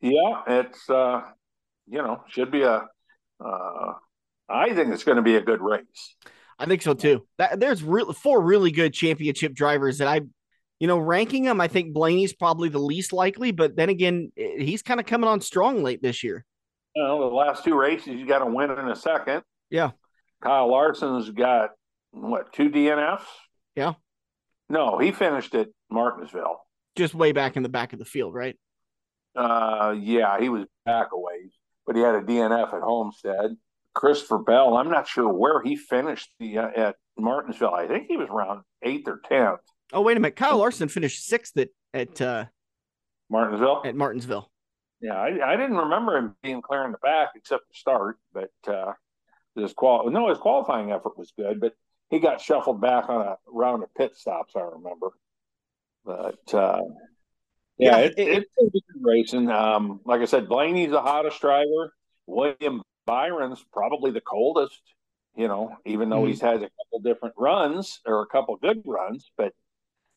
Yeah, 0.00 0.42
it's 0.46 0.88
uh, 0.88 1.22
you 1.88 1.98
know 1.98 2.22
should 2.28 2.50
be 2.50 2.62
a. 2.62 2.86
Uh, 3.44 3.92
I 4.48 4.72
think 4.74 4.92
it's 4.92 5.04
going 5.04 5.16
to 5.16 5.22
be 5.22 5.36
a 5.36 5.42
good 5.42 5.60
race. 5.60 6.14
I 6.58 6.66
think 6.66 6.82
so 6.82 6.94
too. 6.94 7.26
That, 7.38 7.60
there's 7.60 7.82
re- 7.82 8.12
four 8.14 8.40
really 8.40 8.70
good 8.70 8.94
championship 8.94 9.54
drivers 9.54 9.98
that 9.98 10.08
I, 10.08 10.22
you 10.80 10.86
know, 10.86 10.98
ranking 10.98 11.44
them. 11.44 11.60
I 11.60 11.68
think 11.68 11.92
Blaney's 11.92 12.32
probably 12.32 12.68
the 12.68 12.78
least 12.78 13.12
likely, 13.12 13.50
but 13.50 13.76
then 13.76 13.88
again, 13.88 14.32
he's 14.36 14.82
kind 14.82 15.00
of 15.00 15.06
coming 15.06 15.28
on 15.28 15.40
strong 15.40 15.82
late 15.82 16.02
this 16.02 16.24
year. 16.24 16.44
You 16.94 17.02
know, 17.02 17.28
the 17.28 17.34
last 17.34 17.64
two 17.64 17.78
races, 17.78 18.08
you 18.08 18.26
got 18.26 18.38
to 18.38 18.46
win 18.46 18.70
in 18.70 18.88
a 18.88 18.96
second. 18.96 19.42
Yeah. 19.70 19.90
Kyle 20.42 20.68
Larson's 20.68 21.30
got 21.30 21.70
what 22.10 22.52
two 22.52 22.70
DNFs? 22.70 23.24
Yeah. 23.74 23.94
No, 24.68 24.98
he 24.98 25.12
finished 25.12 25.54
at 25.54 25.68
Martinsville. 25.90 26.60
Just 26.96 27.14
way 27.14 27.32
back 27.32 27.56
in 27.56 27.62
the 27.62 27.68
back 27.68 27.92
of 27.92 27.98
the 27.98 28.04
field, 28.04 28.34
right? 28.34 28.56
Uh, 29.34 29.94
yeah, 29.98 30.40
he 30.40 30.48
was 30.48 30.64
back 30.86 31.08
a 31.12 31.18
ways, 31.18 31.52
but 31.86 31.94
he 31.94 32.02
had 32.02 32.14
a 32.14 32.22
DNF 32.22 32.72
at 32.72 32.82
Homestead. 32.82 33.56
Christopher 33.96 34.38
Bell, 34.38 34.76
I'm 34.76 34.90
not 34.90 35.08
sure 35.08 35.32
where 35.32 35.62
he 35.62 35.74
finished 35.74 36.30
the 36.38 36.58
uh, 36.58 36.68
at 36.76 36.96
Martinsville. 37.18 37.74
I 37.74 37.88
think 37.88 38.06
he 38.08 38.18
was 38.18 38.28
around 38.28 38.60
eighth 38.82 39.08
or 39.08 39.20
tenth. 39.24 39.60
Oh, 39.90 40.02
wait 40.02 40.18
a 40.18 40.20
minute. 40.20 40.36
Kyle 40.36 40.58
Larson 40.58 40.88
finished 40.88 41.24
sixth 41.26 41.56
at 41.56 41.70
at 41.94 42.20
uh, 42.20 42.44
Martinsville. 43.30 43.82
At 43.86 43.96
Martinsville. 43.96 44.50
Yeah, 45.00 45.14
I, 45.14 45.52
I 45.52 45.56
didn't 45.56 45.78
remember 45.78 46.16
him 46.18 46.36
being 46.42 46.60
clear 46.60 46.84
in 46.84 46.92
the 46.92 46.98
back 46.98 47.30
except 47.36 47.68
the 47.68 47.74
start, 47.74 48.18
but 48.34 48.50
uh, 48.68 48.92
his 49.56 49.72
qual 49.72 50.10
no 50.10 50.28
his 50.28 50.38
qualifying 50.38 50.92
effort 50.92 51.16
was 51.16 51.32
good, 51.34 51.58
but 51.58 51.72
he 52.10 52.18
got 52.18 52.42
shuffled 52.42 52.82
back 52.82 53.08
on 53.08 53.26
a 53.26 53.36
round 53.46 53.82
of 53.82 53.88
pit 53.94 54.14
stops. 54.14 54.52
I 54.54 54.60
remember, 54.60 55.08
but 56.04 56.54
uh, 56.54 56.82
yeah, 57.78 57.96
yeah 57.96 57.98
it, 57.98 58.14
it, 58.18 58.44
it's 58.58 58.86
racing. 59.00 59.50
Um, 59.50 60.00
like 60.04 60.20
I 60.20 60.26
said, 60.26 60.50
Blaney's 60.50 60.90
the 60.90 61.00
hottest 61.00 61.40
driver. 61.40 61.94
William 62.26 62.82
Byron's 63.06 63.64
probably 63.72 64.10
the 64.10 64.20
coldest, 64.20 64.82
you 65.36 65.48
know, 65.48 65.76
even 65.86 66.10
though 66.10 66.22
Mhm. 66.24 66.28
he's 66.28 66.40
had 66.40 66.56
a 66.62 66.70
couple 66.70 67.00
different 67.02 67.34
runs 67.38 68.00
or 68.04 68.22
a 68.22 68.26
couple 68.26 68.56
good 68.56 68.82
runs, 68.84 69.30
but 69.36 69.54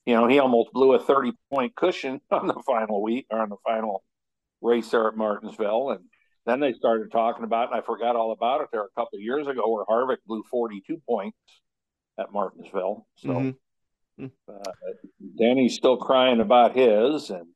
you 0.05 0.15
know, 0.15 0.27
he 0.27 0.39
almost 0.39 0.73
blew 0.73 0.93
a 0.93 0.99
30 0.99 1.33
point 1.51 1.75
cushion 1.75 2.19
on 2.31 2.47
the 2.47 2.59
final 2.65 3.01
week 3.01 3.27
or 3.29 3.39
on 3.39 3.49
the 3.49 3.57
final 3.63 4.03
race 4.61 4.89
there 4.89 5.07
at 5.07 5.15
Martinsville. 5.15 5.91
And 5.91 6.09
then 6.45 6.59
they 6.59 6.73
started 6.73 7.11
talking 7.11 7.43
about, 7.43 7.71
and 7.71 7.79
I 7.79 7.85
forgot 7.85 8.15
all 8.15 8.31
about 8.31 8.61
it 8.61 8.69
there 8.71 8.83
a 8.83 8.89
couple 8.95 9.17
of 9.17 9.21
years 9.21 9.45
ago 9.45 9.69
where 9.69 9.85
Harvick 9.85 10.17
blew 10.25 10.43
42 10.49 10.97
points 11.07 11.37
at 12.17 12.31
Martinsville. 12.31 13.05
So 13.17 13.53
Mhm. 14.17 14.31
uh, 14.47 14.71
Danny's 15.37 15.75
still 15.75 15.97
crying 15.97 16.39
about 16.39 16.75
his, 16.75 17.29
and 17.29 17.53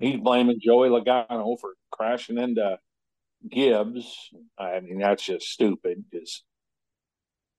he's 0.00 0.18
blaming 0.18 0.58
Joey 0.60 0.88
Logano 0.88 1.56
for 1.60 1.74
crashing 1.92 2.36
into 2.36 2.80
Gibbs. 3.48 4.30
I 4.58 4.80
mean, 4.80 4.98
that's 4.98 5.24
just 5.24 5.46
stupid 5.46 6.04
because 6.10 6.44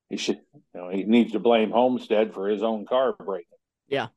he 0.09 0.17
should, 0.17 0.39
you 0.53 0.61
know, 0.81 0.89
he 0.89 1.03
needs 1.03 1.31
to 1.33 1.39
blame 1.39 1.71
Homestead 1.71 2.33
for 2.33 2.47
his 2.47 2.63
own 2.63 2.85
car 2.85 3.15
breaking. 3.17 3.47
Yeah. 3.87 4.07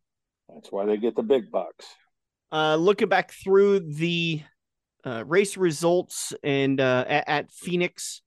That's 0.52 0.70
why 0.70 0.86
they 0.86 0.96
get 0.96 1.16
the 1.16 1.22
big 1.22 1.50
bucks. 1.50 1.86
Uh, 2.52 2.76
looking 2.76 3.08
back 3.08 3.32
through 3.32 3.80
the 3.80 4.42
uh, 5.04 5.24
race 5.26 5.56
results 5.56 6.32
and 6.42 6.80
uh, 6.80 7.04
at, 7.08 7.28
at 7.28 7.52
Phoenix, 7.52 8.22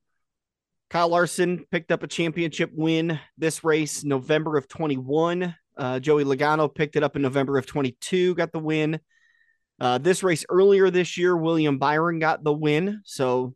Kyle 0.89 1.09
Larson 1.09 1.65
picked 1.71 1.91
up 1.91 2.03
a 2.03 2.07
championship 2.07 2.71
win 2.73 3.19
this 3.37 3.63
race, 3.63 4.03
November 4.03 4.57
of 4.57 4.67
21. 4.67 5.55
Uh, 5.77 5.99
Joey 5.99 6.23
Logano 6.23 6.73
picked 6.73 6.95
it 6.95 7.03
up 7.03 7.15
in 7.15 7.21
November 7.21 7.57
of 7.57 7.65
22, 7.65 8.35
got 8.35 8.51
the 8.51 8.59
win. 8.59 8.99
Uh, 9.79 9.97
this 9.97 10.23
race 10.23 10.45
earlier 10.49 10.89
this 10.89 11.17
year, 11.17 11.35
William 11.35 11.77
Byron 11.77 12.19
got 12.19 12.43
the 12.43 12.53
win. 12.53 13.01
So 13.05 13.55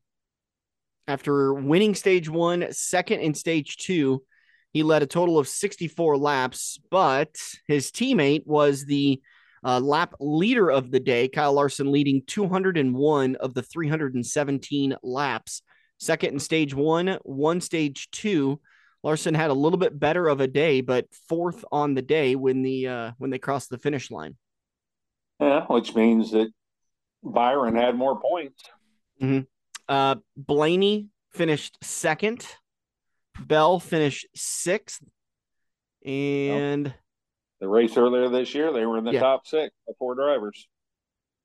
after 1.07 1.53
winning 1.53 1.95
stage 1.95 2.29
one, 2.29 2.67
second 2.71 3.21
in 3.21 3.33
stage 3.33 3.77
two, 3.77 4.23
he 4.71 4.83
led 4.83 5.03
a 5.03 5.07
total 5.07 5.37
of 5.37 5.47
64 5.47 6.17
laps, 6.17 6.79
but 6.89 7.35
his 7.67 7.91
teammate 7.91 8.45
was 8.45 8.85
the 8.85 9.21
uh, 9.63 9.79
lap 9.79 10.15
leader 10.19 10.71
of 10.71 10.91
the 10.91 10.99
day, 10.99 11.27
Kyle 11.27 11.53
Larson 11.53 11.91
leading 11.91 12.23
201 12.25 13.35
of 13.35 13.53
the 13.53 13.61
317 13.61 14.95
laps. 15.03 15.61
Second 15.99 16.33
in 16.33 16.39
stage 16.39 16.73
won, 16.73 17.19
one 17.23 17.61
stage 17.61 18.09
two. 18.11 18.59
Larson 19.03 19.33
had 19.33 19.51
a 19.51 19.55
little 19.55 19.77
bit 19.77 19.99
better 19.99 20.27
of 20.27 20.41
a 20.41 20.47
day, 20.47 20.81
but 20.81 21.05
fourth 21.27 21.63
on 21.71 21.93
the 21.93 22.01
day 22.01 22.35
when 22.35 22.61
the 22.61 22.87
uh, 22.87 23.11
when 23.17 23.29
they 23.29 23.39
crossed 23.39 23.69
the 23.69 23.77
finish 23.77 24.09
line. 24.09 24.35
Yeah, 25.41 25.65
which 25.65 25.95
means 25.95 26.31
that 26.31 26.49
Byron 27.23 27.75
had 27.75 27.95
more 27.95 28.19
points. 28.21 28.63
Uh, 29.89 30.15
Blaney 30.37 31.07
finished 31.31 31.77
second. 31.83 32.45
Bell 33.39 33.79
finished 33.79 34.27
sixth, 34.35 35.01
and 36.05 36.93
The 37.59 37.67
race 37.67 37.95
earlier 37.97 38.27
this 38.29 38.53
year, 38.55 38.71
they 38.73 38.85
were 38.85 38.97
in 38.97 39.03
the 39.03 39.13
Yeah. 39.13 39.19
top 39.19 39.45
six, 39.47 39.73
the 39.87 39.93
four 39.99 40.15
drivers. 40.15 40.67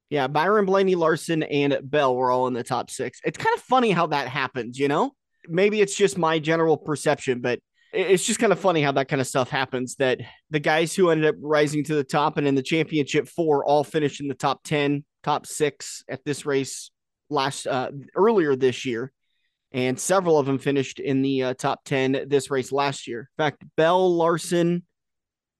Yeah, 0.09 0.29
Byron 0.29 0.65
Blaney, 0.67 0.95
Larson, 0.95 1.43
and 1.43 1.79
Bell 1.83 2.15
were 2.17 2.31
all 2.31 2.47
in 2.47 2.55
the 2.55 2.63
top 2.63 2.91
six. 2.91 3.21
It's 3.25 3.37
kind 3.39 3.55
of 3.55 3.61
funny 3.63 3.91
how 3.91 4.07
that 4.09 4.29
happens, 4.29 4.79
you 4.79 4.89
know? 4.89 5.13
Maybe 5.49 5.81
it's 5.81 5.95
just 5.97 6.17
my 6.17 6.39
general 6.39 6.77
perception, 6.79 7.41
but 7.41 7.61
it's 7.93 8.25
just 8.25 8.41
kind 8.41 8.53
of 8.53 8.61
funny 8.61 8.83
how 8.83 8.93
that 8.93 9.09
kind 9.09 9.21
of 9.21 9.27
stuff 9.27 9.49
happens 9.49 9.97
that 9.97 10.21
the 10.51 10.61
guys 10.61 10.95
who 10.95 11.11
ended 11.11 11.29
up 11.29 11.37
rising 11.41 11.85
to 11.85 11.95
the 11.95 12.05
top 12.05 12.37
and 12.37 12.47
in 12.47 12.55
the 12.55 12.63
championship 12.63 13.29
four 13.29 13.65
all 13.65 13.85
finished 13.85 14.21
in 14.21 14.29
the 14.29 14.35
top 14.35 14.63
10, 14.65 15.05
top 15.23 15.47
six 15.47 16.05
at 16.09 16.25
this 16.25 16.45
race 16.45 16.91
last 17.31 17.67
uh, 17.67 17.91
earlier 18.15 18.57
this 18.57 18.85
year. 18.85 19.13
And 19.73 19.99
several 19.99 20.39
of 20.39 20.47
them 20.47 20.59
finished 20.59 21.01
in 21.01 21.23
the 21.23 21.43
uh, 21.43 21.55
top 21.55 21.85
10 21.85 22.27
this 22.29 22.51
race 22.51 22.73
last 22.73 23.07
year. 23.07 23.29
In 23.39 23.45
fact, 23.45 23.65
Bell, 23.77 24.15
Larson, 24.15 24.85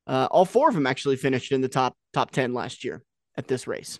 uh, 0.07 0.29
all 0.31 0.45
four 0.45 0.69
of 0.69 0.75
them 0.75 0.87
actually 0.87 1.17
finished 1.17 1.53
in 1.53 1.61
the 1.61 1.69
top 1.69 1.97
top 2.13 2.31
10 2.31 2.55
last 2.55 2.85
year 2.85 3.03
at 3.37 3.49
this 3.49 3.67
race. 3.67 3.99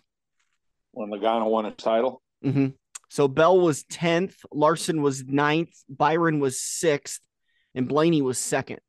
When 0.93 1.11
Logano 1.11 1.51
won 1.51 1.67
his 1.67 1.75
title. 1.77 2.23
mm-hmm. 2.45 2.69
So 3.09 3.29
Bell 3.29 3.61
was 3.61 3.85
10th, 3.85 4.35
Larson 4.53 5.01
was 5.01 5.25
ninth, 5.25 5.71
Byron 5.89 6.41
was 6.41 6.61
sixth, 6.61 7.21
and 7.77 7.87
Blaney 7.87 8.23
was 8.23 8.39
second. 8.39 8.81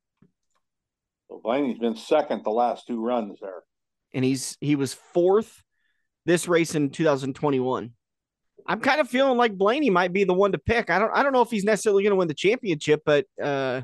So 1.28 1.42
Blaney's 1.44 1.78
been 1.78 1.96
second 1.96 2.44
the 2.44 2.50
last 2.50 2.88
two 2.88 3.04
runs 3.04 3.38
there. 3.42 3.64
And 4.14 4.26
he's 4.26 4.58
he 4.62 4.76
was 4.76 4.94
fourth 4.94 5.62
this 6.26 6.48
race 6.48 6.74
in 6.74 6.90
2021. 6.90 7.92
I'm 8.66 8.80
kind 8.80 9.00
of 9.00 9.10
feeling 9.10 9.38
like 9.38 9.58
Blaney 9.58 9.90
might 9.90 10.14
be 10.14 10.24
the 10.24 10.34
one 10.34 10.54
to 10.54 10.58
pick. 10.58 10.90
I 10.90 10.98
don't 10.98 11.12
I 11.14 11.22
don't 11.22 11.34
know 11.34 11.42
if 11.42 11.52
he's 11.52 11.66
necessarily 11.66 12.04
going 12.04 12.12
to 12.12 12.16
win 12.16 12.30
the 12.30 12.34
championship, 12.34 13.04
but 13.06 13.26
uh 13.42 13.82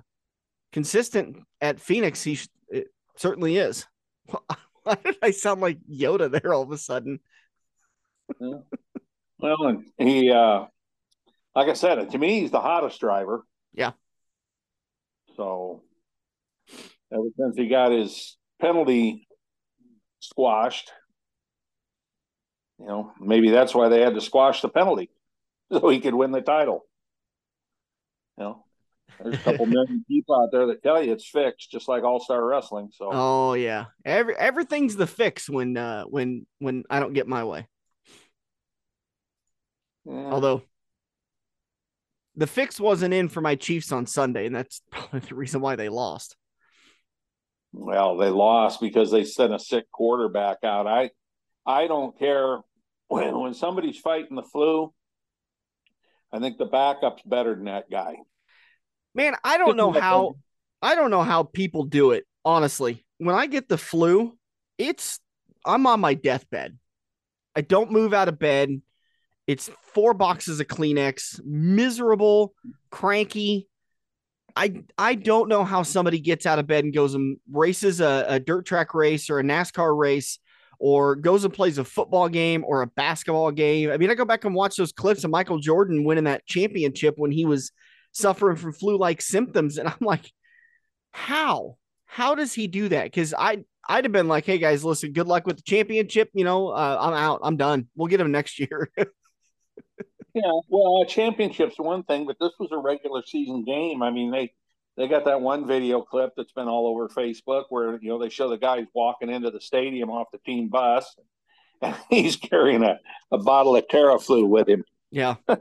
consistent 0.71 1.37
at 1.61 1.79
Phoenix, 1.79 2.23
he 2.23 2.35
sh- 2.35 2.49
it 2.69 2.87
certainly 3.17 3.57
is. 3.57 3.85
Why 4.83 4.97
did 5.03 5.17
I 5.21 5.31
sound 5.31 5.61
like 5.61 5.79
Yoda 5.89 6.31
there 6.31 6.53
all 6.53 6.63
of 6.63 6.71
a 6.71 6.77
sudden? 6.77 7.19
Well, 8.39 9.83
and 9.99 10.09
he, 10.09 10.31
uh, 10.31 10.65
like 11.55 11.69
I 11.69 11.73
said, 11.73 12.09
to 12.09 12.17
me, 12.17 12.41
he's 12.41 12.51
the 12.51 12.59
hottest 12.59 12.99
driver. 12.99 13.45
Yeah. 13.73 13.91
So 15.35 15.81
ever 17.11 17.23
since 17.37 17.55
he 17.57 17.67
got 17.67 17.91
his 17.91 18.37
penalty 18.61 19.27
squashed, 20.19 20.91
you 22.79 22.87
know, 22.87 23.11
maybe 23.19 23.49
that's 23.49 23.73
why 23.73 23.89
they 23.89 24.01
had 24.01 24.15
to 24.15 24.21
squash 24.21 24.61
the 24.61 24.69
penalty 24.69 25.09
so 25.71 25.89
he 25.89 25.99
could 25.99 26.15
win 26.15 26.31
the 26.31 26.41
title. 26.41 26.85
You 28.37 28.43
know, 28.43 28.65
there's 29.21 29.35
a 29.35 29.43
couple 29.43 29.65
million 29.67 30.03
people 30.07 30.35
out 30.35 30.49
there 30.51 30.67
that 30.67 30.83
tell 30.83 31.03
you 31.03 31.13
it's 31.13 31.27
fixed, 31.27 31.71
just 31.71 31.87
like 31.87 32.03
All 32.03 32.19
Star 32.19 32.43
Wrestling. 32.43 32.89
So 32.91 33.09
Oh 33.11 33.53
yeah. 33.53 33.85
Every 34.05 34.35
everything's 34.35 34.95
the 34.95 35.07
fix 35.07 35.49
when 35.49 35.77
uh 35.77 36.03
when 36.05 36.45
when 36.59 36.83
I 36.89 36.99
don't 36.99 37.13
get 37.13 37.27
my 37.27 37.43
way. 37.43 37.67
yeah. 40.05 40.13
Although 40.13 40.63
the 42.35 42.47
fix 42.47 42.79
wasn't 42.79 43.13
in 43.13 43.29
for 43.29 43.41
my 43.41 43.55
Chiefs 43.55 43.91
on 43.91 44.05
Sunday, 44.05 44.45
and 44.45 44.55
that's 44.55 44.81
probably 44.91 45.19
the 45.21 45.35
reason 45.35 45.61
why 45.61 45.75
they 45.75 45.89
lost. 45.89 46.35
Well, 47.71 48.17
they 48.17 48.29
lost 48.29 48.79
because 48.81 49.09
they 49.09 49.23
sent 49.23 49.53
a 49.53 49.59
sick 49.59 49.85
quarterback 49.91 50.57
out. 50.63 50.87
I 50.87 51.11
I 51.65 51.87
don't 51.87 52.17
care 52.17 52.59
when 53.07 53.39
when 53.39 53.53
somebody's 53.53 53.97
fighting 53.97 54.35
the 54.35 54.43
flu. 54.43 54.93
I 56.31 56.39
think 56.39 56.57
the 56.57 56.65
backup's 56.65 57.23
better 57.23 57.55
than 57.55 57.65
that 57.65 57.89
guy. 57.89 58.15
Man, 59.15 59.35
I 59.43 59.57
don't 59.57 59.77
know 59.77 59.91
how 59.91 60.35
I 60.81 60.95
don't 60.95 61.11
know 61.11 61.23
how 61.23 61.43
people 61.43 61.83
do 61.83 62.11
it, 62.11 62.25
honestly. 62.43 63.05
When 63.17 63.35
I 63.35 63.47
get 63.47 63.69
the 63.69 63.77
flu, 63.77 64.37
it's 64.77 65.19
I'm 65.65 65.87
on 65.87 65.99
my 65.99 66.13
deathbed. 66.13 66.77
I 67.55 67.61
don't 67.61 67.91
move 67.91 68.13
out 68.13 68.27
of 68.27 68.39
bed. 68.39 68.81
It's 69.47 69.69
four 69.93 70.13
boxes 70.13 70.59
of 70.59 70.67
Kleenex, 70.67 71.41
miserable, 71.43 72.53
cranky. 72.91 73.67
I 74.55 74.83
I 74.97 75.15
don't 75.15 75.49
know 75.49 75.63
how 75.63 75.83
somebody 75.83 76.19
gets 76.19 76.45
out 76.45 76.59
of 76.59 76.67
bed 76.67 76.83
and 76.83 76.93
goes 76.93 77.15
and 77.15 77.37
races 77.51 77.99
a, 78.01 78.25
a 78.27 78.39
dirt 78.39 78.65
track 78.65 78.93
race 78.93 79.29
or 79.29 79.39
a 79.39 79.43
NASCAR 79.43 79.97
race 79.97 80.39
or 80.79 81.15
goes 81.15 81.43
and 81.43 81.53
plays 81.53 81.77
a 81.77 81.83
football 81.83 82.29
game 82.29 82.63
or 82.67 82.81
a 82.81 82.87
basketball 82.87 83.51
game. 83.51 83.89
I 83.89 83.97
mean, 83.97 84.09
I 84.09 84.15
go 84.15 84.25
back 84.25 84.45
and 84.45 84.53
watch 84.53 84.75
those 84.75 84.91
clips 84.91 85.23
of 85.23 85.31
Michael 85.31 85.59
Jordan 85.59 86.03
winning 86.03 86.25
that 86.25 86.45
championship 86.45 87.15
when 87.17 87.31
he 87.31 87.45
was 87.45 87.71
suffering 88.11 88.57
from 88.57 88.73
flu-like 88.73 89.21
symptoms, 89.21 89.77
and 89.77 89.87
I'm 89.87 89.95
like, 90.01 90.31
how? 91.11 91.77
How 92.05 92.35
does 92.35 92.53
he 92.53 92.67
do 92.67 92.89
that? 92.89 93.05
Because 93.05 93.33
I 93.33 93.63
I'd 93.89 94.05
have 94.05 94.11
been 94.11 94.27
like, 94.27 94.45
hey 94.45 94.59
guys, 94.59 94.83
listen, 94.83 95.13
good 95.13 95.27
luck 95.27 95.47
with 95.47 95.57
the 95.57 95.63
championship. 95.63 96.29
You 96.33 96.45
know, 96.45 96.69
uh, 96.69 96.97
I'm 96.99 97.13
out. 97.13 97.39
I'm 97.43 97.57
done. 97.57 97.87
We'll 97.95 98.07
get 98.07 98.21
him 98.21 98.31
next 98.31 98.59
year. 98.59 98.89
Yeah, 100.33 100.51
well, 100.67 101.03
a 101.03 101.05
championship's 101.05 101.77
one 101.77 102.03
thing, 102.03 102.25
but 102.25 102.37
this 102.39 102.53
was 102.59 102.69
a 102.71 102.77
regular 102.77 103.21
season 103.23 103.63
game. 103.63 104.01
I 104.01 104.09
mean, 104.09 104.31
they 104.31 104.51
they 104.97 105.07
got 105.07 105.25
that 105.25 105.41
one 105.41 105.67
video 105.67 106.01
clip 106.01 106.33
that's 106.35 106.51
been 106.51 106.67
all 106.67 106.87
over 106.87 107.07
Facebook 107.07 107.65
where 107.69 107.99
you 108.01 108.09
know 108.09 108.19
they 108.19 108.29
show 108.29 108.49
the 108.49 108.57
guys 108.57 108.85
walking 108.93 109.29
into 109.29 109.51
the 109.51 109.61
stadium 109.61 110.09
off 110.09 110.27
the 110.31 110.39
team 110.39 110.69
bus, 110.69 111.15
and 111.81 111.95
he's 112.09 112.35
carrying 112.35 112.83
a, 112.83 112.99
a 113.31 113.37
bottle 113.37 113.75
of 113.75 113.87
Theraflu 113.87 114.47
with 114.47 114.67
him. 114.67 114.83
yeah. 115.11 115.35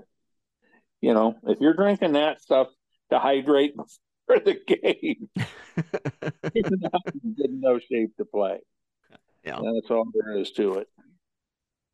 You 1.02 1.14
know, 1.14 1.34
if 1.48 1.58
you're 1.60 1.74
drinking 1.74 2.12
that 2.12 2.40
stuff 2.40 2.68
to 3.10 3.18
hydrate 3.18 3.74
for 4.28 4.38
the 4.38 4.54
game, 4.54 5.28
you're 6.54 6.78
not 6.78 7.02
in 7.12 7.60
no 7.60 7.80
shape 7.80 8.16
to 8.18 8.24
play. 8.24 8.60
Yeah. 9.44 9.56
That's 9.56 9.90
all 9.90 10.06
there 10.14 10.38
is 10.38 10.52
to 10.52 10.74
it. 10.74 10.88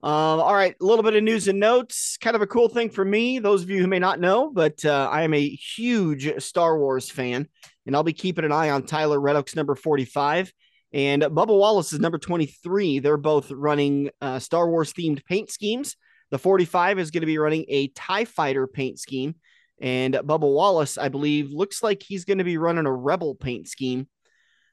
Um, 0.01 0.41
all 0.41 0.55
right, 0.55 0.77
a 0.81 0.85
little 0.85 1.03
bit 1.03 1.17
of 1.17 1.25
news 1.25 1.49
and 1.49 1.59
notes. 1.59 2.17
Kind 2.21 2.37
of 2.37 2.43
a 2.43 2.47
cool 2.47 2.69
thing 2.69 2.89
for 2.89 3.05
me, 3.05 3.41
those 3.41 3.63
of 3.63 3.71
you 3.71 3.81
who 3.81 3.89
may 3.89 3.99
not 3.99 4.21
know, 4.21 4.51
but 4.53 4.85
uh, 4.85 5.09
I 5.11 5.23
am 5.23 5.35
a 5.35 5.49
huge 5.49 6.41
Star 6.43 6.79
Wars 6.79 7.11
fan, 7.11 7.49
and 7.85 7.97
I'll 7.97 8.05
be 8.05 8.13
keeping 8.13 8.45
an 8.45 8.53
eye 8.53 8.71
on 8.71 8.85
Tyler 8.85 9.21
Reddick's 9.21 9.57
number 9.57 9.75
45 9.75 10.53
and 10.93 11.23
Bubba 11.23 11.49
Wallace 11.49 11.93
is 11.93 12.01
number 12.01 12.19
23. 12.19 13.01
They're 13.01 13.17
both 13.17 13.51
running 13.51 14.11
uh, 14.21 14.39
Star 14.39 14.69
Wars 14.69 14.93
themed 14.93 15.25
paint 15.25 15.51
schemes. 15.51 15.97
The 16.31 16.39
45 16.39 16.99
is 16.99 17.11
going 17.11 17.23
to 17.23 17.27
be 17.27 17.39
running 17.39 17.65
a 17.69 17.89
TIE 17.89 18.25
fighter 18.25 18.67
paint 18.67 18.99
scheme, 18.99 19.35
And 19.81 20.15
Bubba 20.15 20.41
Wallace, 20.53 20.99
I 20.99 21.09
believe, 21.09 21.51
looks 21.51 21.83
like 21.83 22.03
he's 22.03 22.25
going 22.25 22.39
to 22.39 22.45
be 22.45 22.59
running 22.59 22.87
a 22.87 22.93
Rebel 22.93 23.35
paint 23.35 23.69
scheme 23.69 24.09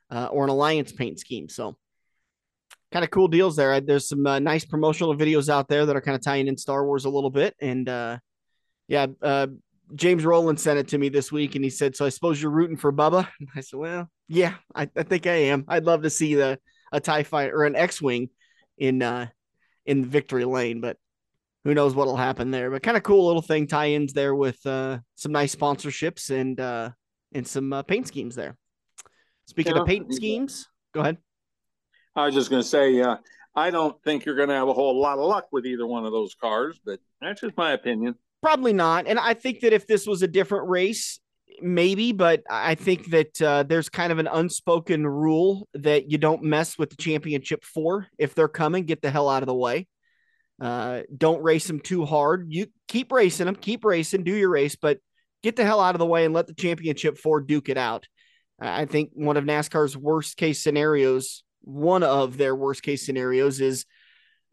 uh, 0.09 0.27
or 0.27 0.43
an 0.43 0.49
Alliance 0.49 0.91
paint 0.91 1.19
scheme. 1.19 1.49
So, 1.49 1.77
kind 2.95 3.03
of 3.03 3.11
cool 3.11 3.27
deals 3.27 3.57
there. 3.57 3.81
There's 3.81 4.07
some 4.07 4.25
uh, 4.25 4.39
nice 4.39 4.63
promotional 4.63 5.13
videos 5.17 5.49
out 5.49 5.67
there 5.67 5.85
that 5.85 5.97
are 5.97 6.01
kind 6.01 6.15
of 6.15 6.23
tying 6.23 6.47
in 6.47 6.55
Star 6.55 6.85
Wars 6.85 7.03
a 7.03 7.09
little 7.09 7.29
bit. 7.29 7.53
And 7.59 7.89
uh, 7.89 8.19
yeah, 8.87 9.07
uh, 9.21 9.47
James 9.95 10.23
Rowland 10.23 10.61
sent 10.61 10.79
it 10.79 10.87
to 10.87 10.97
me 10.97 11.09
this 11.09 11.29
week, 11.29 11.55
and 11.55 11.63
he 11.63 11.69
said, 11.69 11.97
"So 11.97 12.05
I 12.05 12.09
suppose 12.09 12.41
you're 12.41 12.51
rooting 12.51 12.77
for 12.77 12.93
Bubba?" 12.93 13.27
I 13.55 13.59
said, 13.59 13.77
"Well, 13.77 14.09
yeah, 14.29 14.53
I, 14.73 14.89
I 14.95 15.03
think 15.03 15.27
I 15.27 15.33
am. 15.51 15.65
I'd 15.67 15.83
love 15.83 16.03
to 16.03 16.09
see 16.09 16.35
the 16.35 16.57
a 16.93 17.01
Tie 17.01 17.23
Fighter 17.23 17.53
or 17.53 17.65
an 17.65 17.75
X-wing 17.75 18.29
in 18.77 19.01
uh, 19.01 19.27
in 19.85 20.05
victory 20.05 20.45
lane, 20.45 20.79
but 20.79 20.95
who 21.65 21.73
knows 21.73 21.95
what'll 21.95 22.15
happen 22.15 22.49
there. 22.49 22.71
But 22.71 22.81
kind 22.81 22.95
of 22.95 23.03
cool 23.03 23.27
little 23.27 23.41
thing 23.41 23.67
tie-ins 23.67 24.13
there 24.13 24.33
with 24.35 24.65
uh, 24.65 24.99
some 25.15 25.33
nice 25.33 25.53
sponsorships 25.53 26.29
and 26.29 26.57
uh, 26.61 26.91
and 27.33 27.45
some 27.45 27.73
uh, 27.73 27.83
paint 27.83 28.07
schemes 28.07 28.35
there. 28.35 28.55
Speaking 29.47 29.75
Yeah. 29.75 29.81
of 29.81 29.87
paint 29.87 30.13
schemes, 30.13 30.69
go 30.93 31.01
ahead. 31.01 31.17
I 32.15 32.25
was 32.25 32.35
just 32.35 32.49
going 32.49 32.61
to 32.61 32.67
say, 32.67 33.01
uh, 33.01 33.17
I 33.55 33.71
don't 33.71 34.01
think 34.03 34.25
you're 34.25 34.35
going 34.35 34.49
to 34.49 34.55
have 34.55 34.67
a 34.67 34.73
whole 34.73 34.99
lot 34.99 35.17
of 35.17 35.25
luck 35.25 35.47
with 35.51 35.65
either 35.65 35.87
one 35.87 36.05
of 36.05 36.11
those 36.11 36.35
cars, 36.35 36.79
but 36.85 36.99
that's 37.21 37.41
just 37.41 37.57
my 37.57 37.71
opinion. 37.71 38.15
Probably 38.41 38.73
not. 38.73 39.07
And 39.07 39.17
I 39.17 39.33
think 39.33 39.61
that 39.61 39.73
if 39.73 39.87
this 39.87 40.05
was 40.05 40.21
a 40.21 40.27
different 40.27 40.69
race, 40.69 41.19
maybe, 41.61 42.11
but 42.11 42.43
I 42.49 42.75
think 42.75 43.09
that 43.11 43.41
uh, 43.41 43.63
there's 43.63 43.89
kind 43.89 44.11
of 44.11 44.19
an 44.19 44.27
unspoken 44.27 45.07
rule 45.07 45.69
that 45.73 46.11
you 46.11 46.17
don't 46.17 46.43
mess 46.43 46.77
with 46.77 46.89
the 46.89 46.97
championship 46.97 47.63
four. 47.63 48.07
If 48.17 48.35
they're 48.35 48.49
coming, 48.49 48.83
get 48.83 49.01
the 49.01 49.09
hell 49.09 49.29
out 49.29 49.41
of 49.41 49.47
the 49.47 49.55
way. 49.55 49.87
Uh, 50.61 51.01
don't 51.17 51.41
race 51.41 51.65
them 51.67 51.79
too 51.79 52.05
hard. 52.05 52.47
You 52.49 52.67
keep 52.87 53.11
racing 53.11 53.45
them, 53.45 53.55
keep 53.55 53.85
racing, 53.85 54.23
do 54.23 54.35
your 54.35 54.49
race, 54.49 54.75
but 54.75 54.99
get 55.43 55.55
the 55.55 55.65
hell 55.65 55.79
out 55.79 55.95
of 55.95 55.99
the 55.99 56.05
way 56.05 56.25
and 56.25 56.33
let 56.33 56.47
the 56.47 56.53
championship 56.53 57.17
four 57.17 57.39
duke 57.39 57.69
it 57.69 57.77
out. 57.77 58.05
I 58.59 58.85
think 58.85 59.11
one 59.13 59.37
of 59.37 59.43
NASCAR's 59.43 59.97
worst 59.97 60.37
case 60.37 60.61
scenarios, 60.61 61.44
one 61.65 62.03
of 62.03 62.37
their 62.37 62.55
worst 62.55 62.83
case 62.83 63.05
scenarios 63.05 63.59
is 63.59 63.85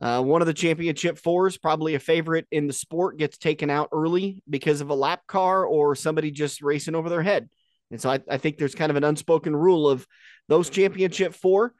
uh, 0.00 0.20
one 0.20 0.40
of 0.40 0.46
the 0.46 0.54
championship 0.54 1.18
fours, 1.18 1.58
probably 1.58 1.94
a 1.94 2.00
favorite 2.00 2.46
in 2.50 2.66
the 2.66 2.72
sport, 2.72 3.18
gets 3.18 3.38
taken 3.38 3.70
out 3.70 3.90
early 3.92 4.42
because 4.50 4.80
of 4.80 4.90
a 4.90 4.94
lap 4.94 5.20
car 5.28 5.64
or 5.64 5.94
somebody 5.94 6.30
just 6.30 6.62
racing 6.62 6.94
over 6.94 7.08
their 7.08 7.22
head. 7.22 7.48
And 7.90 8.00
so 8.00 8.10
I, 8.10 8.20
I 8.28 8.38
think 8.38 8.58
there's 8.58 8.74
kind 8.74 8.90
of 8.90 8.96
an 8.96 9.04
unspoken 9.04 9.54
rule 9.54 9.88
of 9.88 10.06
those 10.48 10.70
championship 10.70 11.34
four 11.34 11.74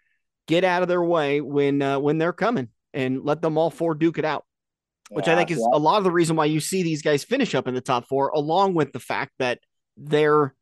get 0.47 0.63
out 0.63 0.83
of 0.83 0.89
their 0.89 1.03
way 1.03 1.41
when 1.41 1.83
uh, 1.83 1.99
when 1.99 2.19
they're 2.19 2.33
coming 2.33 2.69
and 2.93 3.25
let 3.25 3.41
them 3.41 3.57
all 3.57 3.71
four 3.71 3.95
duke 3.95 4.19
it 4.19 4.25
out. 4.25 4.45
Which 5.11 5.29
I 5.29 5.37
think 5.37 5.51
is 5.51 5.59
a 5.59 5.79
lot 5.79 5.99
of 5.99 6.05
the 6.05 6.11
reason 6.11 6.37
why 6.37 6.47
you 6.47 6.59
see 6.59 6.83
these 6.83 7.03
guys 7.03 7.23
finish 7.23 7.55
up 7.55 7.69
in 7.69 7.75
the 7.75 7.83
top 7.83 8.07
four, 8.07 8.29
along 8.29 8.73
with 8.73 8.93
the 8.93 9.01
fact 9.01 9.33
that 9.41 9.59
they're, 9.99 10.55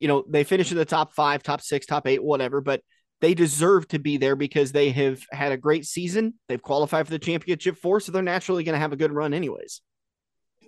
you 0.00 0.08
know, 0.08 0.24
they 0.26 0.44
finish 0.44 0.70
in 0.70 0.78
the 0.78 0.86
top 0.86 1.12
five, 1.12 1.42
top 1.42 1.60
six, 1.60 1.84
top 1.84 2.06
eight, 2.06 2.22
whatever, 2.22 2.62
but 2.62 2.80
they 3.22 3.34
deserve 3.34 3.86
to 3.88 4.00
be 4.00 4.16
there 4.16 4.34
because 4.34 4.72
they 4.72 4.90
have 4.90 5.22
had 5.30 5.52
a 5.52 5.56
great 5.56 5.86
season. 5.86 6.34
They've 6.48 6.60
qualified 6.60 7.06
for 7.06 7.12
the 7.12 7.20
championship 7.20 7.78
four, 7.78 8.00
so 8.00 8.10
they're 8.10 8.20
naturally 8.20 8.64
going 8.64 8.74
to 8.74 8.80
have 8.80 8.92
a 8.92 8.96
good 8.96 9.12
run, 9.12 9.32
anyways. 9.32 9.80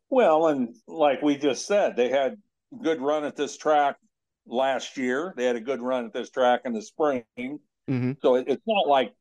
Well, 0.08 0.46
and 0.46 0.74
like 0.86 1.20
we 1.20 1.36
just 1.36 1.66
said, 1.66 1.96
they 1.96 2.08
had 2.10 2.36
good 2.80 3.00
run 3.00 3.24
at 3.24 3.34
this 3.34 3.56
track 3.56 3.96
last 4.46 4.96
year. 4.96 5.34
They 5.36 5.46
had 5.46 5.56
a 5.56 5.60
good 5.60 5.82
run 5.82 6.04
at 6.04 6.12
this 6.12 6.30
track 6.30 6.60
in 6.64 6.72
the 6.72 6.80
spring. 6.82 7.24
Mm-hmm. 7.36 8.12
So 8.22 8.36
it, 8.36 8.44
it's 8.46 8.62
not 8.68 8.86
like 8.86 9.12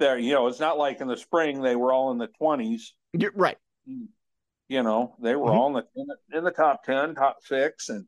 they're, 0.00 0.18
you 0.18 0.32
know, 0.34 0.48
it's 0.48 0.58
not 0.60 0.76
like 0.76 1.00
in 1.00 1.06
the 1.06 1.16
spring 1.16 1.62
they 1.62 1.76
were 1.76 1.92
all 1.92 2.10
in 2.10 2.18
the 2.18 2.28
20s. 2.42 2.82
You're 3.12 3.32
right. 3.36 3.56
You 3.86 4.82
know, 4.82 5.14
they 5.22 5.36
were 5.36 5.50
Mhm. 5.50 5.54
all 5.54 5.66
in 5.68 5.72
the, 5.74 6.00
in 6.00 6.06
the 6.06 6.38
in 6.38 6.44
the 6.44 6.50
top 6.50 6.82
10, 6.84 7.14
top 7.14 7.38
six. 7.44 7.88
And 7.88 8.06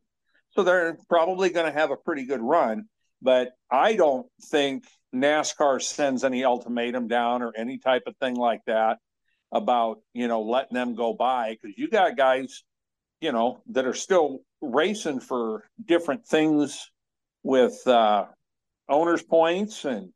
so 0.51 0.65
they're 0.65 0.97
probably 1.09 1.51
going 1.51 1.67
to 1.67 1.73
have 1.79 1.93
a 1.93 1.97
pretty 1.97 2.27
good 2.27 2.41
run. 2.41 2.87
But 3.23 3.53
I 3.71 3.95
don't 3.95 4.27
think 4.51 4.85
NASCAR 5.15 5.81
sends 5.81 6.25
any 6.25 6.45
ultimatum 6.45 7.07
down 7.07 7.43
or 7.43 7.53
any 7.57 7.79
type 7.79 8.03
of 8.07 8.17
thing 8.17 8.35
like 8.35 8.61
that 8.67 8.99
about, 9.53 10.01
you 10.13 10.27
know, 10.29 10.43
letting 10.43 10.75
them 10.75 10.95
go 10.95 11.13
by 11.15 11.51
because 11.53 11.77
you 11.79 11.89
got 11.89 12.17
guys, 12.17 12.65
you 13.21 13.31
know, 13.31 13.63
that 13.69 13.87
are 13.87 13.95
still 13.95 14.41
racing 14.61 15.21
for 15.21 15.65
different 15.85 16.27
things 16.27 16.91
with 17.43 17.87
uh, 17.87 18.27
owners 18.89 19.23
points 19.23 19.85
and 19.85 20.13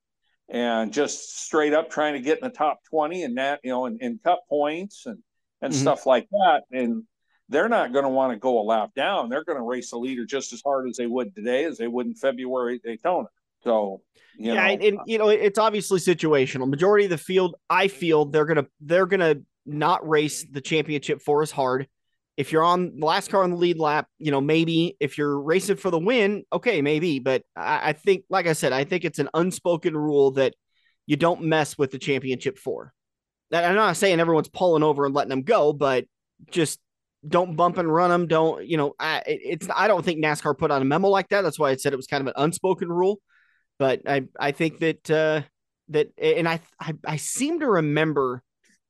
and 0.49 0.93
just 0.93 1.39
straight 1.45 1.75
up 1.75 1.91
trying 1.91 2.15
to 2.15 2.21
get 2.21 2.39
in 2.39 2.45
the 2.45 2.55
top 2.55 2.79
20 2.91 3.25
and 3.25 3.37
that, 3.37 3.61
you 3.65 3.71
know, 3.71 3.87
and, 3.87 4.01
and 4.01 4.23
cup 4.23 4.41
points 4.49 5.07
and 5.07 5.19
and 5.61 5.73
Mhm. 5.73 5.77
stuff 5.77 6.07
like 6.07 6.29
that. 6.31 6.63
And 6.71 7.05
they're 7.49 7.68
not 7.68 7.92
going 7.92 8.05
to 8.05 8.09
want 8.09 8.32
to 8.32 8.38
go 8.38 8.61
a 8.61 8.62
lap 8.62 8.90
down. 8.94 9.28
They're 9.28 9.44
going 9.44 9.59
to 9.59 9.64
race 9.64 9.90
the 9.90 9.99
leader 9.99 10.24
just 10.24 10.53
as 10.53 10.62
hard 10.64 10.88
as 10.88 10.97
they 10.97 11.07
would 11.07 11.34
today 11.34 11.64
as 11.64 11.78
they 11.78 11.86
would 11.86 12.07
in 12.07 12.14
February 12.14 12.80
Daytona. 12.82 13.28
So, 13.62 14.03
you 14.36 14.53
yeah, 14.53 14.55
know, 14.55 14.61
and, 14.61 14.82
and, 14.82 14.99
you 15.07 15.18
know 15.18 15.28
it's 15.28 15.59
obviously 15.59 15.99
situational. 15.99 16.68
Majority 16.68 17.07
of 17.07 17.11
the 17.11 17.18
field, 17.18 17.57
I 17.68 17.88
feel 17.88 18.26
they're 18.26 18.44
gonna 18.44 18.66
they're 18.80 19.07
gonna 19.07 19.36
not 19.64 20.09
race 20.09 20.44
the 20.49 20.61
championship 20.61 21.20
for 21.22 21.42
as 21.42 21.51
hard. 21.51 21.88
If 22.36 22.53
you're 22.53 22.62
on 22.62 23.01
the 23.01 23.07
last 23.07 23.30
car 23.30 23.42
on 23.42 23.51
the 23.51 23.57
lead 23.57 23.78
lap, 23.78 24.07
you 24.18 24.30
know 24.30 24.40
maybe 24.40 24.97
if 25.01 25.18
you're 25.18 25.40
racing 25.40 25.76
four 25.76 25.90
the 25.90 25.99
win, 25.99 26.44
okay, 26.53 26.82
maybe. 26.82 27.18
But 27.18 27.42
I, 27.57 27.90
I 27.90 27.92
think, 27.94 28.24
like 28.28 28.47
I 28.47 28.53
said, 28.53 28.72
I 28.72 28.84
think 28.84 29.05
it's 29.05 29.18
an 29.18 29.30
unspoken 29.34 29.97
rule 29.97 30.32
that 30.32 30.55
you 31.07 31.16
don't 31.16 31.42
mess 31.42 31.78
with 31.78 31.90
the 31.90 31.99
championship 31.99 32.59
four. 32.59 32.92
I'm 33.53 33.74
not 33.74 33.97
saying 33.97 34.20
everyone's 34.20 34.49
pulling 34.49 34.82
over 34.82 35.07
and 35.07 35.14
letting 35.14 35.30
them 35.30 35.42
go, 35.42 35.72
but 35.72 36.05
just 36.51 36.78
don't 37.27 37.57
bump 37.57 37.79
and 37.79 37.93
run 37.93 38.11
them. 38.11 38.27
Don't 38.27 38.66
you 38.66 38.77
know? 38.77 38.95
I 38.99 39.22
it's 39.27 39.68
I 39.74 39.89
don't 39.89 40.05
think 40.05 40.22
NASCAR 40.22 40.57
put 40.57 40.70
out 40.70 40.83
a 40.83 40.85
memo 40.85 41.09
like 41.09 41.29
that. 41.29 41.43
That's 41.43 41.59
why 41.59 41.70
I 41.70 41.77
said 41.77 41.93
it 41.93 41.97
was 41.97 42.07
kind 42.07 42.20
of 42.20 42.29
an 42.29 42.35
unspoken 42.37 42.89
rule. 42.89 43.20
But 43.79 44.03
I 44.07 44.24
I 44.39 44.53
think 44.53 44.79
that 44.79 45.11
uh, 45.11 45.43
that 45.89 46.09
and 46.18 46.49
I, 46.49 46.61
I 46.81 46.95
I 47.07 47.16
seem 47.16 47.61
to 47.61 47.66
remember 47.68 48.43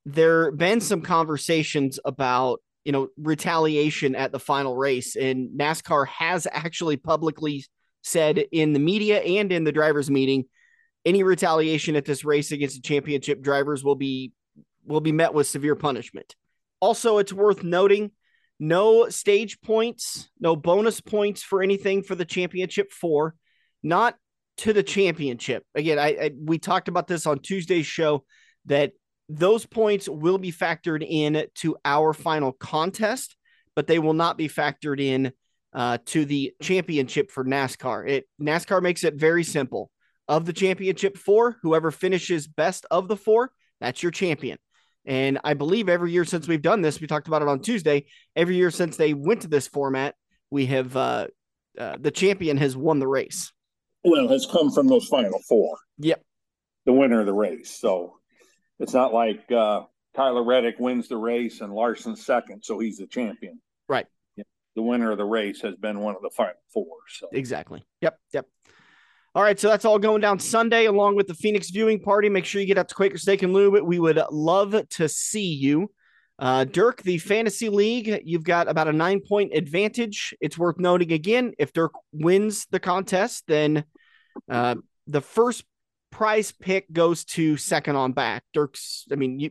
there 0.04 0.52
been 0.52 0.80
some 0.80 1.02
conversations 1.02 1.98
about 2.04 2.60
you 2.84 2.92
know 2.92 3.08
retaliation 3.16 4.14
at 4.14 4.32
the 4.32 4.38
final 4.38 4.76
race, 4.76 5.16
and 5.16 5.58
NASCAR 5.58 6.06
has 6.08 6.46
actually 6.50 6.96
publicly 6.96 7.64
said 8.02 8.38
in 8.52 8.72
the 8.72 8.78
media 8.78 9.20
and 9.20 9.50
in 9.50 9.64
the 9.64 9.72
drivers' 9.72 10.10
meeting, 10.10 10.44
any 11.04 11.22
retaliation 11.22 11.96
at 11.96 12.04
this 12.04 12.24
race 12.24 12.52
against 12.52 12.76
the 12.76 12.82
championship 12.82 13.42
drivers 13.42 13.82
will 13.82 13.96
be 13.96 14.32
will 14.84 15.00
be 15.00 15.12
met 15.12 15.34
with 15.34 15.46
severe 15.46 15.74
punishment. 15.74 16.36
Also, 16.80 17.18
it's 17.18 17.32
worth 17.32 17.64
noting 17.64 18.12
no 18.58 19.08
stage 19.08 19.60
points, 19.60 20.30
no 20.40 20.56
bonus 20.56 21.00
points 21.00 21.42
for 21.42 21.62
anything 21.62 22.02
for 22.02 22.14
the 22.14 22.24
championship 22.24 22.92
four, 22.92 23.34
not 23.82 24.16
to 24.58 24.72
the 24.72 24.82
championship. 24.82 25.64
Again, 25.74 25.98
I, 25.98 26.08
I 26.08 26.30
we 26.38 26.58
talked 26.58 26.88
about 26.88 27.06
this 27.06 27.26
on 27.26 27.40
Tuesday's 27.40 27.86
show 27.86 28.24
that 28.66 28.92
those 29.28 29.66
points 29.66 30.08
will 30.08 30.38
be 30.38 30.52
factored 30.52 31.04
in 31.06 31.46
to 31.56 31.76
our 31.84 32.12
final 32.12 32.52
contest, 32.52 33.36
but 33.74 33.86
they 33.86 33.98
will 33.98 34.14
not 34.14 34.38
be 34.38 34.48
factored 34.48 35.00
in 35.00 35.32
uh, 35.74 35.98
to 36.06 36.24
the 36.24 36.54
championship 36.62 37.30
for 37.30 37.44
NASCAR. 37.44 38.08
It 38.08 38.24
NASCAR 38.40 38.80
makes 38.80 39.04
it 39.04 39.14
very 39.14 39.44
simple. 39.44 39.90
Of 40.28 40.44
the 40.44 40.52
championship 40.52 41.16
four, 41.16 41.56
whoever 41.62 41.90
finishes 41.90 42.48
best 42.48 42.86
of 42.90 43.06
the 43.06 43.16
four, 43.16 43.50
that's 43.80 44.02
your 44.02 44.10
champion. 44.10 44.58
And 45.06 45.38
I 45.44 45.54
believe 45.54 45.88
every 45.88 46.10
year 46.10 46.24
since 46.24 46.48
we've 46.48 46.60
done 46.60 46.82
this, 46.82 47.00
we 47.00 47.06
talked 47.06 47.28
about 47.28 47.40
it 47.40 47.48
on 47.48 47.60
Tuesday. 47.60 48.06
Every 48.34 48.56
year 48.56 48.72
since 48.72 48.96
they 48.96 49.14
went 49.14 49.42
to 49.42 49.48
this 49.48 49.68
format, 49.68 50.16
we 50.50 50.66
have 50.66 50.96
uh, 50.96 51.28
uh, 51.78 51.96
the 52.00 52.10
champion 52.10 52.56
has 52.56 52.76
won 52.76 52.98
the 52.98 53.06
race. 53.06 53.52
well, 54.04 54.28
has 54.28 54.46
come 54.46 54.70
from 54.70 54.88
those 54.88 55.06
final 55.06 55.38
four. 55.48 55.78
Yep. 55.98 56.22
The 56.86 56.92
winner 56.92 57.20
of 57.20 57.26
the 57.26 57.32
race. 57.32 57.70
So 57.70 58.14
it's 58.78 58.94
not 58.94 59.14
like 59.14 59.50
uh, 59.50 59.82
Tyler 60.14 60.42
Reddick 60.42 60.78
wins 60.78 61.08
the 61.08 61.16
race 61.16 61.60
and 61.60 61.72
Larson 61.72 62.16
second, 62.16 62.64
so 62.64 62.78
he's 62.78 62.98
the 62.98 63.06
champion. 63.06 63.60
Right. 63.88 64.06
The 64.74 64.82
winner 64.82 65.10
of 65.10 65.16
the 65.16 65.24
race 65.24 65.62
has 65.62 65.74
been 65.76 66.00
one 66.00 66.16
of 66.16 66.22
the 66.22 66.28
final 66.28 66.52
four. 66.72 66.86
So 67.08 67.28
Exactly. 67.32 67.82
Yep. 68.02 68.18
Yep. 68.34 68.46
All 69.36 69.42
right. 69.42 69.60
So 69.60 69.68
that's 69.68 69.84
all 69.84 69.98
going 69.98 70.22
down 70.22 70.38
Sunday 70.38 70.86
along 70.86 71.14
with 71.14 71.26
the 71.26 71.34
Phoenix 71.34 71.68
viewing 71.68 72.00
party. 72.00 72.30
Make 72.30 72.46
sure 72.46 72.58
you 72.58 72.66
get 72.66 72.78
out 72.78 72.88
to 72.88 72.94
Quaker 72.94 73.18
Steak 73.18 73.42
and 73.42 73.52
Lube. 73.52 73.84
We 73.84 73.98
would 73.98 74.18
love 74.30 74.74
to 74.88 75.08
see 75.10 75.52
you. 75.52 75.92
Uh, 76.38 76.64
Dirk, 76.64 77.02
the 77.02 77.18
fantasy 77.18 77.68
league, 77.68 78.22
you've 78.24 78.44
got 78.44 78.66
about 78.66 78.88
a 78.88 78.94
nine 78.94 79.20
point 79.20 79.52
advantage. 79.54 80.34
It's 80.40 80.56
worth 80.56 80.78
noting 80.78 81.12
again 81.12 81.52
if 81.58 81.74
Dirk 81.74 81.92
wins 82.12 82.66
the 82.70 82.80
contest, 82.80 83.44
then 83.46 83.84
uh, 84.50 84.76
the 85.06 85.20
first 85.20 85.64
prize 86.10 86.50
pick 86.52 86.90
goes 86.90 87.26
to 87.26 87.58
second 87.58 87.96
on 87.96 88.12
back. 88.12 88.42
Dirk's, 88.54 89.04
I 89.12 89.16
mean, 89.16 89.38
you, 89.38 89.50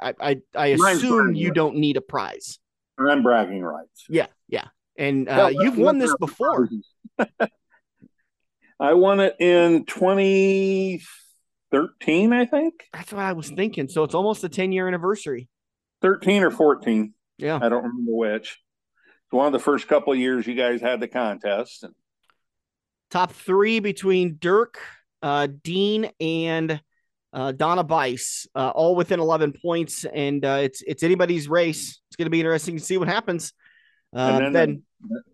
I, 0.00 0.14
I, 0.18 0.40
I 0.54 0.66
assume 0.68 1.34
you 1.34 1.52
don't 1.52 1.76
need 1.76 1.98
a 1.98 2.02
prize. 2.02 2.58
I'm 2.98 3.22
bragging 3.22 3.60
rights. 3.60 4.06
Yeah. 4.08 4.28
Yeah. 4.48 4.68
And 4.96 5.28
uh, 5.28 5.50
you've 5.52 5.76
won 5.76 5.98
this 5.98 6.16
before. 6.18 6.66
I 8.80 8.94
won 8.94 9.20
it 9.20 9.36
in 9.40 9.84
2013, 9.86 12.32
I 12.32 12.46
think. 12.46 12.84
That's 12.92 13.12
what 13.12 13.22
I 13.22 13.32
was 13.32 13.50
thinking. 13.50 13.88
So 13.88 14.04
it's 14.04 14.14
almost 14.14 14.44
a 14.44 14.48
10 14.48 14.70
year 14.72 14.86
anniversary. 14.86 15.48
13 16.02 16.44
or 16.44 16.50
14. 16.50 17.14
Yeah. 17.38 17.56
I 17.56 17.68
don't 17.68 17.84
remember 17.84 18.12
which. 18.12 18.58
It's 19.26 19.32
one 19.32 19.46
of 19.46 19.52
the 19.52 19.58
first 19.58 19.88
couple 19.88 20.12
of 20.12 20.18
years 20.18 20.46
you 20.46 20.54
guys 20.54 20.80
had 20.80 21.00
the 21.00 21.08
contest. 21.08 21.84
Top 23.10 23.32
three 23.32 23.80
between 23.80 24.36
Dirk, 24.38 24.78
uh, 25.22 25.48
Dean, 25.62 26.10
and 26.20 26.80
uh, 27.32 27.52
Donna 27.52 27.84
Bice, 27.84 28.46
uh, 28.54 28.70
all 28.70 28.94
within 28.94 29.20
11 29.20 29.54
points, 29.60 30.04
and 30.04 30.44
uh, 30.44 30.60
it's 30.62 30.82
it's 30.82 31.02
anybody's 31.02 31.48
race. 31.48 32.00
It's 32.08 32.16
going 32.16 32.26
to 32.26 32.30
be 32.30 32.40
interesting 32.40 32.76
to 32.76 32.82
see 32.82 32.96
what 32.96 33.08
happens. 33.08 33.52
Uh, 34.14 34.18
and 34.18 34.44
then, 34.44 34.52
then 34.52 34.82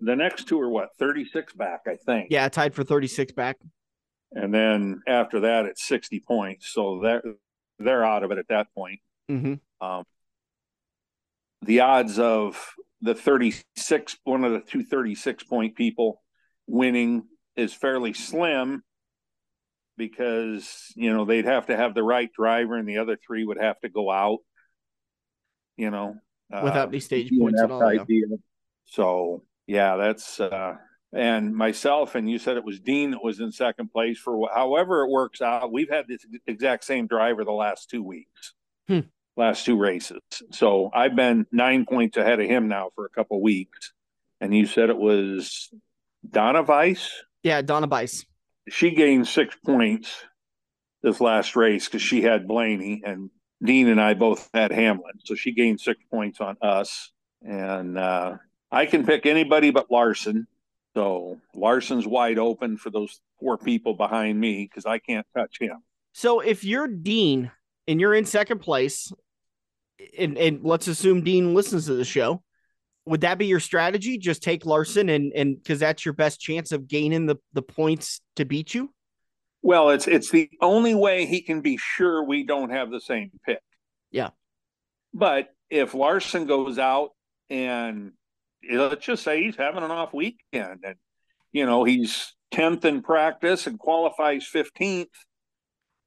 the, 0.01 0.17
next 0.17 0.49
two 0.49 0.61
are 0.61 0.69
what 0.69 0.91
36 0.99 1.53
back, 1.55 1.83
I 1.87 1.97
think. 1.97 2.29
yeah, 2.31 2.49
tied 2.49 2.75
for 2.75 2.85
36 2.85 3.33
back. 3.33 3.57
And 4.33 4.53
then 4.53 5.01
after 5.07 5.41
that, 5.41 5.67
it's 5.67 5.87
60 5.87 6.21
points. 6.27 6.73
So 6.73 7.01
they're 7.03 7.23
they're 7.79 8.05
out 8.05 8.23
of 8.25 8.31
it 8.31 8.39
at 8.39 8.49
that 8.49 8.69
point. 8.75 9.01
Mm-hmm. 9.31 9.55
Um, 9.85 10.05
the 11.63 11.81
odds 11.81 12.19
of 12.19 12.75
the 13.01 13.15
36, 13.15 14.17
one 14.25 14.45
of 14.45 14.53
the 14.53 14.61
two 14.61 14.85
36 14.85 15.45
point 15.45 15.77
people 15.77 16.23
winning 16.67 17.25
is 17.57 17.73
fairly 17.73 18.13
slim 18.13 18.83
because, 19.97 20.93
you 20.97 21.13
know, 21.13 21.25
they'd 21.25 21.45
have 21.45 21.67
to 21.67 21.77
have 21.77 21.95
the 21.95 22.03
right 22.03 22.31
driver 22.33 22.77
and 22.77 22.89
the 22.89 22.99
other 22.99 23.17
three 23.17 23.45
would 23.45 23.61
have 23.61 23.79
to 23.81 23.89
go 23.89 24.11
out, 24.11 24.39
you 25.77 25.91
know, 25.91 26.17
Without 26.51 26.87
uh, 26.87 26.89
any 26.89 27.01
stage 27.01 27.33
points 27.37 27.61
at 27.61 27.71
all, 27.71 27.83
idea. 27.83 28.27
So, 28.85 29.43
yeah, 29.67 29.97
that's, 29.97 30.41
uh, 30.41 30.75
and 31.13 31.55
myself, 31.55 32.15
and 32.17 32.29
you 32.29 32.39
said 32.39 32.57
it 32.57 32.65
was 32.65 32.81
Dean 32.81 33.13
that 33.13 33.23
was 33.23 33.39
in 33.41 33.53
second 33.53 33.93
place 33.93 34.19
for 34.19 34.49
however 34.53 35.05
it 35.05 35.11
works 35.11 35.41
out. 35.41 35.73
We've 35.73 35.91
had 35.91 36.09
this 36.09 36.27
exact 36.47 36.85
same 36.85 37.07
driver 37.07 37.45
the 37.45 37.53
last 37.53 37.89
two 37.89 38.03
weeks, 38.03 38.55
Hmm. 38.89 39.01
last 39.37 39.65
two 39.65 39.79
races. 39.79 40.21
So 40.51 40.91
I've 40.93 41.15
been 41.15 41.47
nine 41.53 41.87
points 41.87 42.17
ahead 42.17 42.41
of 42.41 42.47
him 42.47 42.67
now 42.69 42.91
for 42.95 43.07
a 43.07 43.11
couple 43.11 43.41
weeks. 43.41 43.93
And 44.41 44.55
you 44.55 44.67
said 44.67 44.91
it 44.91 44.99
was 44.99 45.71
Donna 46.29 46.63
Weiss. 46.63 47.11
Yeah, 47.45 47.63
Donna 47.63 47.87
Bice. 47.87 48.27
She 48.69 48.91
gained 48.91 49.29
six 49.29 49.55
points 49.65 50.25
this 51.03 51.21
last 51.21 51.55
race 51.55 51.85
because 51.87 52.03
she 52.03 52.23
had 52.23 52.49
Blaney 52.49 53.03
and 53.05 53.31
Dean 53.63 53.89
and 53.89 54.01
I 54.01 54.15
both 54.15 54.51
had 54.53 54.73
Hamlin. 54.73 55.15
So 55.25 55.35
she 55.35 55.53
gained 55.53 55.81
six 55.81 56.03
points 56.11 56.41
on 56.41 56.57
us. 56.61 57.13
And 57.43 57.97
uh, 57.99 58.35
I 58.75 58.87
can 58.87 59.07
pick 59.07 59.25
anybody 59.25 59.71
but 59.71 59.91
Larson. 59.91 60.47
So 60.95 61.41
Larson's 61.55 62.07
wide 62.07 62.39
open 62.39 62.77
for 62.77 62.91
those 62.91 63.21
four 63.41 63.57
people 63.57 63.95
behind 63.95 64.39
me 64.39 64.65
because 64.65 64.87
I 64.87 64.99
can't 64.99 65.27
touch 65.37 65.59
him. 65.61 65.79
So 66.13 66.41
if 66.41 66.65
you're 66.65 66.89
Dean 66.89 67.51
and 67.89 68.01
you're 68.01 68.15
in 68.15 68.25
second 68.25 68.59
place, 68.59 69.13
and, 70.19 70.37
and 70.39 70.63
let's 70.63 70.89
assume 70.89 71.23
Dean 71.23 71.55
listens 71.55 71.87
to 71.87 71.95
the 71.95 72.05
show, 72.05 72.43
would 73.07 73.21
that 73.23 73.39
be 73.39 73.47
your 73.47 73.61
strategy? 73.61 74.19
Just 74.19 74.43
take 74.43 74.65
Larson 74.65 75.09
and 75.09 75.33
and 75.35 75.57
because 75.57 75.79
that's 75.79 76.05
your 76.05 76.15
best 76.15 76.41
chance 76.41 76.73
of 76.73 76.89
gaining 76.89 77.27
the 77.27 77.37
the 77.53 77.63
points 77.63 78.21
to 78.37 78.45
beat 78.45 78.75
you. 78.75 78.93
Well, 79.63 79.91
it's 79.91 80.07
it's 80.07 80.31
the 80.31 80.51
only 80.61 80.95
way 80.95 81.27
he 81.27 81.43
can 81.43 81.61
be 81.61 81.77
sure 81.77 82.25
we 82.25 82.45
don't 82.45 82.71
have 82.71 82.91
the 82.91 83.01
same 83.01 83.31
pick. 83.45 83.61
Yeah. 84.11 84.31
But 85.13 85.51
if 85.71 85.95
Larson 85.95 86.47
goes 86.47 86.79
out 86.79 87.11
and 87.51 88.13
let's 88.71 89.05
just 89.05 89.23
say 89.23 89.43
he's 89.43 89.57
having 89.57 89.83
an 89.83 89.91
off 89.91 90.13
weekend 90.13 90.81
and 90.85 90.97
you 91.53 91.67
know 91.67 91.85
he's 91.85 92.35
tenth 92.51 92.85
in 92.85 93.03
practice 93.03 93.67
and 93.67 93.79
qualifies 93.79 94.47
fifteenth, 94.47 95.11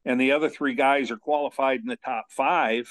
and 0.05 0.19
the 0.19 0.31
other 0.31 0.49
three 0.49 0.75
guys 0.75 1.11
are 1.11 1.17
qualified 1.17 1.79
in 1.79 1.87
the 1.87 1.97
top 1.97 2.25
five, 2.29 2.89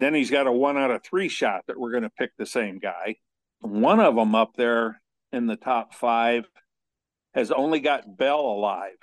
then 0.00 0.14
he's 0.14 0.30
got 0.30 0.46
a 0.46 0.52
one 0.52 0.78
out 0.78 0.90
of 0.90 1.02
three 1.02 1.28
shot 1.28 1.62
that 1.66 1.78
we're 1.78 1.90
going 1.90 2.02
to 2.04 2.10
pick 2.10 2.30
the 2.36 2.46
same 2.46 2.78
guy. 2.78 3.16
One 3.60 4.00
of 4.00 4.14
them 4.14 4.34
up 4.34 4.52
there 4.56 5.00
in 5.32 5.46
the 5.46 5.56
top 5.56 5.94
five 5.94 6.48
has 7.34 7.50
only 7.50 7.80
got 7.80 8.16
Bell 8.16 8.40
alive. 8.40 8.98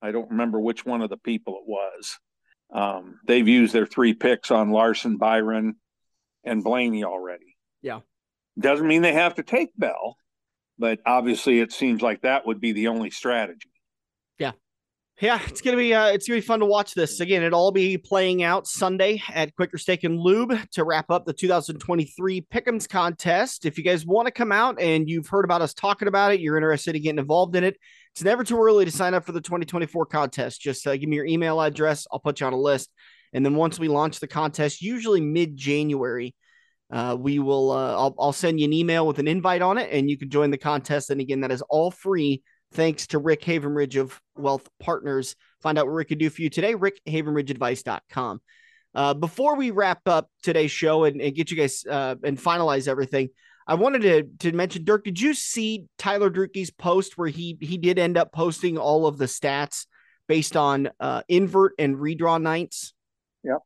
I 0.00 0.10
don't 0.10 0.30
remember 0.30 0.58
which 0.58 0.86
one 0.86 1.02
of 1.02 1.10
the 1.10 1.16
people 1.16 1.58
it 1.58 1.68
was. 1.68 2.18
Um, 2.72 3.18
they've 3.26 3.48
used 3.48 3.72
their 3.72 3.86
three 3.86 4.14
picks 4.14 4.50
on 4.50 4.70
Larson, 4.70 5.16
Byron, 5.16 5.76
and 6.44 6.64
Blaney 6.64 7.04
already. 7.04 7.56
Yeah. 7.82 8.00
Doesn't 8.58 8.86
mean 8.86 9.02
they 9.02 9.12
have 9.12 9.36
to 9.36 9.42
take 9.42 9.70
Bell, 9.76 10.16
but 10.78 11.00
obviously 11.06 11.60
it 11.60 11.72
seems 11.72 12.02
like 12.02 12.22
that 12.22 12.46
would 12.46 12.60
be 12.60 12.72
the 12.72 12.88
only 12.88 13.10
strategy. 13.10 13.70
Yeah, 14.38 14.52
Yeah, 15.20 15.40
it's 15.46 15.60
gonna 15.60 15.76
be 15.76 15.94
uh, 15.94 16.08
it's 16.08 16.26
gonna 16.26 16.38
be 16.38 16.46
fun 16.46 16.60
to 16.60 16.66
watch 16.66 16.94
this 16.94 17.20
again. 17.20 17.42
It'll 17.42 17.60
all 17.60 17.72
be 17.72 17.98
playing 17.98 18.42
out 18.42 18.66
Sunday 18.66 19.22
at 19.32 19.54
Quaker 19.54 19.78
Steak 19.78 20.02
and 20.02 20.18
Lube 20.18 20.58
to 20.72 20.84
wrap 20.84 21.10
up 21.10 21.24
the 21.24 21.32
2023 21.32 22.42
Pick'ems 22.52 22.88
contest. 22.88 23.64
If 23.64 23.78
you 23.78 23.84
guys 23.84 24.04
want 24.04 24.26
to 24.26 24.32
come 24.32 24.50
out 24.50 24.80
and 24.80 25.08
you've 25.08 25.28
heard 25.28 25.44
about 25.44 25.62
us 25.62 25.74
talking 25.74 26.08
about 26.08 26.32
it, 26.32 26.40
you're 26.40 26.56
interested 26.56 26.96
in 26.96 27.02
getting 27.02 27.18
involved 27.18 27.54
in 27.54 27.62
it. 27.62 27.76
It's 28.14 28.24
never 28.24 28.42
too 28.42 28.60
early 28.60 28.84
to 28.84 28.90
sign 28.90 29.14
up 29.14 29.24
for 29.24 29.32
the 29.32 29.40
2024 29.40 30.06
contest. 30.06 30.60
Just 30.60 30.84
uh, 30.86 30.96
give 30.96 31.08
me 31.08 31.16
your 31.16 31.26
email 31.26 31.60
address. 31.60 32.06
I'll 32.10 32.18
put 32.18 32.40
you 32.40 32.46
on 32.46 32.52
a 32.52 32.60
list, 32.60 32.90
and 33.32 33.44
then 33.44 33.54
once 33.54 33.78
we 33.78 33.86
launch 33.86 34.18
the 34.18 34.26
contest, 34.26 34.82
usually 34.82 35.20
mid 35.20 35.56
January, 35.56 36.34
uh, 36.90 37.16
we 37.18 37.38
will. 37.38 37.70
Uh, 37.70 37.92
I'll, 37.92 38.14
I'll 38.18 38.32
send 38.32 38.60
you 38.60 38.66
an 38.66 38.72
email 38.72 39.06
with 39.06 39.18
an 39.18 39.28
invite 39.28 39.62
on 39.62 39.78
it, 39.78 39.90
and 39.92 40.08
you 40.08 40.16
can 40.16 40.30
join 40.30 40.50
the 40.50 40.58
contest. 40.58 41.10
And 41.10 41.20
again, 41.20 41.40
that 41.40 41.52
is 41.52 41.62
all 41.62 41.90
free 41.90 42.42
thanks 42.72 43.06
to 43.08 43.18
Rick 43.18 43.42
Havenridge 43.42 44.00
of 44.00 44.20
Wealth 44.36 44.68
Partners. 44.80 45.36
Find 45.60 45.78
out 45.78 45.86
what 45.86 45.92
Rick 45.92 46.08
can 46.08 46.18
do 46.18 46.30
for 46.30 46.42
you 46.42 46.50
today, 46.50 46.74
rickhavenridgeadvice.com. 46.74 48.40
Uh, 48.94 49.14
before 49.14 49.56
we 49.56 49.70
wrap 49.70 50.00
up 50.06 50.30
today's 50.42 50.70
show 50.70 51.04
and, 51.04 51.20
and 51.20 51.34
get 51.34 51.50
you 51.50 51.56
guys 51.56 51.84
uh, 51.88 52.16
and 52.24 52.38
finalize 52.38 52.88
everything, 52.88 53.28
I 53.66 53.74
wanted 53.74 54.02
to, 54.02 54.50
to 54.50 54.56
mention, 54.56 54.84
Dirk, 54.84 55.04
did 55.04 55.20
you 55.20 55.34
see 55.34 55.84
Tyler 55.98 56.30
Drueke's 56.30 56.70
post 56.70 57.18
where 57.18 57.28
he 57.28 57.58
he 57.60 57.76
did 57.76 57.98
end 57.98 58.16
up 58.16 58.32
posting 58.32 58.78
all 58.78 59.06
of 59.06 59.18
the 59.18 59.26
stats 59.26 59.86
based 60.26 60.56
on 60.56 60.88
uh, 61.00 61.22
invert 61.28 61.74
and 61.78 61.96
redraw 61.96 62.40
nights? 62.40 62.94
Yep. 63.44 63.58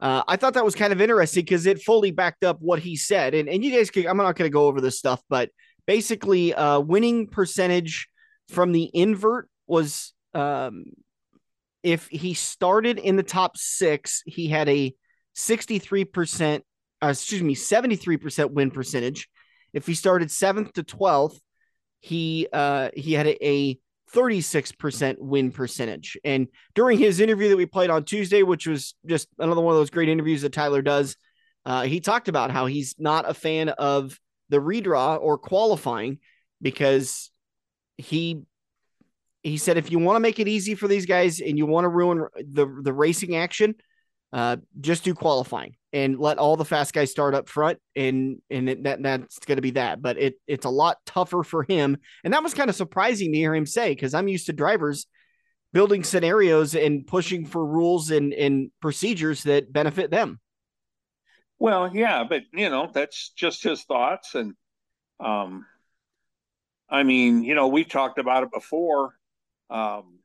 Uh, 0.00 0.22
I 0.26 0.36
thought 0.36 0.54
that 0.54 0.64
was 0.64 0.74
kind 0.74 0.92
of 0.92 1.00
interesting 1.00 1.44
because 1.44 1.66
it 1.66 1.82
fully 1.82 2.10
backed 2.10 2.42
up 2.42 2.58
what 2.60 2.78
he 2.78 2.96
said. 2.96 3.34
And, 3.34 3.48
and 3.48 3.62
you 3.62 3.76
guys, 3.76 3.90
could, 3.90 4.06
I'm 4.06 4.16
not 4.16 4.36
going 4.36 4.50
to 4.50 4.52
go 4.52 4.66
over 4.66 4.80
this 4.80 4.98
stuff, 4.98 5.22
but 5.28 5.50
basically, 5.86 6.54
uh, 6.54 6.80
winning 6.80 7.26
percentage 7.26 8.08
from 8.48 8.72
the 8.72 8.90
invert 8.94 9.48
was 9.66 10.12
um, 10.34 10.84
if 11.82 12.08
he 12.08 12.34
started 12.34 12.98
in 12.98 13.16
the 13.16 13.22
top 13.22 13.56
six, 13.56 14.22
he 14.26 14.48
had 14.48 14.68
a 14.68 14.94
63%, 15.36 16.60
uh, 17.02 17.06
excuse 17.06 17.42
me, 17.42 17.54
73% 17.54 18.50
win 18.52 18.70
percentage. 18.70 19.28
If 19.72 19.86
he 19.86 19.94
started 19.94 20.30
seventh 20.30 20.72
to 20.74 20.82
12th, 20.82 21.38
he 22.00 22.48
uh, 22.52 22.90
he 22.96 23.12
had 23.12 23.26
a, 23.26 23.46
a 23.46 23.78
36% 24.14 25.16
win 25.18 25.52
percentage. 25.52 26.16
And 26.24 26.48
during 26.74 26.98
his 26.98 27.20
interview 27.20 27.48
that 27.50 27.56
we 27.56 27.66
played 27.66 27.90
on 27.90 28.04
Tuesday, 28.04 28.42
which 28.42 28.66
was 28.66 28.94
just 29.06 29.28
another 29.38 29.60
one 29.60 29.74
of 29.74 29.78
those 29.78 29.90
great 29.90 30.08
interviews 30.08 30.42
that 30.42 30.52
Tyler 30.52 30.82
does, 30.82 31.16
uh, 31.64 31.82
he 31.82 32.00
talked 32.00 32.28
about 32.28 32.50
how 32.50 32.66
he's 32.66 32.94
not 32.98 33.28
a 33.28 33.34
fan 33.34 33.68
of 33.68 34.18
the 34.48 34.58
redraw 34.58 35.20
or 35.20 35.38
qualifying 35.38 36.18
because 36.60 37.30
he 37.96 38.42
he 39.42 39.56
said 39.56 39.78
if 39.78 39.90
you 39.90 39.98
want 39.98 40.16
to 40.16 40.20
make 40.20 40.38
it 40.38 40.48
easy 40.48 40.74
for 40.74 40.88
these 40.88 41.06
guys 41.06 41.40
and 41.40 41.56
you 41.56 41.66
want 41.66 41.84
to 41.84 41.88
ruin 41.88 42.26
the 42.36 42.66
the 42.82 42.92
racing 42.92 43.36
action, 43.36 43.74
uh, 44.32 44.56
just 44.80 45.04
do 45.04 45.14
qualifying 45.14 45.76
and 45.92 46.18
let 46.18 46.38
all 46.38 46.56
the 46.56 46.64
fast 46.64 46.92
guys 46.92 47.10
start 47.10 47.34
up 47.34 47.48
front, 47.48 47.78
and 47.96 48.40
and 48.50 48.68
it, 48.68 48.84
that 48.84 49.02
that's 49.02 49.38
going 49.40 49.56
to 49.56 49.62
be 49.62 49.72
that. 49.72 50.00
But 50.00 50.18
it 50.18 50.34
it's 50.46 50.66
a 50.66 50.70
lot 50.70 50.98
tougher 51.06 51.42
for 51.42 51.62
him, 51.62 51.96
and 52.24 52.32
that 52.32 52.42
was 52.42 52.54
kind 52.54 52.70
of 52.70 52.76
surprising 52.76 53.32
to 53.32 53.38
hear 53.38 53.54
him 53.54 53.66
say 53.66 53.90
because 53.90 54.14
I'm 54.14 54.28
used 54.28 54.46
to 54.46 54.52
drivers 54.52 55.06
building 55.72 56.04
scenarios 56.04 56.74
and 56.74 57.06
pushing 57.06 57.46
for 57.46 57.64
rules 57.64 58.10
and 58.10 58.32
and 58.32 58.70
procedures 58.80 59.44
that 59.44 59.72
benefit 59.72 60.10
them. 60.10 60.40
Well, 61.58 61.94
yeah, 61.94 62.24
but 62.28 62.42
you 62.52 62.70
know, 62.70 62.90
that's 62.92 63.30
just 63.30 63.62
his 63.62 63.82
thoughts. 63.84 64.34
And 64.34 64.54
um 65.18 65.66
I 66.88 67.02
mean, 67.04 67.44
you 67.44 67.54
know, 67.54 67.68
we've 67.68 67.88
talked 67.88 68.18
about 68.18 68.42
it 68.42 68.52
before. 68.52 69.14
Um 69.68 70.18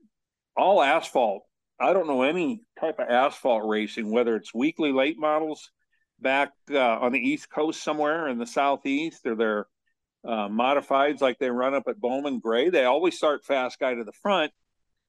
all 0.55 0.81
asphalt. 0.81 1.44
I 1.79 1.93
don't 1.93 2.07
know 2.07 2.23
any 2.23 2.61
type 2.79 2.99
of 2.99 3.09
asphalt 3.09 3.67
racing, 3.67 4.11
whether 4.11 4.35
it's 4.35 4.53
weekly 4.53 4.91
late 4.91 5.17
models 5.17 5.71
back 6.19 6.51
uh, 6.71 6.79
on 6.79 7.11
the 7.11 7.19
East 7.19 7.49
Coast 7.49 7.83
somewhere 7.83 8.27
in 8.27 8.37
the 8.37 8.45
Southeast, 8.45 9.25
or 9.25 9.35
they're 9.35 9.67
uh, 10.25 10.47
modifieds 10.47 11.21
like 11.21 11.37
they 11.37 11.49
run 11.49 11.73
up 11.73 11.83
at 11.87 11.99
Bowman 11.99 12.39
Gray. 12.39 12.69
They 12.69 12.85
always 12.85 13.17
start 13.17 13.45
fast 13.45 13.79
guy 13.79 13.93
to 13.93 14.03
the 14.03 14.13
front. 14.13 14.51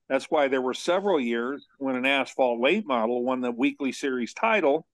That's 0.09 0.27
why 0.27 0.49
there 0.49 0.63
were 0.63 0.75
several 0.75 1.19
years 1.19 1.67
when 1.79 1.97
an 1.97 2.07
asphalt 2.07 2.61
late 2.61 2.87
model 2.87 3.25
won 3.25 3.41
the 3.41 3.51
weekly 3.51 3.93
series 3.93 4.35
title 4.35 4.87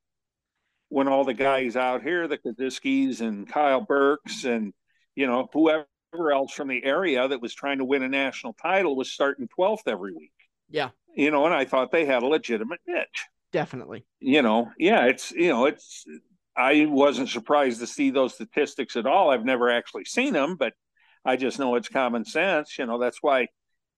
when 0.89 1.09
all 1.09 1.25
the 1.25 1.35
guys 1.35 1.75
out 1.75 2.03
here, 2.03 2.29
the 2.29 2.39
Kosiskis 2.39 3.21
and 3.21 3.49
Kyle 3.49 3.81
Berck 3.81 4.21
and, 4.45 4.75
you 5.15 5.27
know, 5.27 5.49
whoever 5.53 5.87
else 6.15 6.53
from 6.53 6.69
the 6.69 6.85
area 6.85 7.27
that 7.27 7.41
was 7.41 7.55
trying 7.55 7.79
to 7.79 7.85
win 7.85 8.03
a 8.03 8.09
national 8.09 8.53
title 8.53 8.95
was 8.95 9.11
starting 9.11 9.49
12th 9.59 9.87
every 9.87 10.13
week. 10.13 10.33
Yeah, 10.69 10.91
You 11.15 11.31
know, 11.31 11.45
and 11.45 11.55
I 11.55 11.65
thought 11.65 11.93
they 11.93 12.05
had 12.05 12.23
a 12.23 12.27
legitimate 12.27 12.81
niche. 12.87 13.27
definitely. 13.53 14.05
You 14.21 14.43
know, 14.43 14.71
yeah, 14.79 15.05
it's, 15.07 15.31
you 15.31 15.49
know, 15.49 15.67
it's 15.67 16.05
I 16.57 16.87
wasn't 16.89 17.29
surprised 17.29 17.81
to 17.81 17.87
see 17.87 18.11
those 18.11 18.35
statistics 18.35 18.97
at 18.97 19.07
all. 19.07 19.31
I've 19.31 19.45
never 19.45 19.71
actually 19.71 20.05
seen 20.05 20.33
them, 20.33 20.57
but 20.57 20.73
I 21.25 21.37
just 21.37 21.59
know 21.59 21.77
it's 21.77 21.89
common 21.89 22.25
sense. 22.25 22.79
You 22.79 22.87
know, 22.87 22.99
that's 22.99 23.19
why 23.23 23.49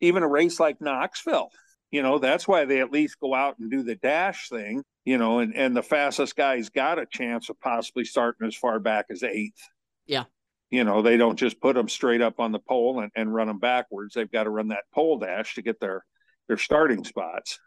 even 0.00 0.22
a 0.22 0.28
race 0.28 0.60
like 0.60 0.80
Knoxville, 0.80 1.48
you 1.90 2.02
know, 2.02 2.18
that's 2.18 2.46
why 2.46 2.64
they 2.64 2.80
at 2.80 2.92
least 2.92 3.20
go 3.20 3.34
out 3.34 3.58
and 3.58 3.70
do 3.70 3.82
the 3.82 3.94
dash 3.96 4.48
thing, 4.48 4.82
you 5.04 5.18
know, 5.18 5.38
and, 5.38 5.54
and 5.54 5.76
the 5.76 5.82
fastest 5.82 6.36
guy's 6.36 6.68
got 6.68 6.98
a 6.98 7.06
chance 7.06 7.48
of 7.48 7.58
possibly 7.60 8.04
starting 8.04 8.46
as 8.46 8.56
far 8.56 8.78
back 8.78 9.06
as 9.10 9.22
eighth. 9.22 9.62
Yeah. 10.06 10.24
You 10.70 10.82
know, 10.82 11.02
they 11.02 11.16
don't 11.16 11.38
just 11.38 11.60
put 11.60 11.76
them 11.76 11.88
straight 11.88 12.20
up 12.20 12.40
on 12.40 12.50
the 12.50 12.58
pole 12.58 13.00
and, 13.00 13.10
and 13.14 13.32
run 13.32 13.46
them 13.46 13.60
backwards. 13.60 14.14
They've 14.14 14.30
got 14.30 14.44
to 14.44 14.50
run 14.50 14.68
that 14.68 14.84
pole 14.92 15.18
dash 15.18 15.54
to 15.54 15.62
get 15.62 15.78
their 15.78 16.04
their 16.48 16.58
starting 16.58 17.04
spots. 17.04 17.58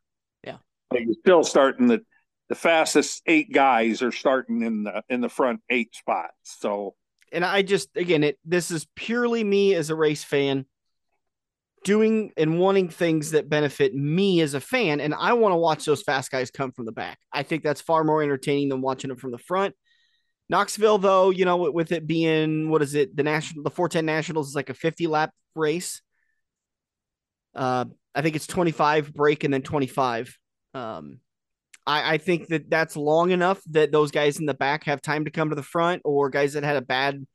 Yeah. 0.43 0.57
But 0.89 1.01
you're 1.01 1.15
still 1.21 1.43
starting 1.43 1.88
the 1.88 2.01
the 2.49 2.55
fastest 2.55 3.21
eight 3.25 3.51
guys 3.51 4.01
are 4.01 4.11
starting 4.11 4.61
in 4.61 4.84
the 4.84 5.03
in 5.09 5.21
the 5.21 5.30
front 5.30 5.61
eight 5.69 5.93
spots. 5.95 6.34
So 6.43 6.95
and 7.32 7.43
I 7.43 7.61
just 7.61 7.89
again 7.95 8.23
it 8.23 8.38
this 8.45 8.71
is 8.71 8.88
purely 8.95 9.43
me 9.43 9.75
as 9.75 9.89
a 9.89 9.95
race 9.95 10.23
fan 10.23 10.65
doing 11.84 12.32
and 12.38 12.59
wanting 12.59 12.89
things 12.89 13.32
that 13.32 13.49
benefit 13.49 13.93
me 13.93 14.41
as 14.41 14.53
a 14.53 14.59
fan 14.59 14.99
and 14.99 15.13
I 15.13 15.34
want 15.34 15.53
to 15.53 15.57
watch 15.57 15.86
those 15.86 16.01
fast 16.01 16.32
guys 16.32 16.51
come 16.51 16.71
from 16.71 16.86
the 16.86 16.91
back. 16.91 17.19
I 17.32 17.43
think 17.43 17.63
that's 17.63 17.82
far 17.82 18.03
more 18.03 18.23
entertaining 18.23 18.69
than 18.69 18.82
watching 18.82 19.09
them 19.09 19.17
from 19.17 19.32
the 19.32 19.38
front. 19.38 19.75
Knoxville 20.49 20.97
though, 20.97 21.30
you 21.30 21.45
know, 21.45 21.69
with 21.71 21.91
it 21.91 22.07
being 22.07 22.69
what 22.69 22.82
is 22.82 22.95
it, 22.95 23.15
the 23.15 23.23
national 23.23 23.63
the 23.63 23.69
410 23.69 24.05
Nationals 24.05 24.49
is 24.49 24.55
like 24.55 24.69
a 24.69 24.73
50 24.73 25.07
lap 25.07 25.32
race. 25.53 26.01
Uh 27.53 27.86
I 28.18 28.22
think 28.24 28.36
it's 28.36 28.47
25 28.47 29.13
break 29.13 29.43
and 29.43 29.53
then 29.53 29.61
25. 29.61 30.38
Um 30.74 31.20
I, 31.88 32.15
I 32.15 32.18
think 32.18 32.49
that 32.49 32.70
that's 32.70 32.97
long 32.97 33.32
enough 33.32 33.61
that 33.70 33.91
those 33.91 34.11
guys 34.11 34.39
in 34.39 34.45
the 34.45 34.53
back 34.53 34.84
have 34.84 35.01
time 35.01 35.26
to 35.26 35.32
come 35.32 35.49
to 35.49 35.55
the 35.55 35.63
front, 35.63 36.01
or 36.03 36.30
guys 36.30 36.53
that 36.53 36.63
had 36.63 36.76
a 36.76 36.82
bad, 36.82 37.26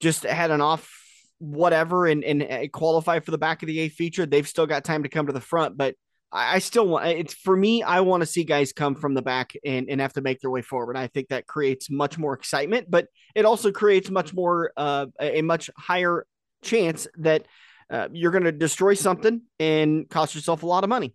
just 0.00 0.22
had 0.22 0.50
an 0.50 0.62
off 0.62 0.90
whatever 1.38 2.06
and 2.06 2.24
and 2.24 2.42
uh, 2.42 2.66
qualify 2.72 3.20
for 3.20 3.30
the 3.30 3.38
back 3.38 3.62
of 3.62 3.66
the 3.66 3.80
A 3.80 3.88
feature. 3.90 4.26
They've 4.26 4.48
still 4.48 4.66
got 4.66 4.84
time 4.84 5.02
to 5.02 5.08
come 5.08 5.26
to 5.26 5.32
the 5.32 5.40
front, 5.40 5.76
but 5.76 5.94
I, 6.32 6.56
I 6.56 6.58
still 6.60 6.88
want 6.88 7.06
it's 7.06 7.34
for 7.34 7.54
me. 7.54 7.82
I 7.82 8.00
want 8.00 8.22
to 8.22 8.26
see 8.26 8.42
guys 8.42 8.72
come 8.72 8.94
from 8.94 9.12
the 9.12 9.22
back 9.22 9.52
and 9.64 9.88
and 9.90 10.00
have 10.00 10.14
to 10.14 10.22
make 10.22 10.40
their 10.40 10.50
way 10.50 10.62
forward. 10.62 10.96
I 10.96 11.06
think 11.06 11.28
that 11.28 11.46
creates 11.46 11.90
much 11.90 12.16
more 12.16 12.32
excitement, 12.32 12.90
but 12.90 13.08
it 13.34 13.44
also 13.44 13.70
creates 13.70 14.10
much 14.10 14.32
more 14.32 14.72
uh, 14.78 15.06
a 15.20 15.42
much 15.42 15.68
higher 15.76 16.26
chance 16.62 17.06
that 17.18 17.46
uh, 17.90 18.08
you're 18.12 18.30
going 18.30 18.44
to 18.44 18.52
destroy 18.52 18.94
something 18.94 19.42
and 19.58 20.08
cost 20.08 20.34
yourself 20.34 20.62
a 20.62 20.66
lot 20.66 20.84
of 20.84 20.90
money. 20.90 21.14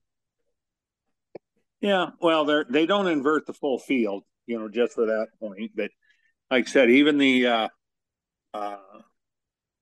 Yeah, 1.81 2.11
well, 2.21 2.45
they 2.45 2.63
they 2.69 2.85
don't 2.85 3.07
invert 3.07 3.45
the 3.45 3.53
full 3.53 3.77
field, 3.77 4.23
you 4.47 4.57
know, 4.57 4.69
just 4.69 4.93
for 4.93 5.07
that 5.07 5.27
point. 5.39 5.71
But 5.75 5.91
like 6.49 6.67
I 6.67 6.71
said, 6.71 6.89
even 6.89 7.17
the 7.17 7.45
uh, 7.47 7.67
uh, 8.53 8.77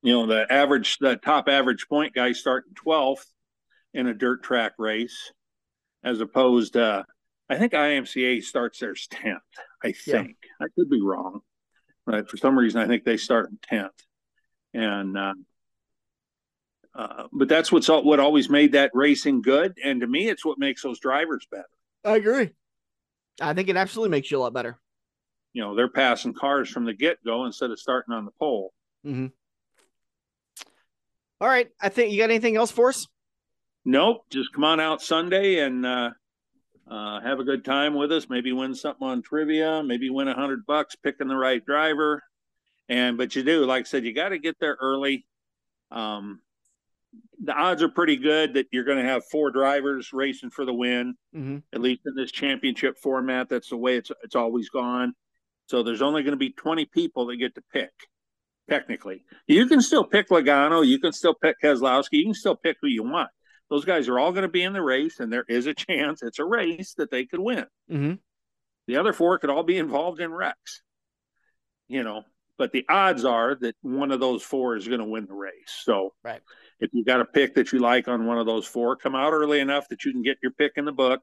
you 0.02 0.12
know 0.12 0.26
the 0.26 0.52
average, 0.52 0.98
the 0.98 1.16
top 1.16 1.48
average 1.48 1.86
point 1.88 2.12
guy 2.12 2.32
starting 2.32 2.74
twelfth 2.74 3.26
in 3.94 4.08
a 4.08 4.14
dirt 4.14 4.42
track 4.42 4.72
race, 4.78 5.32
as 6.02 6.20
opposed 6.20 6.72
to 6.72 7.04
I 7.48 7.56
think 7.56 7.72
IMCA 7.72 8.42
starts 8.42 8.80
theirs 8.80 9.06
tenth. 9.08 9.40
I 9.84 9.92
think 9.92 10.36
yeah. 10.42 10.66
I 10.66 10.68
could 10.74 10.90
be 10.90 11.00
wrong, 11.00 11.40
but 12.04 12.28
for 12.28 12.36
some 12.36 12.58
reason 12.58 12.80
I 12.80 12.88
think 12.88 13.04
they 13.04 13.16
start 13.16 13.50
tenth, 13.62 13.92
and 14.74 15.16
uh, 15.16 15.34
uh, 16.94 17.24
but 17.32 17.48
that's 17.48 17.72
what's 17.72 17.88
what 17.88 18.20
always 18.20 18.50
made 18.50 18.72
that 18.72 18.90
racing 18.94 19.42
good, 19.42 19.78
and 19.82 20.00
to 20.00 20.06
me, 20.06 20.28
it's 20.28 20.44
what 20.44 20.58
makes 20.58 20.82
those 20.82 21.00
drivers 21.00 21.46
better. 21.50 21.68
I 22.04 22.16
agree. 22.16 22.50
I 23.40 23.54
think 23.54 23.68
it 23.68 23.76
absolutely 23.76 24.10
makes 24.10 24.30
you 24.30 24.38
a 24.38 24.40
lot 24.40 24.52
better. 24.52 24.78
You 25.52 25.62
know, 25.62 25.74
they're 25.74 25.88
passing 25.88 26.34
cars 26.34 26.68
from 26.68 26.84
the 26.84 26.94
get 26.94 27.24
go 27.24 27.44
instead 27.44 27.70
of 27.70 27.78
starting 27.78 28.14
on 28.14 28.24
the 28.24 28.30
pole. 28.38 28.72
Mm-hmm. 29.06 29.26
All 31.40 31.48
right. 31.48 31.68
I 31.80 31.88
think 31.88 32.12
you 32.12 32.18
got 32.18 32.30
anything 32.30 32.56
else 32.56 32.70
for 32.70 32.90
us? 32.90 33.08
Nope. 33.84 34.24
Just 34.30 34.52
come 34.52 34.64
on 34.64 34.80
out 34.80 35.02
Sunday 35.02 35.58
and 35.58 35.84
uh, 35.84 36.10
uh, 36.88 37.20
have 37.20 37.40
a 37.40 37.44
good 37.44 37.64
time 37.64 37.94
with 37.94 38.12
us. 38.12 38.28
Maybe 38.30 38.52
win 38.52 38.74
something 38.74 39.06
on 39.06 39.22
trivia. 39.22 39.82
Maybe 39.82 40.08
win 40.08 40.28
a 40.28 40.34
hundred 40.34 40.64
bucks 40.66 40.94
picking 40.94 41.28
the 41.28 41.36
right 41.36 41.64
driver. 41.64 42.22
And 42.88 43.16
but 43.16 43.34
you 43.34 43.42
do, 43.42 43.64
like 43.64 43.80
I 43.80 43.84
said, 43.84 44.04
you 44.04 44.14
got 44.14 44.28
to 44.28 44.38
get 44.38 44.56
there 44.60 44.76
early. 44.80 45.26
Um, 45.90 46.40
the 47.42 47.52
odds 47.52 47.82
are 47.82 47.88
pretty 47.88 48.16
good 48.16 48.54
that 48.54 48.66
you're 48.70 48.84
going 48.84 49.04
to 49.04 49.10
have 49.10 49.24
four 49.24 49.50
drivers 49.50 50.12
racing 50.12 50.50
for 50.50 50.64
the 50.64 50.72
win. 50.72 51.14
Mm-hmm. 51.34 51.58
At 51.72 51.80
least 51.80 52.02
in 52.06 52.14
this 52.14 52.30
championship 52.30 52.98
format, 52.98 53.48
that's 53.48 53.70
the 53.70 53.76
way 53.76 53.96
it's 53.96 54.10
it's 54.22 54.36
always 54.36 54.68
gone. 54.68 55.14
So 55.66 55.82
there's 55.82 56.02
only 56.02 56.22
going 56.22 56.32
to 56.32 56.38
be 56.38 56.52
20 56.52 56.84
people 56.86 57.26
that 57.26 57.36
get 57.36 57.54
to 57.56 57.62
pick. 57.72 57.90
Technically, 58.70 59.24
you 59.48 59.66
can 59.66 59.80
still 59.82 60.04
pick 60.04 60.28
Logano, 60.28 60.86
you 60.86 61.00
can 61.00 61.12
still 61.12 61.34
pick 61.34 61.56
Keselowski, 61.60 62.12
you 62.12 62.26
can 62.26 62.34
still 62.34 62.54
pick 62.54 62.76
who 62.80 62.86
you 62.86 63.02
want. 63.02 63.28
Those 63.68 63.84
guys 63.84 64.08
are 64.08 64.18
all 64.18 64.30
going 64.30 64.42
to 64.42 64.48
be 64.48 64.62
in 64.62 64.72
the 64.72 64.82
race, 64.82 65.18
and 65.18 65.32
there 65.32 65.44
is 65.48 65.66
a 65.66 65.74
chance 65.74 66.22
it's 66.22 66.38
a 66.38 66.44
race 66.44 66.94
that 66.94 67.10
they 67.10 67.26
could 67.26 67.40
win. 67.40 67.66
Mm-hmm. 67.90 68.14
The 68.86 68.96
other 68.96 69.12
four 69.12 69.38
could 69.38 69.50
all 69.50 69.64
be 69.64 69.78
involved 69.78 70.20
in 70.20 70.32
wrecks. 70.32 70.82
You 71.88 72.04
know, 72.04 72.22
but 72.56 72.70
the 72.72 72.84
odds 72.88 73.24
are 73.24 73.56
that 73.56 73.74
one 73.82 74.12
of 74.12 74.20
those 74.20 74.42
four 74.42 74.76
is 74.76 74.86
going 74.86 75.00
to 75.00 75.06
win 75.06 75.26
the 75.26 75.34
race. 75.34 75.74
So, 75.84 76.12
right 76.22 76.40
if 76.82 76.90
you 76.92 77.04
got 77.04 77.20
a 77.20 77.24
pick 77.24 77.54
that 77.54 77.72
you 77.72 77.78
like 77.78 78.08
on 78.08 78.26
one 78.26 78.38
of 78.38 78.46
those 78.46 78.66
four, 78.66 78.96
come 78.96 79.14
out 79.14 79.32
early 79.32 79.60
enough 79.60 79.88
that 79.88 80.04
you 80.04 80.10
can 80.10 80.20
get 80.20 80.38
your 80.42 80.50
pick 80.50 80.72
in 80.76 80.84
the 80.84 80.92
book 80.92 81.20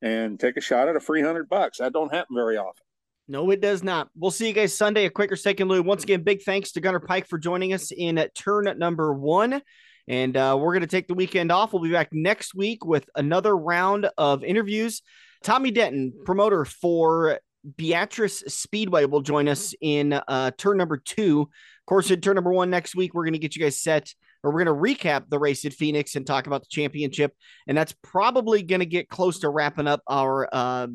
and 0.00 0.38
take 0.38 0.56
a 0.56 0.60
shot 0.60 0.88
at 0.88 0.94
a 0.94 1.00
free 1.00 1.20
hundred 1.20 1.48
bucks. 1.48 1.78
That 1.78 1.92
don't 1.92 2.14
happen 2.14 2.36
very 2.36 2.56
often. 2.56 2.84
No, 3.26 3.50
it 3.50 3.60
does 3.60 3.82
not. 3.82 4.08
We'll 4.16 4.30
see 4.30 4.46
you 4.46 4.52
guys 4.52 4.76
Sunday 4.76 5.06
at 5.06 5.14
Quaker 5.14 5.34
Steak 5.34 5.58
and 5.58 5.68
Lube. 5.68 5.84
Once 5.84 6.04
again, 6.04 6.22
big 6.22 6.42
thanks 6.42 6.72
to 6.72 6.80
Gunnar 6.80 7.00
Pike 7.00 7.26
for 7.26 7.38
joining 7.38 7.72
us 7.72 7.90
in 7.90 8.24
turn 8.34 8.72
number 8.78 9.12
one. 9.12 9.62
And 10.06 10.36
uh, 10.36 10.56
we're 10.60 10.74
going 10.74 10.82
to 10.82 10.86
take 10.86 11.08
the 11.08 11.14
weekend 11.14 11.50
off. 11.50 11.72
We'll 11.72 11.82
be 11.82 11.90
back 11.90 12.10
next 12.12 12.54
week 12.54 12.84
with 12.84 13.08
another 13.16 13.56
round 13.56 14.08
of 14.16 14.44
interviews. 14.44 15.02
Tommy 15.42 15.70
Denton, 15.70 16.12
promoter 16.24 16.64
for 16.66 17.40
Beatrice 17.76 18.44
Speedway, 18.46 19.06
will 19.06 19.22
join 19.22 19.48
us 19.48 19.74
in 19.80 20.12
uh, 20.12 20.52
turn 20.56 20.76
number 20.76 20.98
two. 20.98 21.40
Of 21.40 21.86
course, 21.86 22.10
in 22.10 22.20
turn 22.20 22.34
number 22.34 22.52
one 22.52 22.68
next 22.68 22.94
week, 22.94 23.14
we're 23.14 23.24
going 23.24 23.32
to 23.32 23.38
get 23.38 23.56
you 23.56 23.62
guys 23.62 23.80
set 23.80 24.14
we're 24.50 24.64
going 24.64 24.76
to 24.76 24.94
recap 25.04 25.28
the 25.28 25.38
race 25.38 25.64
at 25.64 25.72
Phoenix 25.72 26.16
and 26.16 26.26
talk 26.26 26.46
about 26.46 26.62
the 26.62 26.68
championship. 26.68 27.32
And 27.66 27.76
that's 27.76 27.94
probably 28.02 28.62
going 28.62 28.80
to 28.80 28.86
get 28.86 29.08
close 29.08 29.40
to 29.40 29.48
wrapping 29.48 29.86
up 29.86 30.02
our 30.08 30.48
uh, 30.52 30.86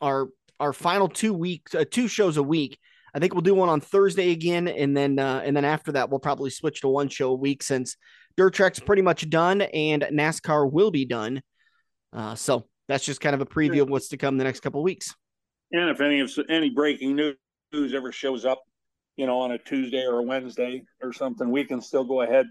our 0.00 0.28
our 0.60 0.72
final 0.72 1.08
two 1.08 1.34
weeks, 1.34 1.74
uh, 1.74 1.84
two 1.90 2.08
shows 2.08 2.36
a 2.36 2.42
week. 2.42 2.78
I 3.14 3.20
think 3.20 3.32
we'll 3.32 3.42
do 3.42 3.54
one 3.54 3.68
on 3.68 3.80
Thursday 3.80 4.32
again, 4.32 4.68
and 4.68 4.96
then 4.96 5.18
uh, 5.18 5.42
and 5.44 5.56
then 5.56 5.64
after 5.64 5.92
that, 5.92 6.10
we'll 6.10 6.20
probably 6.20 6.50
switch 6.50 6.82
to 6.82 6.88
one 6.88 7.08
show 7.08 7.30
a 7.30 7.36
week 7.36 7.62
since 7.62 7.96
dirt 8.36 8.54
track's 8.54 8.78
pretty 8.78 9.02
much 9.02 9.28
done 9.28 9.62
and 9.62 10.02
NASCAR 10.12 10.70
will 10.70 10.92
be 10.92 11.04
done. 11.04 11.42
Uh, 12.12 12.36
so 12.36 12.68
that's 12.86 13.04
just 13.04 13.20
kind 13.20 13.34
of 13.34 13.40
a 13.40 13.46
preview 13.46 13.82
of 13.82 13.90
what's 13.90 14.08
to 14.08 14.16
come 14.16 14.38
the 14.38 14.44
next 14.44 14.60
couple 14.60 14.82
weeks. 14.82 15.14
And 15.72 15.90
if 15.90 16.00
any 16.00 16.20
of 16.20 16.30
any 16.48 16.70
breaking 16.70 17.16
news 17.16 17.94
ever 17.94 18.12
shows 18.12 18.44
up, 18.44 18.62
you 19.16 19.26
know, 19.26 19.40
on 19.40 19.50
a 19.50 19.58
Tuesday 19.58 20.06
or 20.06 20.20
a 20.20 20.22
Wednesday 20.22 20.84
or 21.02 21.12
something, 21.12 21.50
we 21.50 21.64
can 21.64 21.82
still 21.82 22.04
go 22.04 22.22
ahead 22.22 22.46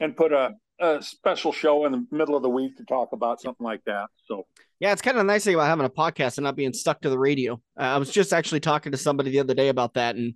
and 0.00 0.16
put 0.16 0.32
a, 0.32 0.54
a 0.80 1.02
special 1.02 1.52
show 1.52 1.86
in 1.86 1.92
the 1.92 2.06
middle 2.10 2.36
of 2.36 2.42
the 2.42 2.50
week 2.50 2.76
to 2.76 2.84
talk 2.84 3.12
about 3.12 3.40
something 3.40 3.64
like 3.64 3.82
that. 3.86 4.06
So 4.26 4.46
yeah, 4.80 4.92
it's 4.92 5.02
kind 5.02 5.16
of 5.16 5.22
a 5.22 5.26
nice 5.26 5.44
thing 5.44 5.54
about 5.54 5.68
having 5.68 5.86
a 5.86 5.90
podcast 5.90 6.38
and 6.38 6.44
not 6.44 6.56
being 6.56 6.72
stuck 6.72 7.00
to 7.02 7.10
the 7.10 7.18
radio. 7.18 7.54
Uh, 7.78 7.82
I 7.82 7.96
was 7.98 8.10
just 8.10 8.32
actually 8.32 8.60
talking 8.60 8.92
to 8.92 8.98
somebody 8.98 9.30
the 9.30 9.40
other 9.40 9.54
day 9.54 9.68
about 9.68 9.94
that 9.94 10.16
and 10.16 10.34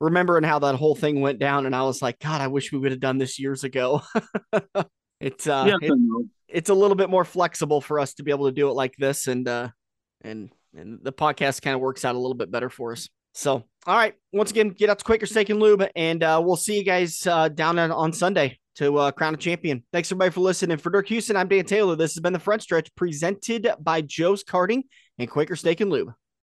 remembering 0.00 0.44
how 0.44 0.58
that 0.58 0.74
whole 0.74 0.94
thing 0.94 1.20
went 1.20 1.38
down. 1.38 1.66
And 1.66 1.74
I 1.74 1.82
was 1.84 2.02
like, 2.02 2.18
God, 2.18 2.40
I 2.40 2.48
wish 2.48 2.72
we 2.72 2.78
would 2.78 2.90
have 2.90 3.00
done 3.00 3.18
this 3.18 3.38
years 3.38 3.64
ago. 3.64 4.02
it's 5.20 5.46
uh, 5.46 5.64
yes 5.68 5.78
it, 5.82 6.26
it's 6.52 6.70
a 6.70 6.74
little 6.74 6.96
bit 6.96 7.10
more 7.10 7.24
flexible 7.24 7.80
for 7.80 7.98
us 7.98 8.14
to 8.14 8.22
be 8.22 8.30
able 8.30 8.46
to 8.46 8.52
do 8.52 8.68
it 8.68 8.74
like 8.74 8.94
this, 8.96 9.26
and 9.26 9.48
uh, 9.48 9.68
and 10.20 10.52
and 10.74 11.00
the 11.02 11.12
podcast 11.12 11.62
kind 11.62 11.74
of 11.74 11.80
works 11.80 12.04
out 12.04 12.14
a 12.14 12.18
little 12.18 12.36
bit 12.36 12.50
better 12.50 12.68
for 12.68 12.92
us. 12.92 13.08
So, 13.34 13.64
all 13.86 13.96
right, 13.96 14.14
once 14.32 14.50
again, 14.50 14.68
get 14.68 14.90
out 14.90 14.98
to 14.98 15.04
Quaker 15.04 15.26
Steak 15.26 15.48
and 15.48 15.58
Lube, 15.58 15.88
and 15.96 16.22
uh, 16.22 16.40
we'll 16.44 16.56
see 16.56 16.76
you 16.76 16.84
guys 16.84 17.26
uh, 17.26 17.48
down 17.48 17.78
on, 17.78 17.90
on 17.90 18.12
Sunday 18.12 18.58
to 18.76 18.98
uh, 18.98 19.10
crown 19.10 19.34
a 19.34 19.36
champion. 19.36 19.82
Thanks 19.92 20.10
everybody 20.10 20.30
for 20.30 20.40
listening. 20.40 20.78
For 20.78 20.90
Dirk 20.90 21.08
Houston, 21.08 21.36
I'm 21.36 21.48
Dan 21.48 21.64
Taylor. 21.64 21.96
This 21.96 22.14
has 22.14 22.20
been 22.20 22.32
the 22.32 22.38
front 22.38 22.62
stretch 22.62 22.94
presented 22.94 23.68
by 23.80 24.00
Joe's 24.00 24.44
Karting 24.44 24.82
and 25.18 25.30
Quaker 25.30 25.56
Steak 25.56 25.80
and 25.80 25.90
Lube. 25.90 26.12